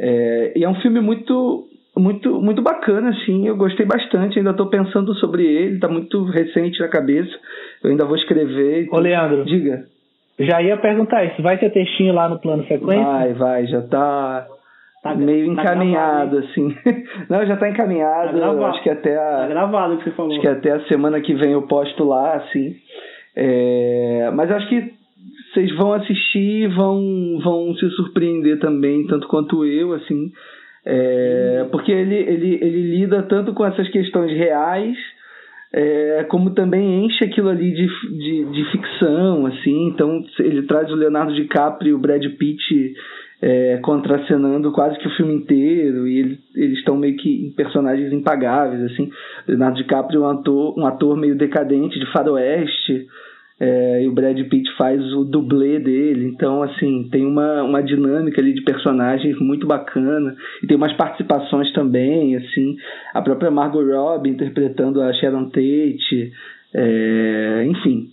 É, 0.00 0.52
e 0.56 0.64
é 0.64 0.68
um 0.68 0.74
filme 0.80 1.00
muito 1.00 1.68
muito 1.96 2.42
muito 2.42 2.60
bacana, 2.60 3.10
assim, 3.10 3.46
eu 3.46 3.56
gostei 3.56 3.86
bastante, 3.86 4.36
ainda 4.36 4.50
estou 4.50 4.66
pensando 4.66 5.14
sobre 5.14 5.46
ele, 5.46 5.76
está 5.76 5.86
muito 5.86 6.24
recente 6.24 6.80
na 6.80 6.88
cabeça, 6.88 7.30
eu 7.84 7.90
ainda 7.90 8.04
vou 8.04 8.16
escrever. 8.16 8.88
Ô 8.90 8.98
Leandro, 8.98 9.44
diga. 9.44 9.84
Já 10.36 10.60
ia 10.60 10.76
perguntar 10.76 11.24
isso, 11.24 11.40
vai 11.40 11.56
ter 11.56 11.70
textinho 11.70 12.12
lá 12.12 12.28
no 12.28 12.40
plano 12.40 12.66
sequência? 12.66 13.04
Vai, 13.04 13.32
vai, 13.34 13.66
já 13.68 13.78
está 13.78 14.48
tá, 15.04 15.14
meio 15.14 15.54
tá 15.54 15.62
encaminhado, 15.62 16.30
gravado, 16.30 16.38
assim. 16.38 16.76
Não, 17.30 17.46
já 17.46 17.54
está 17.54 17.68
encaminhado, 17.68 18.40
tá 18.40 18.68
acho 18.68 18.82
que 18.82 18.90
até 18.90 19.16
a... 19.16 19.38
Tá 19.38 19.48
gravado 19.48 19.94
o 19.94 19.98
que 19.98 20.04
você 20.04 20.10
falou. 20.12 20.32
Acho 20.32 20.40
que 20.40 20.48
até 20.48 20.72
a 20.72 20.80
semana 20.86 21.20
que 21.20 21.34
vem 21.34 21.52
eu 21.52 21.62
posto 21.62 22.04
lá, 22.04 22.34
assim. 22.34 22.74
É, 23.36 24.30
mas 24.34 24.50
acho 24.50 24.68
que 24.68 24.92
vocês 25.52 25.74
vão 25.76 25.92
assistir 25.92 26.64
e 26.64 26.66
vão, 26.68 27.38
vão 27.42 27.74
se 27.74 27.88
surpreender 27.90 28.58
também, 28.58 29.06
tanto 29.06 29.28
quanto 29.28 29.64
eu, 29.64 29.92
assim. 29.92 30.32
É, 30.86 31.66
porque 31.70 31.92
ele, 31.92 32.16
ele, 32.16 32.54
ele 32.60 32.96
lida 32.98 33.22
tanto 33.22 33.54
com 33.54 33.64
essas 33.64 33.88
questões 33.88 34.30
reais, 34.36 34.96
é, 35.72 36.24
como 36.28 36.50
também 36.50 37.04
enche 37.04 37.24
aquilo 37.24 37.48
ali 37.48 37.72
de, 37.72 37.86
de, 37.86 38.44
de, 38.52 38.70
ficção, 38.70 39.46
assim. 39.46 39.88
Então 39.88 40.22
ele 40.38 40.62
traz 40.62 40.90
o 40.90 40.94
Leonardo 40.94 41.34
DiCaprio 41.34 41.90
e 41.90 41.94
o 41.94 41.98
Brad 41.98 42.24
Pitt 42.38 42.94
é, 43.46 43.76
contracenando 43.82 44.72
quase 44.72 44.98
que 44.98 45.06
o 45.06 45.16
filme 45.16 45.34
inteiro, 45.34 46.08
e 46.08 46.18
ele, 46.18 46.38
eles 46.54 46.78
estão 46.78 46.96
meio 46.96 47.14
que 47.14 47.28
em 47.28 47.50
personagens 47.50 48.10
impagáveis, 48.10 48.90
assim. 48.90 49.10
Leonardo 49.46 49.76
DiCaprio 49.76 50.24
é 50.24 50.26
um 50.26 50.30
ator, 50.30 50.78
um 50.78 50.86
ator 50.86 51.14
meio 51.14 51.36
decadente 51.36 52.00
de 52.00 52.10
faroeste, 52.10 53.06
é, 53.60 54.02
e 54.02 54.08
o 54.08 54.12
Brad 54.12 54.40
Pitt 54.48 54.74
faz 54.78 54.98
o 55.12 55.24
dublê 55.24 55.78
dele, 55.78 56.26
então 56.26 56.62
assim 56.62 57.06
tem 57.12 57.24
uma, 57.24 57.62
uma 57.62 57.82
dinâmica 57.82 58.40
ali 58.40 58.52
de 58.52 58.62
personagens 58.62 59.38
muito 59.38 59.64
bacana 59.64 60.34
e 60.62 60.66
tem 60.66 60.76
umas 60.76 60.94
participações 60.94 61.70
também, 61.74 62.36
assim. 62.36 62.76
A 63.12 63.20
própria 63.20 63.50
Margot 63.50 63.84
Robbie 63.84 64.30
interpretando 64.30 65.02
a 65.02 65.12
Sharon 65.12 65.50
Tate, 65.50 66.32
é, 66.74 67.66
enfim. 67.68 68.08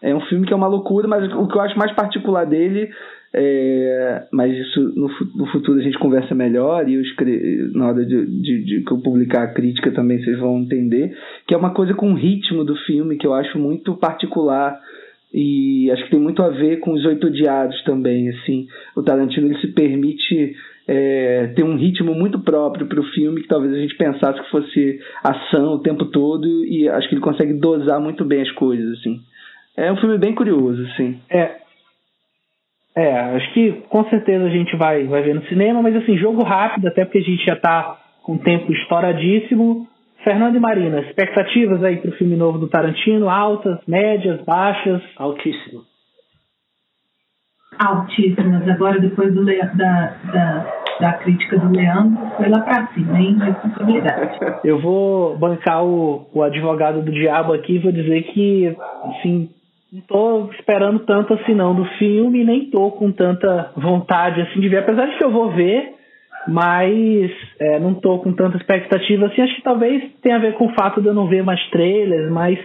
É 0.00 0.14
um 0.14 0.20
filme 0.20 0.46
que 0.46 0.52
é 0.52 0.56
uma 0.56 0.68
loucura, 0.68 1.08
mas 1.08 1.24
o 1.34 1.48
que 1.48 1.56
eu 1.56 1.60
acho 1.60 1.76
mais 1.76 1.90
particular 1.92 2.46
dele 2.46 2.88
é, 3.34 4.26
mas 4.32 4.56
isso 4.56 4.80
no, 4.96 5.10
no 5.36 5.46
futuro 5.52 5.78
a 5.78 5.82
gente 5.82 5.98
conversa 5.98 6.34
melhor 6.34 6.88
e 6.88 6.94
escrevo, 6.94 7.76
na 7.76 7.88
hora 7.88 8.04
de, 8.04 8.26
de, 8.26 8.64
de, 8.64 8.80
que 8.80 8.90
eu 8.90 8.98
publicar 8.98 9.42
a 9.42 9.52
crítica 9.52 9.90
também 9.90 10.22
vocês 10.22 10.38
vão 10.38 10.60
entender 10.60 11.14
que 11.46 11.52
é 11.52 11.56
uma 11.56 11.74
coisa 11.74 11.92
com 11.92 12.12
o 12.12 12.14
ritmo 12.14 12.64
do 12.64 12.74
filme 12.86 13.16
que 13.16 13.26
eu 13.26 13.34
acho 13.34 13.58
muito 13.58 13.94
particular 13.96 14.80
e 15.32 15.90
acho 15.90 16.04
que 16.04 16.10
tem 16.10 16.20
muito 16.20 16.42
a 16.42 16.48
ver 16.48 16.80
com 16.80 16.92
os 16.94 17.04
oito 17.04 17.26
odiados 17.26 17.82
também 17.84 18.30
assim. 18.30 18.66
O 18.96 19.02
Tarantino 19.02 19.48
ele 19.48 19.60
se 19.60 19.68
permite 19.68 20.56
é, 20.86 21.48
ter 21.48 21.62
um 21.62 21.76
ritmo 21.76 22.14
muito 22.14 22.38
próprio 22.38 22.86
para 22.86 22.98
o 22.98 23.10
filme 23.12 23.42
que 23.42 23.48
talvez 23.48 23.74
a 23.74 23.78
gente 23.78 23.94
pensasse 23.94 24.40
que 24.40 24.50
fosse 24.50 24.98
ação 25.22 25.74
o 25.74 25.80
tempo 25.80 26.06
todo 26.06 26.64
e 26.64 26.88
acho 26.88 27.06
que 27.10 27.14
ele 27.14 27.20
consegue 27.20 27.52
dosar 27.52 28.00
muito 28.00 28.24
bem 28.24 28.40
as 28.40 28.50
coisas 28.52 28.98
assim. 28.98 29.20
É 29.76 29.92
um 29.92 29.96
filme 29.98 30.16
bem 30.16 30.34
curioso 30.34 30.82
assim. 30.84 31.20
É 31.28 31.67
é, 32.98 33.36
acho 33.36 33.52
que 33.52 33.72
com 33.88 34.04
certeza 34.08 34.44
a 34.44 34.50
gente 34.50 34.76
vai, 34.76 35.04
vai 35.04 35.22
ver 35.22 35.34
no 35.34 35.44
cinema, 35.44 35.82
mas 35.82 35.94
assim, 35.96 36.16
jogo 36.16 36.42
rápido, 36.42 36.88
até 36.88 37.04
porque 37.04 37.18
a 37.18 37.22
gente 37.22 37.44
já 37.44 37.54
está 37.54 37.96
com 38.22 38.36
tempo 38.38 38.72
estouradíssimo. 38.72 39.86
Fernando 40.24 40.56
e 40.56 40.60
Marina, 40.60 41.00
expectativas 41.00 41.82
aí 41.84 41.98
para 41.98 42.10
o 42.10 42.14
filme 42.14 42.34
novo 42.36 42.58
do 42.58 42.68
Tarantino? 42.68 43.30
Altas, 43.30 43.78
médias, 43.86 44.44
baixas? 44.44 45.00
Altíssimo. 45.16 45.82
Altíssimas. 47.78 48.68
Agora, 48.68 48.98
depois 48.98 49.32
do, 49.32 49.44
da, 49.44 50.16
da 50.32 50.78
da 51.00 51.12
crítica 51.12 51.58
do 51.58 51.70
Leandro 51.70 52.26
foi 52.36 52.48
lá 52.48 52.60
pra 52.60 52.88
cima, 52.88 53.18
hein? 53.18 53.38
Responsabilidade. 53.38 54.38
Eu 54.64 54.80
vou 54.80 55.38
bancar 55.38 55.84
o, 55.84 56.28
o 56.32 56.42
advogado 56.42 57.02
do 57.02 57.12
diabo 57.12 57.52
aqui 57.52 57.76
e 57.76 57.78
vou 57.78 57.92
dizer 57.92 58.22
que, 58.32 58.76
assim, 59.04 59.48
não 59.92 60.02
tô 60.02 60.50
esperando 60.52 61.00
tanto 61.00 61.34
assim 61.34 61.54
não 61.54 61.74
do 61.74 61.84
filme, 61.98 62.44
nem 62.44 62.70
tô 62.70 62.90
com 62.92 63.10
tanta 63.10 63.72
vontade 63.76 64.40
assim 64.42 64.60
de 64.60 64.68
ver, 64.68 64.78
apesar 64.78 65.06
de 65.06 65.16
que 65.16 65.24
eu 65.24 65.30
vou 65.30 65.50
ver, 65.50 65.94
mas 66.46 67.30
é, 67.58 67.78
não 67.78 67.94
tô 67.94 68.18
com 68.18 68.32
tanta 68.32 68.56
expectativa 68.58 69.26
assim, 69.26 69.42
acho 69.42 69.56
que 69.56 69.62
talvez 69.62 70.04
tenha 70.22 70.36
a 70.36 70.40
ver 70.40 70.54
com 70.54 70.66
o 70.66 70.74
fato 70.74 71.00
de 71.00 71.08
eu 71.08 71.14
não 71.14 71.26
ver 71.26 71.42
mais 71.42 71.60
trailers, 71.70 72.30
mas 72.30 72.58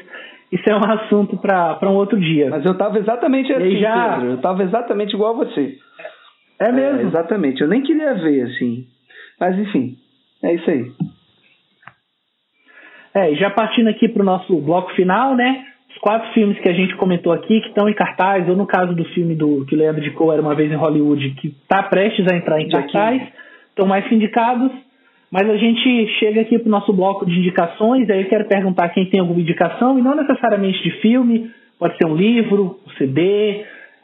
isso 0.52 0.70
é 0.70 0.76
um 0.76 0.92
assunto 0.92 1.38
para 1.38 1.90
um 1.90 1.96
outro 1.96 2.20
dia. 2.20 2.50
Mas 2.50 2.66
eu 2.66 2.78
tava 2.78 3.00
exatamente 3.00 3.52
assim, 3.54 3.78
já... 3.78 4.16
Pedro, 4.16 4.32
eu 4.32 4.42
tava 4.42 4.64
exatamente 4.64 5.14
igual 5.14 5.34
a 5.34 5.46
você. 5.46 5.78
É 6.60 6.72
mesmo? 6.72 7.00
É, 7.00 7.04
exatamente, 7.04 7.62
eu 7.62 7.68
nem 7.68 7.82
queria 7.82 8.14
ver 8.16 8.44
assim, 8.44 8.86
mas 9.40 9.58
enfim, 9.58 9.96
é 10.44 10.54
isso 10.56 10.70
aí. 10.70 10.92
É, 13.16 13.32
e 13.32 13.36
já 13.36 13.50
partindo 13.50 13.90
aqui 13.90 14.10
para 14.10 14.24
o 14.24 14.26
nosso 14.26 14.60
bloco 14.60 14.92
final, 14.94 15.36
né? 15.36 15.73
Quatro 16.04 16.34
filmes 16.34 16.60
que 16.60 16.68
a 16.68 16.74
gente 16.74 16.98
comentou 16.98 17.32
aqui, 17.32 17.62
que 17.62 17.70
estão 17.70 17.88
em 17.88 17.94
cartaz, 17.94 18.50
ou 18.50 18.58
no 18.58 18.68
caso 18.68 18.94
do 18.94 19.06
filme 19.14 19.36
do 19.36 19.66
que 19.66 19.74
o 19.74 19.78
Leandro 19.78 20.02
indicou, 20.02 20.34
Era 20.34 20.42
Uma 20.42 20.54
Vez 20.54 20.70
em 20.70 20.76
Hollywood, 20.76 21.30
que 21.40 21.48
está 21.48 21.82
prestes 21.84 22.30
a 22.30 22.36
entrar 22.36 22.60
em 22.60 22.68
cartaz, 22.68 23.22
estão 23.70 23.88
mais 23.88 24.12
indicados. 24.12 24.70
Mas 25.32 25.50
a 25.50 25.56
gente 25.56 26.06
chega 26.20 26.42
aqui 26.42 26.60
para 26.60 26.68
o 26.68 26.72
nosso 26.72 26.92
bloco 26.92 27.26
de 27.26 27.40
indicações, 27.40 28.10
aí 28.10 28.22
eu 28.22 28.28
quero 28.28 28.50
perguntar 28.50 28.90
quem 28.90 29.10
tem 29.10 29.22
alguma 29.22 29.40
indicação, 29.40 29.98
e 29.98 30.02
não 30.02 30.14
necessariamente 30.14 30.84
de 30.84 30.92
filme, 31.00 31.50
pode 31.80 31.96
ser 31.96 32.06
um 32.06 32.18
livro, 32.18 32.82
um 32.86 32.90
CD, 32.98 33.64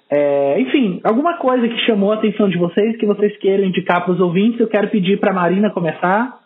é, 0.10 0.62
enfim, 0.62 1.02
alguma 1.04 1.36
coisa 1.36 1.68
que 1.68 1.80
chamou 1.80 2.14
a 2.14 2.16
atenção 2.16 2.48
de 2.48 2.58
vocês, 2.58 2.96
que 2.96 3.06
vocês 3.06 3.36
queiram 3.40 3.66
indicar 3.66 4.06
para 4.06 4.14
os 4.14 4.22
ouvintes. 4.22 4.62
Eu 4.62 4.70
quero 4.70 4.88
pedir 4.88 5.20
para 5.20 5.32
a 5.32 5.36
Marina 5.36 5.70
começar. 5.70 6.40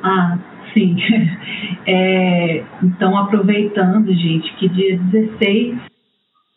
Ah, 0.00 0.53
sim. 0.74 0.96
É, 1.86 2.64
então, 2.82 3.14
aproveitando, 3.14 4.10
gente, 4.14 4.50
que 4.54 4.70
dia 4.70 4.96
16 4.96 5.76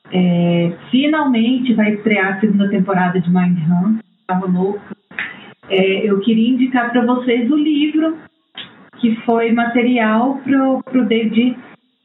é, 0.09 0.73
finalmente 0.89 1.73
vai 1.73 1.95
estrear 1.95 2.37
a 2.37 2.39
segunda 2.39 2.69
temporada 2.69 3.19
de 3.19 3.29
Mindhunter. 3.29 4.05
Estava 4.21 4.45
louca. 4.45 4.95
É, 5.69 6.09
eu 6.09 6.21
queria 6.21 6.49
indicar 6.49 6.91
para 6.91 7.05
vocês 7.05 7.51
o 7.51 7.57
livro 7.57 8.17
que 8.99 9.17
foi 9.25 9.51
material 9.51 10.39
para 10.43 11.01
o 11.01 11.05
David 11.05 11.57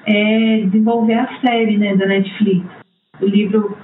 é, 0.04 0.62
desenvolver 0.64 1.14
a 1.14 1.40
série 1.40 1.78
né, 1.78 1.94
da 1.96 2.06
Netflix. 2.06 2.66
O 3.20 3.26
livro 3.26 3.76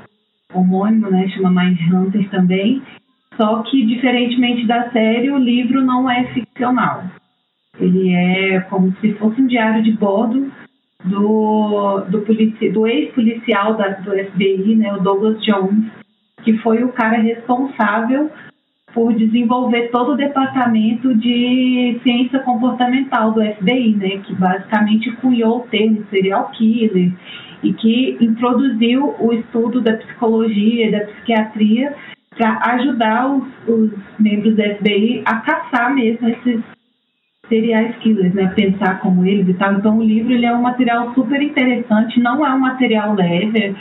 homônimo 0.53 1.11
né, 1.11 1.29
chama 1.29 1.62
Mindhunter 1.62 2.29
também, 2.31 2.83
só 3.37 3.62
que, 3.62 3.87
diferentemente 3.87 4.66
da 4.66 4.91
série, 4.91 5.31
o 5.31 5.39
livro 5.39 5.81
não 5.85 6.11
é 6.11 6.24
ficcional. 6.33 7.05
Ele 7.81 8.12
é 8.12 8.61
como 8.68 8.95
se 9.01 9.12
fosse 9.14 9.41
um 9.41 9.47
diário 9.47 9.83
de 9.83 9.93
bordo 9.93 10.51
do, 11.05 12.01
do, 12.09 12.24
do 12.72 12.87
ex-policial 12.87 13.74
do 13.74 14.11
FBI, 14.31 14.76
né, 14.76 14.93
o 14.93 15.01
Douglas 15.01 15.43
Jones, 15.45 15.85
que 16.43 16.57
foi 16.59 16.83
o 16.83 16.93
cara 16.93 17.18
responsável 17.18 18.31
por 18.93 19.12
desenvolver 19.14 19.91
todo 19.91 20.12
o 20.12 20.16
departamento 20.16 21.14
de 21.14 22.01
ciência 22.03 22.41
comportamental 22.41 23.33
do 23.33 23.43
FBI, 23.43 23.95
né, 23.95 24.22
que 24.24 24.35
basicamente 24.35 25.12
cunhou 25.16 25.59
o 25.59 25.68
termo 25.68 26.05
serial 26.11 26.51
killer 26.51 27.12
e 27.62 27.72
que 27.72 28.16
introduziu 28.20 29.14
o 29.20 29.33
estudo 29.33 29.81
da 29.81 29.97
psicologia 29.97 30.89
e 30.89 30.91
da 30.91 31.01
psiquiatria 31.01 31.95
para 32.37 32.59
ajudar 32.74 33.31
os, 33.31 33.45
os 33.66 33.91
membros 34.18 34.55
do 34.55 34.62
FBI 34.62 35.22
a 35.24 35.37
caçar 35.37 35.95
mesmo 35.95 36.29
esses 36.29 36.61
serial 37.49 37.92
killers, 38.01 38.34
né? 38.34 38.53
Pensar 38.55 39.01
como 39.01 39.24
eles 39.24 39.49
e 39.49 39.55
tal. 39.55 39.74
Então 39.74 39.99
o 39.99 40.03
livro 40.03 40.32
ele 40.32 40.46
é 40.46 40.55
um 40.55 40.62
material 40.62 41.12
super 41.14 41.40
interessante, 41.40 42.20
não 42.20 42.46
é 42.46 42.55
um 42.55 42.61
material 42.61 43.14
leve, 43.14 43.74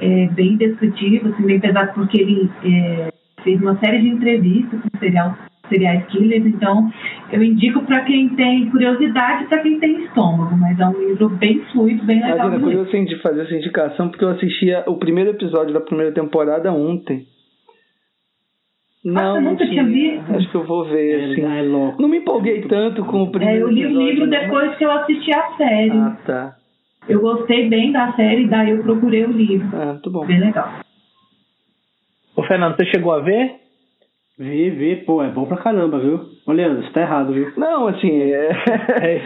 é 0.00 0.26
bem 0.28 0.56
descritivo, 0.56 1.28
assim, 1.28 1.46
bem 1.46 1.60
pesado, 1.60 1.92
porque 1.94 2.20
ele 2.20 2.50
é, 2.64 3.08
fez 3.42 3.60
uma 3.60 3.76
série 3.78 4.00
de 4.00 4.08
entrevistas 4.08 4.80
com 4.80 4.98
serial, 4.98 5.36
serial 5.68 6.02
killers, 6.08 6.46
então 6.46 6.90
eu 7.32 7.42
indico 7.42 7.82
para 7.82 8.00
quem 8.00 8.28
tem 8.30 8.68
curiosidade 8.70 9.46
para 9.46 9.58
quem 9.58 9.78
tem 9.78 10.04
estômago, 10.04 10.56
mas 10.56 10.78
é 10.78 10.86
um 10.86 11.08
livro 11.08 11.28
bem 11.28 11.60
fluido, 11.72 12.04
bem 12.04 12.20
legal. 12.20 12.48
Imagina, 12.48 12.62
curioso 12.62 12.90
de 12.90 13.22
fazer 13.22 13.42
essa 13.42 13.54
indicação, 13.54 14.08
porque 14.08 14.24
eu 14.24 14.30
assistia 14.30 14.84
o 14.86 14.96
primeiro 14.96 15.30
episódio 15.30 15.72
da 15.72 15.80
primeira 15.80 16.12
temporada 16.12 16.72
ontem. 16.72 17.26
Não, 19.04 19.36
ah, 19.36 19.40
nunca 19.40 19.66
tinha 19.66 19.84
visto. 19.84 20.34
Acho 20.34 20.50
que 20.50 20.54
eu 20.54 20.64
vou 20.64 20.84
ver, 20.86 21.32
assim. 21.32 21.42
É, 21.42 21.62
não 21.62 22.08
me 22.08 22.18
empolguei 22.18 22.62
tanto 22.62 23.04
com 23.04 23.24
o 23.24 23.30
primeiro. 23.30 23.58
É, 23.58 23.62
eu 23.62 23.68
li 23.68 23.84
o 23.84 24.02
livro 24.02 24.30
depois 24.30 24.68
mas... 24.68 24.78
que 24.78 24.84
eu 24.84 24.90
assisti 24.90 25.34
a 25.34 25.56
série. 25.56 25.90
Ah, 25.90 26.16
tá. 26.24 26.56
Eu 27.06 27.20
gostei 27.20 27.68
bem 27.68 27.92
da 27.92 28.12
série, 28.14 28.46
daí 28.46 28.70
eu 28.70 28.82
procurei 28.82 29.26
o 29.26 29.30
livro. 29.30 29.68
Ah, 29.74 29.92
muito 29.92 30.10
bom. 30.10 30.24
Bem 30.24 30.40
legal. 30.40 30.70
Ô, 32.34 32.42
Fernando, 32.44 32.76
você 32.76 32.86
chegou 32.86 33.12
a 33.12 33.20
ver? 33.20 33.56
Vi, 34.36 34.68
vi, 34.70 34.96
pô, 34.96 35.22
é 35.22 35.28
bom 35.28 35.46
pra 35.46 35.58
caramba, 35.58 36.00
viu? 36.00 36.20
Ô, 36.44 36.50
Leandro, 36.50 36.82
você 36.82 36.90
tá 36.90 37.02
errado, 37.02 37.32
viu? 37.32 37.52
Não, 37.56 37.86
assim, 37.86 38.10
é... 38.10 38.50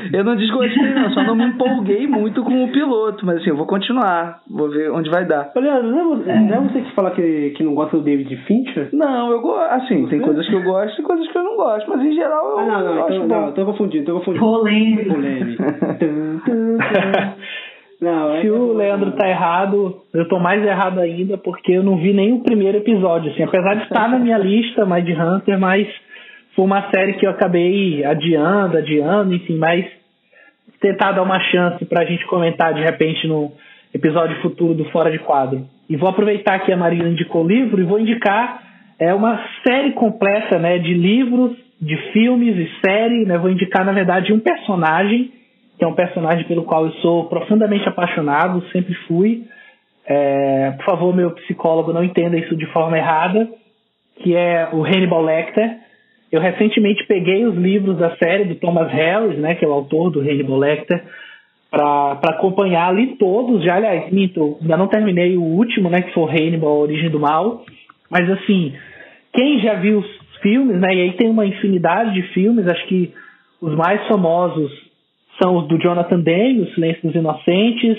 eu 0.12 0.22
não 0.22 0.36
desgostei, 0.36 0.92
não, 0.92 1.10
só 1.12 1.24
não 1.24 1.34
me 1.34 1.46
empolguei 1.46 2.06
muito 2.06 2.44
com 2.44 2.64
o 2.64 2.70
piloto, 2.70 3.24
mas 3.24 3.38
assim, 3.38 3.48
eu 3.48 3.56
vou 3.56 3.66
continuar, 3.66 4.42
vou 4.50 4.68
ver 4.68 4.90
onde 4.90 5.08
vai 5.08 5.24
dar. 5.24 5.50
Ô, 5.56 5.60
Leandro, 5.60 5.90
não 5.90 6.30
é, 6.30 6.40
não 6.40 6.56
é 6.56 6.60
você 6.60 6.82
que 6.82 6.94
fala 6.94 7.12
que, 7.12 7.54
que 7.56 7.64
não 7.64 7.74
gosta 7.74 7.96
do 7.96 8.02
David 8.02 8.36
Fincher? 8.44 8.90
Não, 8.92 9.30
eu 9.30 9.40
gosto, 9.40 9.72
assim, 9.72 10.06
tem 10.08 10.20
coisas 10.20 10.46
que 10.46 10.54
eu 10.54 10.62
gosto 10.62 11.00
e 11.00 11.04
coisas 11.04 11.26
que 11.26 11.38
eu 11.38 11.42
não 11.42 11.56
gosto, 11.56 11.88
mas 11.88 12.02
em 12.02 12.12
geral 12.12 12.50
eu, 12.50 12.58
ah, 12.58 12.66
não, 12.66 12.80
não, 12.80 12.80
eu 12.80 12.92
então, 12.92 13.06
acho 13.06 13.18
não, 13.20 13.46
bom. 13.46 13.52
tô 13.52 13.64
confundindo, 13.64 14.04
tô 14.04 14.18
confundindo. 14.18 14.44
Polêmico. 14.44 15.14
Polêmico. 15.14 15.62
Não, 18.00 18.36
é 18.36 18.42
Se 18.42 18.50
o 18.50 18.72
Leandro 18.74 19.12
tá 19.12 19.28
errado, 19.28 20.02
eu 20.14 20.28
tô 20.28 20.38
mais 20.38 20.64
errado 20.64 21.00
ainda, 21.00 21.36
porque 21.36 21.72
eu 21.72 21.82
não 21.82 21.96
vi 21.96 22.12
nem 22.12 22.32
o 22.32 22.44
primeiro 22.44 22.78
episódio, 22.78 23.32
assim, 23.32 23.42
apesar 23.42 23.74
de 23.74 23.82
estar 23.84 24.08
na 24.08 24.18
minha 24.18 24.38
lista, 24.38 24.86
Mind 24.86 25.08
Hunter, 25.08 25.58
mas 25.58 25.88
foi 26.54 26.64
uma 26.64 26.90
série 26.90 27.14
que 27.14 27.26
eu 27.26 27.30
acabei 27.30 28.04
adiando, 28.04 28.78
adiando, 28.78 29.34
enfim, 29.34 29.56
mas 29.56 29.84
tentar 30.80 31.12
dar 31.12 31.22
uma 31.22 31.40
chance 31.40 31.84
pra 31.86 32.04
gente 32.04 32.24
comentar 32.26 32.72
de 32.72 32.82
repente 32.82 33.26
no 33.26 33.50
episódio 33.92 34.40
futuro 34.42 34.74
do 34.74 34.84
Fora 34.86 35.10
de 35.10 35.18
Quadro. 35.18 35.66
E 35.90 35.96
vou 35.96 36.08
aproveitar 36.08 36.60
que 36.60 36.72
a 36.72 36.76
Maria 36.76 37.08
indicou 37.08 37.44
o 37.44 37.48
livro 37.48 37.80
e 37.80 37.84
vou 37.84 37.98
indicar 37.98 38.62
é 38.98 39.14
uma 39.14 39.40
série 39.66 39.92
completa, 39.92 40.58
né, 40.58 40.78
de 40.78 40.92
livros, 40.92 41.56
de 41.80 41.96
filmes 42.12 42.56
e 42.56 42.68
série, 42.84 43.24
né, 43.24 43.38
vou 43.38 43.50
indicar 43.50 43.84
na 43.84 43.92
verdade 43.92 44.32
um 44.32 44.40
personagem 44.40 45.30
que 45.78 45.84
é 45.84 45.86
um 45.86 45.94
personagem 45.94 46.44
pelo 46.46 46.64
qual 46.64 46.86
eu 46.86 46.92
sou 46.94 47.28
profundamente 47.28 47.88
apaixonado, 47.88 48.62
sempre 48.72 48.94
fui. 49.06 49.44
É, 50.04 50.72
por 50.72 50.84
favor, 50.84 51.14
meu 51.14 51.30
psicólogo, 51.30 51.92
não 51.92 52.02
entenda 52.02 52.36
isso 52.36 52.56
de 52.56 52.66
forma 52.72 52.98
errada, 52.98 53.48
que 54.16 54.34
é 54.34 54.68
o 54.72 54.82
Hannibal 54.82 55.22
Lecter. 55.22 55.76
Eu 56.32 56.40
recentemente 56.40 57.06
peguei 57.06 57.46
os 57.46 57.54
livros 57.54 57.96
da 57.96 58.16
série 58.16 58.44
do 58.44 58.56
Thomas 58.56 58.90
Harris, 58.90 59.38
né, 59.38 59.54
que 59.54 59.64
é 59.64 59.68
o 59.68 59.72
autor 59.72 60.10
do 60.10 60.20
Hannibal 60.20 60.58
Lecter, 60.58 61.02
para 61.70 62.18
acompanhar, 62.30 62.92
li 62.94 63.16
todos, 63.16 63.62
já, 63.62 63.76
aliás, 63.76 64.10
minto, 64.10 64.58
ainda 64.60 64.76
não 64.76 64.88
terminei 64.88 65.36
o 65.36 65.42
último, 65.42 65.88
né, 65.88 66.00
que 66.00 66.12
foi 66.12 66.30
Hannibal, 66.30 66.78
Origem 66.78 67.10
do 67.10 67.20
Mal, 67.20 67.62
mas 68.10 68.28
assim, 68.30 68.74
quem 69.32 69.60
já 69.60 69.74
viu 69.74 69.98
os 69.98 70.38
filmes, 70.40 70.80
né, 70.80 70.94
e 70.94 71.00
aí 71.02 71.12
tem 71.12 71.28
uma 71.28 71.46
infinidade 71.46 72.14
de 72.14 72.22
filmes, 72.32 72.66
acho 72.66 72.86
que 72.86 73.12
os 73.60 73.74
mais 73.74 74.06
famosos 74.08 74.87
são 75.40 75.56
os 75.56 75.68
do 75.68 75.78
Jonathan 75.78 76.20
Demme, 76.20 76.62
O 76.62 76.74
Silêncio 76.74 77.02
dos 77.02 77.14
Inocentes, 77.14 77.98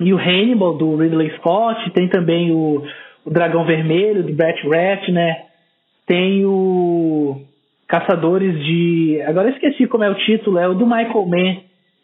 e 0.00 0.12
o 0.12 0.18
Hannibal, 0.18 0.76
do 0.76 0.96
Ridley 0.96 1.30
Scott, 1.38 1.90
tem 1.90 2.08
também 2.08 2.50
o, 2.50 2.82
o 3.24 3.30
Dragão 3.30 3.64
Vermelho, 3.64 4.22
do 4.22 4.32
Brett 4.34 4.60
Ratner, 4.68 5.36
tem 6.06 6.44
o 6.44 7.42
Caçadores 7.88 8.58
de... 8.64 9.22
Agora 9.26 9.48
eu 9.48 9.54
esqueci 9.54 9.86
como 9.86 10.04
é 10.04 10.10
o 10.10 10.14
título, 10.14 10.58
é 10.58 10.68
o 10.68 10.74
do 10.74 10.84
Michael 10.84 11.26
Mann, 11.26 11.56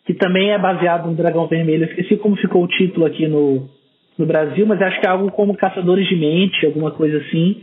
que 0.07 0.14
também 0.14 0.50
é 0.50 0.59
baseado 0.59 1.07
no 1.07 1.14
Dragão 1.14 1.46
Vermelho. 1.46 1.84
Eu 1.84 1.88
esqueci 1.90 2.16
como 2.16 2.36
ficou 2.36 2.64
o 2.64 2.68
título 2.68 3.05
aqui 3.05 3.26
no, 3.26 3.68
no 4.16 4.26
Brasil, 4.26 4.66
mas 4.66 4.80
acho 4.80 5.00
que 5.00 5.07
é 5.07 5.11
algo 5.11 5.30
como 5.32 5.57
Caçadores 5.57 6.09
de 6.09 6.16
Mente, 6.16 6.64
alguma 6.64 6.92
coisa 6.92 7.18
assim. 7.18 7.62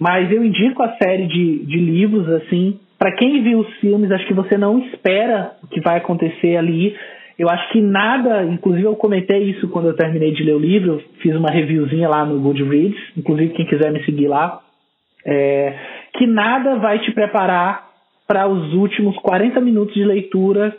Mas 0.00 0.30
eu 0.30 0.44
indico 0.44 0.82
a 0.82 0.96
série 0.96 1.26
de, 1.26 1.64
de 1.66 1.78
livros, 1.78 2.28
assim, 2.28 2.78
para 2.98 3.12
quem 3.16 3.42
viu 3.42 3.60
os 3.60 3.74
filmes, 3.76 4.10
acho 4.10 4.26
que 4.26 4.34
você 4.34 4.56
não 4.56 4.78
espera 4.78 5.52
o 5.62 5.66
que 5.66 5.80
vai 5.80 5.98
acontecer 5.98 6.56
ali. 6.56 6.96
Eu 7.38 7.48
acho 7.50 7.72
que 7.72 7.80
nada, 7.80 8.44
inclusive 8.44 8.86
eu 8.86 8.96
comentei 8.96 9.50
isso 9.50 9.68
quando 9.68 9.88
eu 9.88 9.96
terminei 9.96 10.32
de 10.32 10.44
ler 10.44 10.54
o 10.54 10.58
livro, 10.58 11.02
fiz 11.20 11.34
uma 11.34 11.50
reviewzinha 11.50 12.08
lá 12.08 12.24
no 12.24 12.40
Goodreads, 12.40 12.98
inclusive 13.16 13.54
quem 13.54 13.66
quiser 13.66 13.92
me 13.92 14.04
seguir 14.04 14.28
lá, 14.28 14.60
é, 15.26 15.74
que 16.16 16.26
nada 16.26 16.76
vai 16.76 17.00
te 17.00 17.10
preparar 17.12 17.88
para 18.26 18.46
os 18.46 18.72
últimos 18.74 19.16
40 19.18 19.60
minutos 19.60 19.94
de 19.94 20.04
leitura 20.04 20.76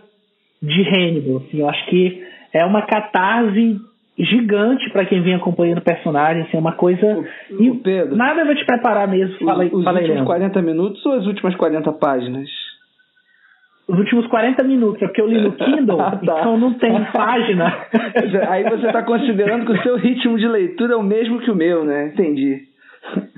de 0.61 0.82
Hannibal. 0.82 1.38
Assim, 1.38 1.59
eu 1.59 1.70
acho 1.70 1.86
que 1.88 2.24
é 2.53 2.66
uma 2.66 2.84
catarse 2.84 3.78
gigante 4.18 4.89
para 4.91 5.05
quem 5.05 5.22
vem 5.22 5.36
acompanhando 5.36 5.80
o 5.80 5.84
personagem, 5.84 6.43
assim, 6.43 6.57
é 6.57 6.59
uma 6.59 6.74
coisa. 6.74 7.05
O, 7.51 7.76
Pedro, 7.76 8.16
nada 8.16 8.45
vai 8.45 8.55
te 8.55 8.66
preparar 8.66 9.07
mesmo. 9.07 9.38
Fala, 9.39 9.66
os, 9.66 9.74
os 9.74 9.84
fala 9.84 9.99
últimos 9.99 10.22
aí, 10.22 10.26
40 10.26 10.61
minutos 10.61 11.05
ou 11.05 11.13
as 11.13 11.26
últimas 11.26 11.55
40 11.55 11.91
páginas? 11.93 12.49
Os 13.88 13.99
últimos 13.99 14.26
40 14.28 14.63
minutos, 14.63 15.01
é 15.01 15.05
porque 15.05 15.22
eu 15.22 15.28
li 15.28 15.41
no 15.41 15.51
Kindle, 15.57 16.01
ah, 16.01 16.11
tá. 16.11 16.39
então 16.39 16.57
não 16.57 16.74
tem 16.74 17.03
página. 17.11 17.88
Aí 18.49 18.63
você 18.63 18.88
está 18.88 19.03
considerando 19.03 19.66
que 19.66 19.74
o 19.74 19.84
seu 19.84 19.97
ritmo 19.97 20.38
de 20.38 20.47
leitura 20.47 20.93
é 20.93 20.97
o 20.97 21.03
mesmo 21.03 21.39
que 21.39 21.51
o 21.51 21.55
meu, 21.55 21.84
né? 21.84 22.07
Entendi. 22.07 22.61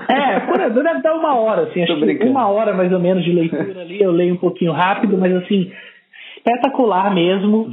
É, 0.08 0.40
por 0.42 0.56
exemplo, 0.62 0.84
deve 0.84 1.02
dar 1.02 1.16
uma 1.16 1.36
hora, 1.36 1.64
assim, 1.64 1.84
acho 1.84 2.00
que 2.00 2.24
uma 2.24 2.48
hora 2.48 2.74
mais 2.74 2.92
ou 2.94 3.00
menos 3.00 3.24
de 3.24 3.34
leitura 3.34 3.82
ali, 3.82 4.02
eu 4.02 4.12
leio 4.12 4.36
um 4.36 4.38
pouquinho 4.38 4.72
rápido, 4.72 5.18
mas 5.18 5.36
assim, 5.36 5.70
espetacular 6.38 7.14
mesmo. 7.14 7.70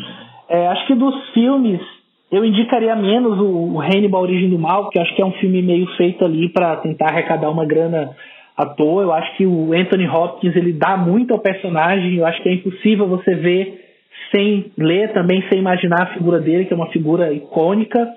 É, 0.48 0.66
acho 0.68 0.86
que 0.88 0.94
dos 0.94 1.30
filmes, 1.30 1.80
eu 2.30 2.44
indicaria 2.44 2.96
menos 2.96 3.38
o, 3.38 3.80
Hannibal 3.80 4.22
Origem 4.22 4.50
do 4.50 4.58
Mal, 4.58 4.84
porque 4.84 4.98
acho 4.98 5.14
que 5.14 5.22
é 5.22 5.26
um 5.26 5.32
filme 5.32 5.62
meio 5.62 5.86
feito 5.96 6.24
ali 6.24 6.48
para 6.48 6.76
tentar 6.76 7.10
arrecadar 7.10 7.50
uma 7.50 7.64
grana 7.64 8.10
à 8.56 8.66
toa. 8.66 9.02
Eu 9.02 9.12
acho 9.12 9.36
que 9.36 9.46
o 9.46 9.72
Anthony 9.72 10.08
Hopkins 10.08 10.56
ele 10.56 10.72
dá 10.72 10.96
muito 10.96 11.32
ao 11.32 11.40
personagem. 11.40 12.16
Eu 12.16 12.26
acho 12.26 12.42
que 12.42 12.48
é 12.48 12.54
impossível 12.54 13.06
você 13.06 13.34
ver 13.34 13.84
sem 14.34 14.72
ler 14.76 15.12
também, 15.12 15.44
sem 15.48 15.58
imaginar 15.58 16.02
a 16.02 16.14
figura 16.14 16.40
dele, 16.40 16.64
que 16.64 16.72
é 16.72 16.76
uma 16.76 16.90
figura 16.90 17.32
icônica. 17.32 18.08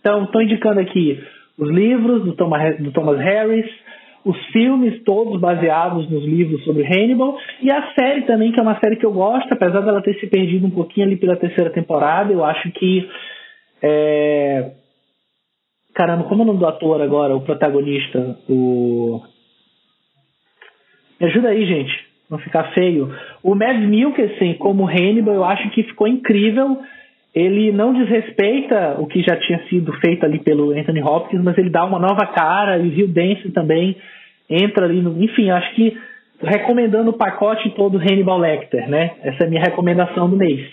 Então, 0.00 0.24
estou 0.24 0.42
indicando 0.42 0.80
aqui 0.80 1.22
os 1.58 1.68
livros 1.68 2.24
do 2.24 2.32
Thomas, 2.32 2.78
do 2.78 2.90
Thomas 2.90 3.18
Harris, 3.18 3.66
os 4.24 4.36
filmes 4.46 5.02
todos 5.04 5.40
baseados 5.40 6.10
nos 6.10 6.24
livros 6.24 6.62
sobre 6.64 6.84
Hannibal 6.84 7.38
e 7.62 7.70
a 7.70 7.92
série 7.94 8.22
também, 8.22 8.52
que 8.52 8.58
é 8.58 8.62
uma 8.62 8.78
série 8.80 8.96
que 8.96 9.06
eu 9.06 9.12
gosto, 9.12 9.52
apesar 9.52 9.80
dela 9.80 10.02
ter 10.02 10.14
se 10.18 10.26
perdido 10.26 10.66
um 10.66 10.70
pouquinho 10.70 11.06
ali 11.06 11.16
pela 11.16 11.36
terceira 11.36 11.70
temporada. 11.70 12.32
Eu 12.32 12.44
acho 12.44 12.70
que. 12.72 13.08
É... 13.82 14.72
Caramba, 15.94 16.24
como 16.24 16.42
é 16.42 16.44
o 16.44 16.46
nome 16.46 16.58
do 16.58 16.66
ator 16.66 17.00
agora, 17.02 17.34
o 17.34 17.40
protagonista? 17.40 18.38
O. 18.48 19.20
Me 21.20 21.26
ajuda 21.26 21.48
aí, 21.48 21.66
gente, 21.66 21.92
não 22.30 22.38
ficar 22.38 22.72
feio. 22.72 23.14
O 23.42 23.54
Mads 23.54 23.88
Mikkelsen 23.88 24.54
como 24.54 24.88
Hannibal, 24.88 25.34
eu 25.34 25.44
acho 25.44 25.70
que 25.70 25.82
ficou 25.82 26.06
incrível. 26.06 26.78
Ele 27.34 27.70
não 27.70 27.92
desrespeita 27.92 28.96
o 28.98 29.06
que 29.06 29.22
já 29.22 29.36
tinha 29.36 29.62
sido 29.68 29.92
feito 30.00 30.24
ali 30.24 30.40
pelo 30.40 30.72
Anthony 30.72 31.02
Hopkins, 31.02 31.42
mas 31.42 31.56
ele 31.58 31.70
dá 31.70 31.84
uma 31.84 31.98
nova 31.98 32.26
cara 32.26 32.78
e 32.78 32.88
o 32.88 32.90
Rio 32.90 33.08
Dance 33.08 33.50
também 33.52 33.96
entra 34.48 34.86
ali 34.86 35.00
no. 35.00 35.22
Enfim, 35.22 35.50
acho 35.50 35.74
que 35.74 35.96
recomendando 36.42 37.10
o 37.10 37.16
pacote 37.16 37.70
todo 37.70 37.98
Hannibal 37.98 38.38
Lecter, 38.38 38.88
né? 38.88 39.12
Essa 39.22 39.44
é 39.44 39.46
a 39.46 39.50
minha 39.50 39.62
recomendação 39.62 40.28
do 40.28 40.36
mês. 40.36 40.66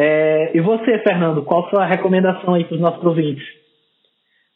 É, 0.00 0.56
e 0.56 0.60
você, 0.60 0.96
Fernando, 1.00 1.42
qual 1.42 1.66
a 1.66 1.70
sua 1.70 1.84
recomendação 1.84 2.54
aí 2.54 2.62
para 2.62 2.76
os 2.76 2.80
nossos 2.80 3.04
ouvintes? 3.04 3.44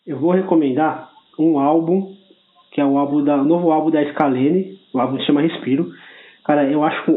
Eu 0.07 0.21
vou 0.21 0.31
recomendar 0.31 1.11
um 1.37 1.59
álbum, 1.59 2.15
que 2.71 2.81
é 2.81 2.85
o 2.85 2.97
álbum 2.97 3.25
da, 3.25 3.35
o 3.35 3.45
novo 3.45 3.73
álbum 3.73 3.91
da 3.91 4.09
Scalene, 4.13 4.79
o 4.95 5.01
álbum 5.01 5.19
se 5.19 5.27
chama 5.27 5.41
Respiro. 5.41 5.89
Cara, 6.45 6.71
eu 6.71 6.85
acho 6.85 7.05
que 7.05 7.13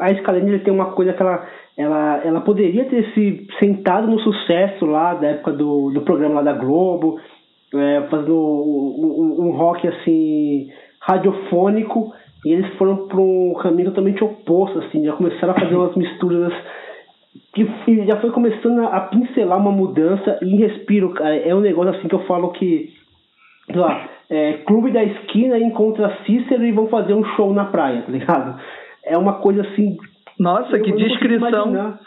a 0.00 0.14
Scalene 0.16 0.58
tem 0.60 0.72
uma 0.72 0.92
coisa 0.92 1.12
que 1.12 1.20
ela, 1.20 1.46
ela, 1.76 2.22
ela 2.24 2.40
poderia 2.40 2.86
ter 2.86 3.12
se 3.12 3.46
sentado 3.58 4.06
no 4.06 4.20
sucesso 4.20 4.86
lá 4.86 5.12
da 5.12 5.26
época 5.26 5.52
do, 5.52 5.90
do 5.90 6.00
programa 6.00 6.36
lá 6.36 6.42
da 6.42 6.54
Globo, 6.54 7.20
é, 7.74 8.06
fazendo 8.08 8.34
um, 8.34 9.36
um, 9.38 9.48
um, 9.48 9.50
rock 9.50 9.86
assim 9.86 10.70
radiofônico 11.02 12.14
e 12.42 12.54
eles 12.54 12.74
foram 12.78 13.06
para 13.06 13.20
um 13.20 13.52
caminho 13.60 13.90
totalmente 13.90 14.24
oposto, 14.24 14.78
assim, 14.78 15.04
já 15.04 15.12
começaram 15.12 15.52
a 15.52 15.60
fazer 15.60 15.76
umas 15.76 15.94
misturas 15.94 16.54
que 17.56 18.04
já 18.06 18.20
foi 18.20 18.30
começando 18.30 18.84
a 18.84 19.00
pincelar 19.00 19.58
uma 19.58 19.72
mudança 19.72 20.38
em 20.42 20.56
respiro, 20.56 21.14
cara. 21.14 21.34
É 21.34 21.54
um 21.54 21.60
negócio 21.60 21.94
assim 21.94 22.06
que 22.06 22.14
eu 22.14 22.26
falo 22.26 22.52
que, 22.52 22.92
sei 23.66 23.80
lá, 23.80 24.08
é, 24.28 24.52
clube 24.66 24.92
da 24.92 25.02
esquina 25.02 25.58
encontra 25.58 26.18
Cícero 26.26 26.64
e 26.64 26.72
vão 26.72 26.88
fazer 26.88 27.14
um 27.14 27.24
show 27.34 27.54
na 27.54 27.64
praia, 27.64 28.02
tá 28.02 28.12
ligado? 28.12 28.60
É 29.02 29.16
uma 29.16 29.40
coisa 29.40 29.62
assim. 29.62 29.96
Nossa, 30.38 30.78
que 30.78 30.92
descrição. 30.92 31.98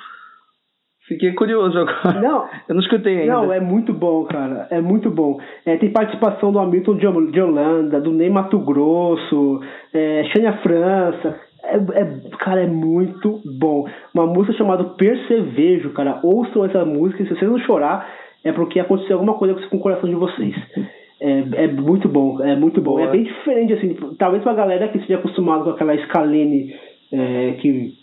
Fiquei 1.08 1.34
curioso 1.34 1.80
agora. 1.80 2.22
Não, 2.22 2.48
eu 2.68 2.76
não 2.76 2.82
escutei 2.82 3.22
ainda. 3.22 3.34
Não, 3.34 3.52
é 3.52 3.60
muito 3.60 3.92
bom, 3.92 4.26
cara. 4.26 4.68
É 4.70 4.80
muito 4.80 5.10
bom. 5.10 5.40
É, 5.66 5.76
tem 5.78 5.92
participação 5.92 6.52
do 6.52 6.60
Hamilton 6.60 6.98
de 7.32 7.42
Holanda, 7.42 8.00
do 8.00 8.12
Ney 8.12 8.30
Mato 8.30 8.60
Grosso, 8.60 9.60
é, 9.92 10.26
Xânia 10.26 10.54
França. 10.62 11.49
É, 11.64 11.76
é, 11.76 12.38
cara, 12.40 12.64
é 12.64 12.68
muito 12.68 13.42
bom. 13.46 13.88
Uma 14.14 14.26
música 14.26 14.54
chamada 14.58 14.84
Percevejo, 14.84 15.92
cara. 15.92 16.20
Ouçam 16.24 16.66
essa 16.66 16.86
música. 16.86 17.24
Se 17.24 17.30
vocês 17.30 17.50
não 17.50 17.60
chorar, 17.60 18.10
é 18.44 18.52
porque 18.52 18.80
aconteceu 18.80 19.16
alguma 19.16 19.36
coisa 19.36 19.56
com 19.68 19.78
o 19.78 19.80
coração 19.80 20.10
de 20.10 20.16
vocês. 20.16 20.56
É, 21.22 21.66
é 21.66 21.68
muito 21.68 22.08
bom, 22.08 22.42
é 22.42 22.56
muito 22.56 22.82
bom. 22.82 23.00
É 23.00 23.04
Boa. 23.04 23.10
É 23.10 23.12
bem 23.12 23.24
diferente, 23.24 23.74
assim. 23.74 23.94
Talvez 24.18 24.42
pra 24.42 24.54
galera 24.54 24.88
que 24.88 24.98
esteja 24.98 25.20
acostumado 25.20 25.66
com 25.66 25.70
aquela 25.72 25.94
escalene 25.96 26.74
é, 27.12 27.58
que 27.60 27.94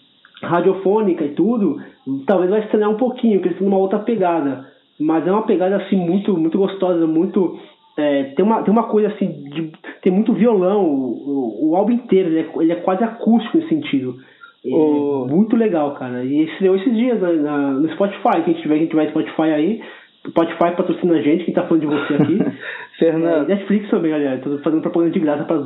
radiofônica 0.43 1.25
e 1.25 1.31
tudo, 1.31 1.81
talvez 2.27 2.51
vai 2.51 2.61
estranhar 2.61 2.91
um 2.91 2.97
pouquinho, 2.97 3.35
porque 3.37 3.49
eles 3.49 3.59
têm 3.59 3.67
uma 3.67 3.79
outra 3.79 3.99
pegada. 4.01 4.67
Mas 4.99 5.27
é 5.27 5.33
uma 5.33 5.47
pegada 5.47 5.77
assim 5.77 5.97
muito, 5.97 6.37
muito 6.37 6.59
gostosa, 6.59 7.07
muito. 7.07 7.59
É, 7.97 8.25
tem, 8.37 8.45
uma, 8.45 8.63
tem 8.63 8.73
uma 8.73 8.85
coisa 8.85 9.09
assim, 9.09 9.45
de, 9.51 9.73
tem 10.03 10.13
muito 10.13 10.33
violão, 10.35 10.85
o, 10.85 11.71
o 11.71 11.77
álbum 11.77 11.93
inteiro, 11.93 12.29
ele 12.29 12.41
é, 12.41 12.63
ele 12.63 12.73
é 12.73 12.77
quase 12.77 13.03
acústico 13.03 13.57
nesse 13.57 13.71
sentido. 13.71 14.17
É 14.65 15.33
muito 15.33 15.57
legal, 15.57 15.95
cara. 15.95 16.25
E 16.25 16.43
estreou 16.43 16.77
esses 16.77 16.93
dias 16.95 17.21
na, 17.21 17.33
na, 17.33 17.71
no 17.71 17.89
Spotify, 17.93 18.43
quem 18.45 18.55
tiver, 18.55 18.79
quem 18.79 18.87
tiver 18.89 19.11
Spotify 19.11 19.53
aí, 19.55 19.81
Spotify 20.29 20.75
patrocina 20.77 21.15
a 21.15 21.23
gente, 21.23 21.45
quem 21.45 21.55
tá 21.55 21.63
falando 21.63 21.83
de 21.83 21.87
você 21.87 22.15
aqui. 22.15 22.39
Fernando. 22.99 23.51
É, 23.51 23.55
Netflix 23.55 23.89
também, 23.91 24.11
galera. 24.11 24.39
Tô 24.39 24.59
fazendo 24.59 24.81
propaganda 24.81 25.13
de 25.13 25.21
graça 25.21 25.45
para 25.45 25.59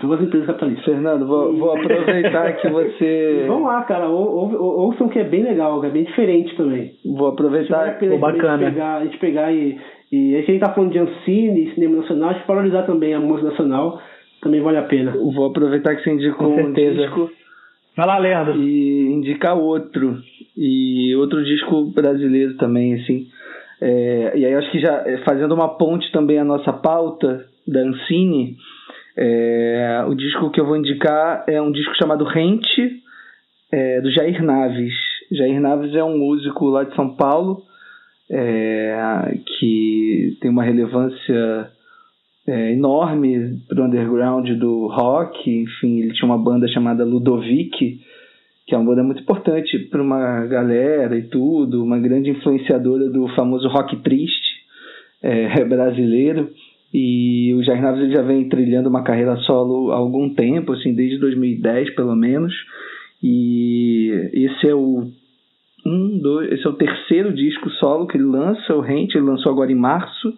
duas 0.00 0.20
empresas 0.20 0.46
capitalistas. 0.46 0.84
Fernando, 0.84 1.26
vou, 1.26 1.56
vou 1.56 1.72
aproveitar 1.72 2.52
que 2.54 2.68
você. 2.70 3.44
Vamos 3.46 3.66
lá, 3.66 3.82
cara. 3.82 4.08
Ou, 4.08 4.52
ou, 4.54 4.80
ouçam 4.86 5.08
que 5.08 5.18
é 5.18 5.24
bem 5.24 5.42
legal, 5.42 5.82
é 5.84 5.90
bem 5.90 6.04
diferente 6.04 6.54
também. 6.56 6.92
Vou 7.04 7.28
aproveitar. 7.28 7.96
Vale 7.98 8.18
bacana. 8.18 8.54
A 8.54 8.58
gente 8.58 8.72
pegar, 8.72 8.96
a 8.96 9.04
gente 9.04 9.18
pegar 9.18 9.52
e. 9.52 9.78
E 10.10 10.36
a 10.36 10.40
gente 10.40 10.58
tá 10.58 10.72
falando 10.72 10.92
de 10.92 10.98
Ancine, 10.98 11.74
cinema 11.74 11.96
nacional, 11.96 12.30
a 12.30 12.32
gente 12.34 12.46
valorizar 12.46 12.82
também 12.84 13.14
a 13.14 13.20
música 13.20 13.50
nacional. 13.50 14.00
Também 14.40 14.60
vale 14.60 14.78
a 14.78 14.82
pena. 14.82 15.12
Vou 15.12 15.46
aproveitar 15.46 15.96
que 15.96 16.02
você 16.02 16.10
indicou 16.12 16.48
um 16.48 16.72
disco. 16.72 17.30
Vai 17.96 18.06
lá, 18.06 18.18
Leandro. 18.18 18.62
E 18.62 19.12
indicar 19.12 19.58
outro. 19.58 20.16
E 20.56 21.14
outro 21.16 21.44
disco 21.44 21.86
brasileiro 21.86 22.56
também, 22.56 22.94
assim 22.94 23.26
é, 23.80 24.32
e 24.36 24.44
aí 24.44 24.54
acho 24.54 24.70
que 24.70 24.80
já 24.80 25.02
é, 25.06 25.18
fazendo 25.18 25.54
uma 25.54 25.76
ponte 25.76 26.10
também 26.10 26.38
à 26.38 26.44
nossa 26.44 26.72
pauta 26.72 27.44
da 27.66 27.80
Ancine, 27.80 28.56
é, 29.16 30.04
o 30.08 30.14
disco 30.14 30.50
que 30.50 30.60
eu 30.60 30.66
vou 30.66 30.76
indicar 30.76 31.44
é 31.46 31.60
um 31.60 31.70
disco 31.70 31.94
chamado 31.96 32.24
Rente, 32.24 33.02
é, 33.70 34.00
do 34.00 34.10
Jair 34.10 34.42
Naves. 34.42 34.94
Jair 35.30 35.60
Naves 35.60 35.94
é 35.94 36.02
um 36.02 36.18
músico 36.18 36.66
lá 36.66 36.84
de 36.84 36.94
São 36.96 37.14
Paulo 37.14 37.62
é, 38.30 39.38
que 39.58 40.36
tem 40.40 40.50
uma 40.50 40.62
relevância 40.62 41.70
é, 42.46 42.72
enorme 42.72 43.58
para 43.68 43.82
o 43.82 43.86
underground 43.86 44.48
do 44.50 44.86
rock. 44.86 45.50
Enfim, 45.50 46.00
ele 46.00 46.12
tinha 46.12 46.26
uma 46.26 46.38
banda 46.38 46.68
chamada 46.68 47.04
Ludovic, 47.04 48.00
que 48.66 48.74
é 48.74 48.78
uma 48.78 48.86
banda 48.86 49.02
muito 49.02 49.22
importante 49.22 49.78
para 49.90 50.02
uma 50.02 50.46
galera 50.46 51.16
e 51.16 51.22
tudo, 51.22 51.82
uma 51.82 51.98
grande 51.98 52.30
influenciadora 52.30 53.08
do 53.08 53.28
famoso 53.28 53.68
rock 53.68 53.96
triste 54.02 54.58
é, 55.22 55.64
brasileiro. 55.64 56.50
E 56.92 57.52
o 57.54 57.62
Jair 57.62 57.82
Naves 57.82 58.10
já 58.10 58.22
vem 58.22 58.48
trilhando 58.48 58.88
uma 58.88 59.02
carreira 59.02 59.36
solo 59.38 59.92
há 59.92 59.96
algum 59.96 60.32
tempo, 60.34 60.72
assim, 60.72 60.94
desde 60.94 61.18
2010 61.18 61.94
pelo 61.94 62.16
menos. 62.16 62.54
E 63.22 64.30
esse 64.32 64.68
é 64.68 64.74
o 64.74 65.10
um, 65.88 66.18
dois, 66.18 66.52
esse 66.52 66.66
é 66.66 66.68
o 66.70 66.74
terceiro 66.74 67.32
disco 67.32 67.70
solo 67.70 68.06
que 68.06 68.16
ele 68.16 68.24
lança, 68.24 68.74
o 68.74 68.80
Rente, 68.80 69.16
ele 69.16 69.26
lançou 69.26 69.52
agora 69.52 69.72
em 69.72 69.76
março 69.76 70.32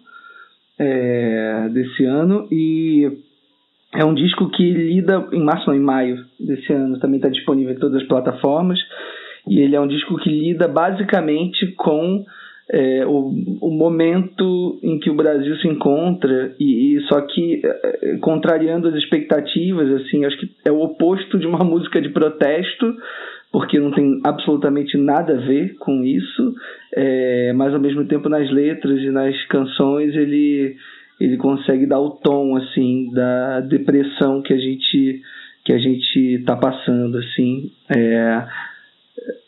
é, 0.79 1.69
desse 1.71 2.05
ano 2.05 2.47
e 2.51 3.11
é 3.93 4.05
um 4.05 4.13
disco 4.13 4.49
que 4.49 4.71
lida 4.71 5.27
em 5.33 5.43
março, 5.43 5.67
não, 5.67 5.75
em 5.75 5.81
maio 5.81 6.17
desse 6.39 6.71
ano, 6.71 6.99
também 6.99 7.17
está 7.17 7.29
disponível 7.29 7.73
em 7.73 7.79
todas 7.79 8.01
as 8.01 8.07
plataformas. 8.07 8.79
E 9.47 9.59
ele 9.59 9.75
é 9.75 9.81
um 9.81 9.87
disco 9.87 10.17
que 10.17 10.29
lida 10.29 10.67
basicamente 10.67 11.67
com 11.73 12.23
é, 12.71 13.05
o, 13.05 13.33
o, 13.59 13.69
momento 13.69 14.79
em 14.81 14.97
que 14.97 15.09
o 15.09 15.15
Brasil 15.15 15.55
se 15.57 15.67
encontra 15.67 16.55
e, 16.57 16.95
e 16.95 17.01
só 17.07 17.19
que 17.21 17.61
é, 17.63 18.17
contrariando 18.21 18.87
as 18.87 18.95
expectativas 18.95 19.89
assim 20.01 20.23
acho 20.23 20.37
que 20.37 20.49
é 20.63 20.71
o 20.71 20.79
oposto 20.79 21.37
de 21.37 21.45
uma 21.45 21.59
música 21.65 22.01
de 22.01 22.09
protesto 22.09 22.95
porque 23.51 23.79
não 23.79 23.91
tem 23.91 24.19
absolutamente 24.23 24.97
nada 24.97 25.33
a 25.33 25.41
ver 25.41 25.75
com 25.77 26.03
isso 26.03 26.55
é, 26.95 27.53
mas 27.53 27.73
ao 27.73 27.79
mesmo 27.79 28.05
tempo 28.05 28.29
nas 28.29 28.49
letras 28.51 28.99
e 29.01 29.09
nas 29.09 29.35
canções 29.45 30.15
ele 30.15 30.75
ele 31.19 31.37
consegue 31.37 31.85
dar 31.85 31.99
o 31.99 32.11
tom 32.11 32.55
assim 32.55 33.11
da 33.13 33.59
depressão 33.61 34.41
que 34.41 34.53
a 34.53 34.57
gente 34.57 35.21
que 35.65 35.73
a 35.73 35.77
gente 35.77 36.19
está 36.39 36.55
passando 36.55 37.17
assim 37.17 37.71
é, 37.89 38.47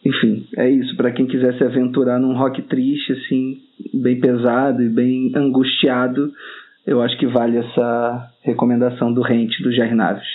enfim 0.05 0.45
é 0.57 0.69
isso 0.69 0.95
para 0.95 1.11
quem 1.11 1.25
quiser 1.25 1.57
se 1.57 1.63
aventurar 1.63 2.19
num 2.19 2.35
rock 2.35 2.61
triste 2.63 3.13
assim 3.13 3.61
bem 3.93 4.19
pesado 4.19 4.83
e 4.83 4.89
bem 4.89 5.31
angustiado, 5.35 6.31
eu 6.85 7.01
acho 7.01 7.17
que 7.17 7.27
vale 7.27 7.57
essa 7.57 8.31
recomendação 8.41 9.13
do 9.13 9.21
Rente 9.21 9.61
do 9.63 9.71
Jair 9.71 9.95
Naves. 9.95 10.27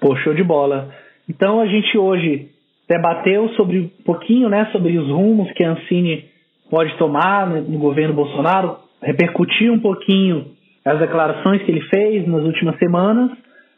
Pô, 0.00 0.16
show 0.16 0.34
de 0.34 0.42
bola. 0.42 0.92
Então 1.30 1.60
a 1.60 1.66
gente 1.66 1.96
hoje 1.96 2.48
debateu 2.88 3.50
sobre 3.50 3.78
um 3.78 3.88
pouquinho, 4.04 4.48
né, 4.48 4.68
sobre 4.72 4.98
os 4.98 5.08
rumos 5.08 5.48
que 5.52 5.62
a 5.62 5.70
Ancine 5.70 6.24
pode 6.68 6.96
tomar 6.98 7.46
no, 7.46 7.62
no 7.62 7.78
governo 7.78 8.14
Bolsonaro, 8.14 8.78
repercutiu 9.00 9.72
um 9.72 9.78
pouquinho 9.78 10.46
as 10.84 10.98
declarações 10.98 11.62
que 11.62 11.70
ele 11.70 11.82
fez 11.82 12.26
nas 12.26 12.42
últimas 12.42 12.76
semanas, 12.78 13.30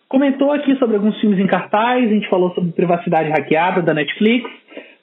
comentou 0.08 0.50
aqui 0.50 0.74
sobre 0.76 0.96
alguns 0.96 1.20
filmes 1.20 1.38
em 1.38 1.46
cartaz, 1.46 2.06
a 2.06 2.14
gente 2.14 2.28
falou 2.30 2.54
sobre 2.54 2.72
Privacidade 2.72 3.28
Hackeada 3.28 3.82
da 3.82 3.92
Netflix, 3.92 4.48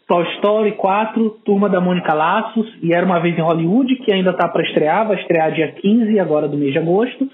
Toy 0.08 0.26
Story 0.38 0.72
4, 0.72 1.30
Turma 1.46 1.70
da 1.70 1.80
Mônica 1.80 2.16
Laços 2.16 2.68
e 2.82 2.92
Era 2.96 3.06
Uma 3.06 3.20
Vez 3.20 3.38
em 3.38 3.42
Hollywood, 3.42 3.96
que 3.98 4.12
ainda 4.12 4.32
está 4.32 4.48
para 4.48 4.64
estrear, 4.64 5.08
vai 5.08 5.22
estrear 5.22 5.52
dia 5.52 5.72
15 5.74 6.20
agora 6.20 6.48
do 6.48 6.58
mês 6.58 6.72
de 6.72 6.80
agosto, 6.80 7.30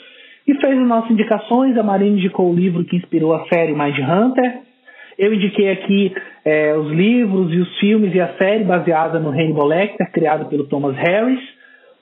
e 0.45 0.53
fez 0.55 0.77
as 0.77 0.87
nossas 0.87 1.11
indicações, 1.11 1.77
a 1.77 1.83
Marina 1.83 2.17
indicou 2.17 2.51
o 2.51 2.55
livro 2.55 2.83
que 2.83 2.97
inspirou 2.97 3.33
a 3.33 3.45
série 3.47 3.71
Mind 3.71 3.97
Hunter, 3.97 4.65
eu 5.17 5.33
indiquei 5.33 5.71
aqui 5.71 6.15
é, 6.43 6.75
os 6.75 6.91
livros 6.91 7.53
e 7.53 7.57
os 7.57 7.79
filmes 7.79 8.13
e 8.13 8.19
a 8.19 8.33
série 8.37 8.63
baseada 8.63 9.19
no 9.19 9.29
Hannibal 9.29 9.67
Lecter, 9.67 10.11
criado 10.11 10.49
pelo 10.49 10.67
Thomas 10.67 10.95
Harris. 10.95 11.39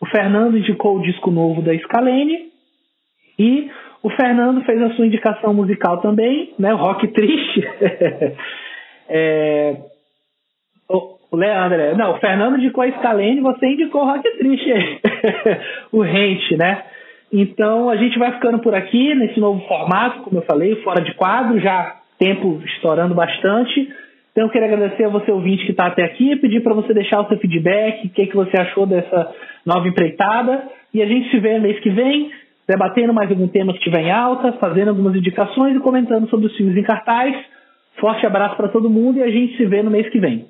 O 0.01 0.05
Fernando 0.07 0.57
indicou 0.57 0.97
o 0.97 1.01
disco 1.01 1.31
novo 1.31 1.61
da 1.61 1.77
Scalene. 1.77 2.51
E 3.37 3.69
o 4.01 4.09
Fernando 4.09 4.63
fez 4.63 4.81
a 4.81 4.91
sua 4.91 5.07
indicação 5.07 5.53
musical 5.53 6.01
também, 6.01 6.53
né? 6.59 6.73
O 6.73 6.77
Rock 6.77 7.07
Triste. 7.07 7.67
é, 9.09 9.77
o 11.33 11.35
Leandro, 11.35 11.81
é, 11.81 11.95
não, 11.95 12.11
o 12.11 12.19
Fernando 12.19 12.57
indicou 12.57 12.83
a 12.83 12.91
Scalene, 12.91 13.41
você 13.41 13.65
indicou 13.65 14.03
o 14.03 14.05
Rock 14.05 14.29
Triste, 14.37 15.01
o 15.91 16.01
Rente, 16.01 16.55
né? 16.55 16.83
Então 17.31 17.89
a 17.89 17.95
gente 17.95 18.19
vai 18.19 18.33
ficando 18.33 18.59
por 18.59 18.75
aqui 18.75 19.15
nesse 19.15 19.39
novo 19.39 19.67
formato, 19.67 20.21
como 20.21 20.37
eu 20.37 20.43
falei, 20.43 20.75
fora 20.83 21.01
de 21.01 21.11
quadro, 21.15 21.59
já 21.59 21.95
tempo 22.23 22.61
estourando 22.65 23.13
bastante. 23.13 23.89
Então 24.31 24.45
eu 24.45 24.49
queria 24.49 24.67
agradecer 24.67 25.03
a 25.03 25.09
você 25.09 25.31
ouvinte 25.31 25.65
que 25.65 25.71
está 25.71 25.87
até 25.87 26.03
aqui, 26.03 26.35
pedir 26.37 26.61
para 26.63 26.73
você 26.73 26.93
deixar 26.93 27.21
o 27.21 27.27
seu 27.27 27.37
feedback, 27.37 28.07
o 28.07 28.09
que, 28.09 28.27
que 28.27 28.35
você 28.35 28.59
achou 28.59 28.85
dessa 28.85 29.31
nova 29.65 29.87
empreitada. 29.87 30.63
E 30.93 31.01
a 31.01 31.05
gente 31.05 31.29
se 31.29 31.39
vê 31.39 31.59
mês 31.59 31.79
que 31.81 31.89
vem, 31.89 32.31
debatendo 32.67 33.13
mais 33.13 33.29
algum 33.29 33.47
tema 33.47 33.73
que 33.73 33.79
estiver 33.79 34.01
em 34.03 34.11
alta, 34.11 34.53
fazendo 34.53 34.89
algumas 34.89 35.15
indicações 35.15 35.75
e 35.75 35.79
comentando 35.79 36.29
sobre 36.29 36.47
os 36.47 36.55
filmes 36.55 36.77
em 36.77 36.83
cartaz. 36.83 37.35
Forte 37.99 38.25
abraço 38.25 38.55
para 38.55 38.69
todo 38.69 38.89
mundo 38.89 39.19
e 39.19 39.23
a 39.23 39.29
gente 39.29 39.57
se 39.57 39.65
vê 39.65 39.83
no 39.83 39.91
mês 39.91 40.09
que 40.09 40.19
vem. 40.19 40.45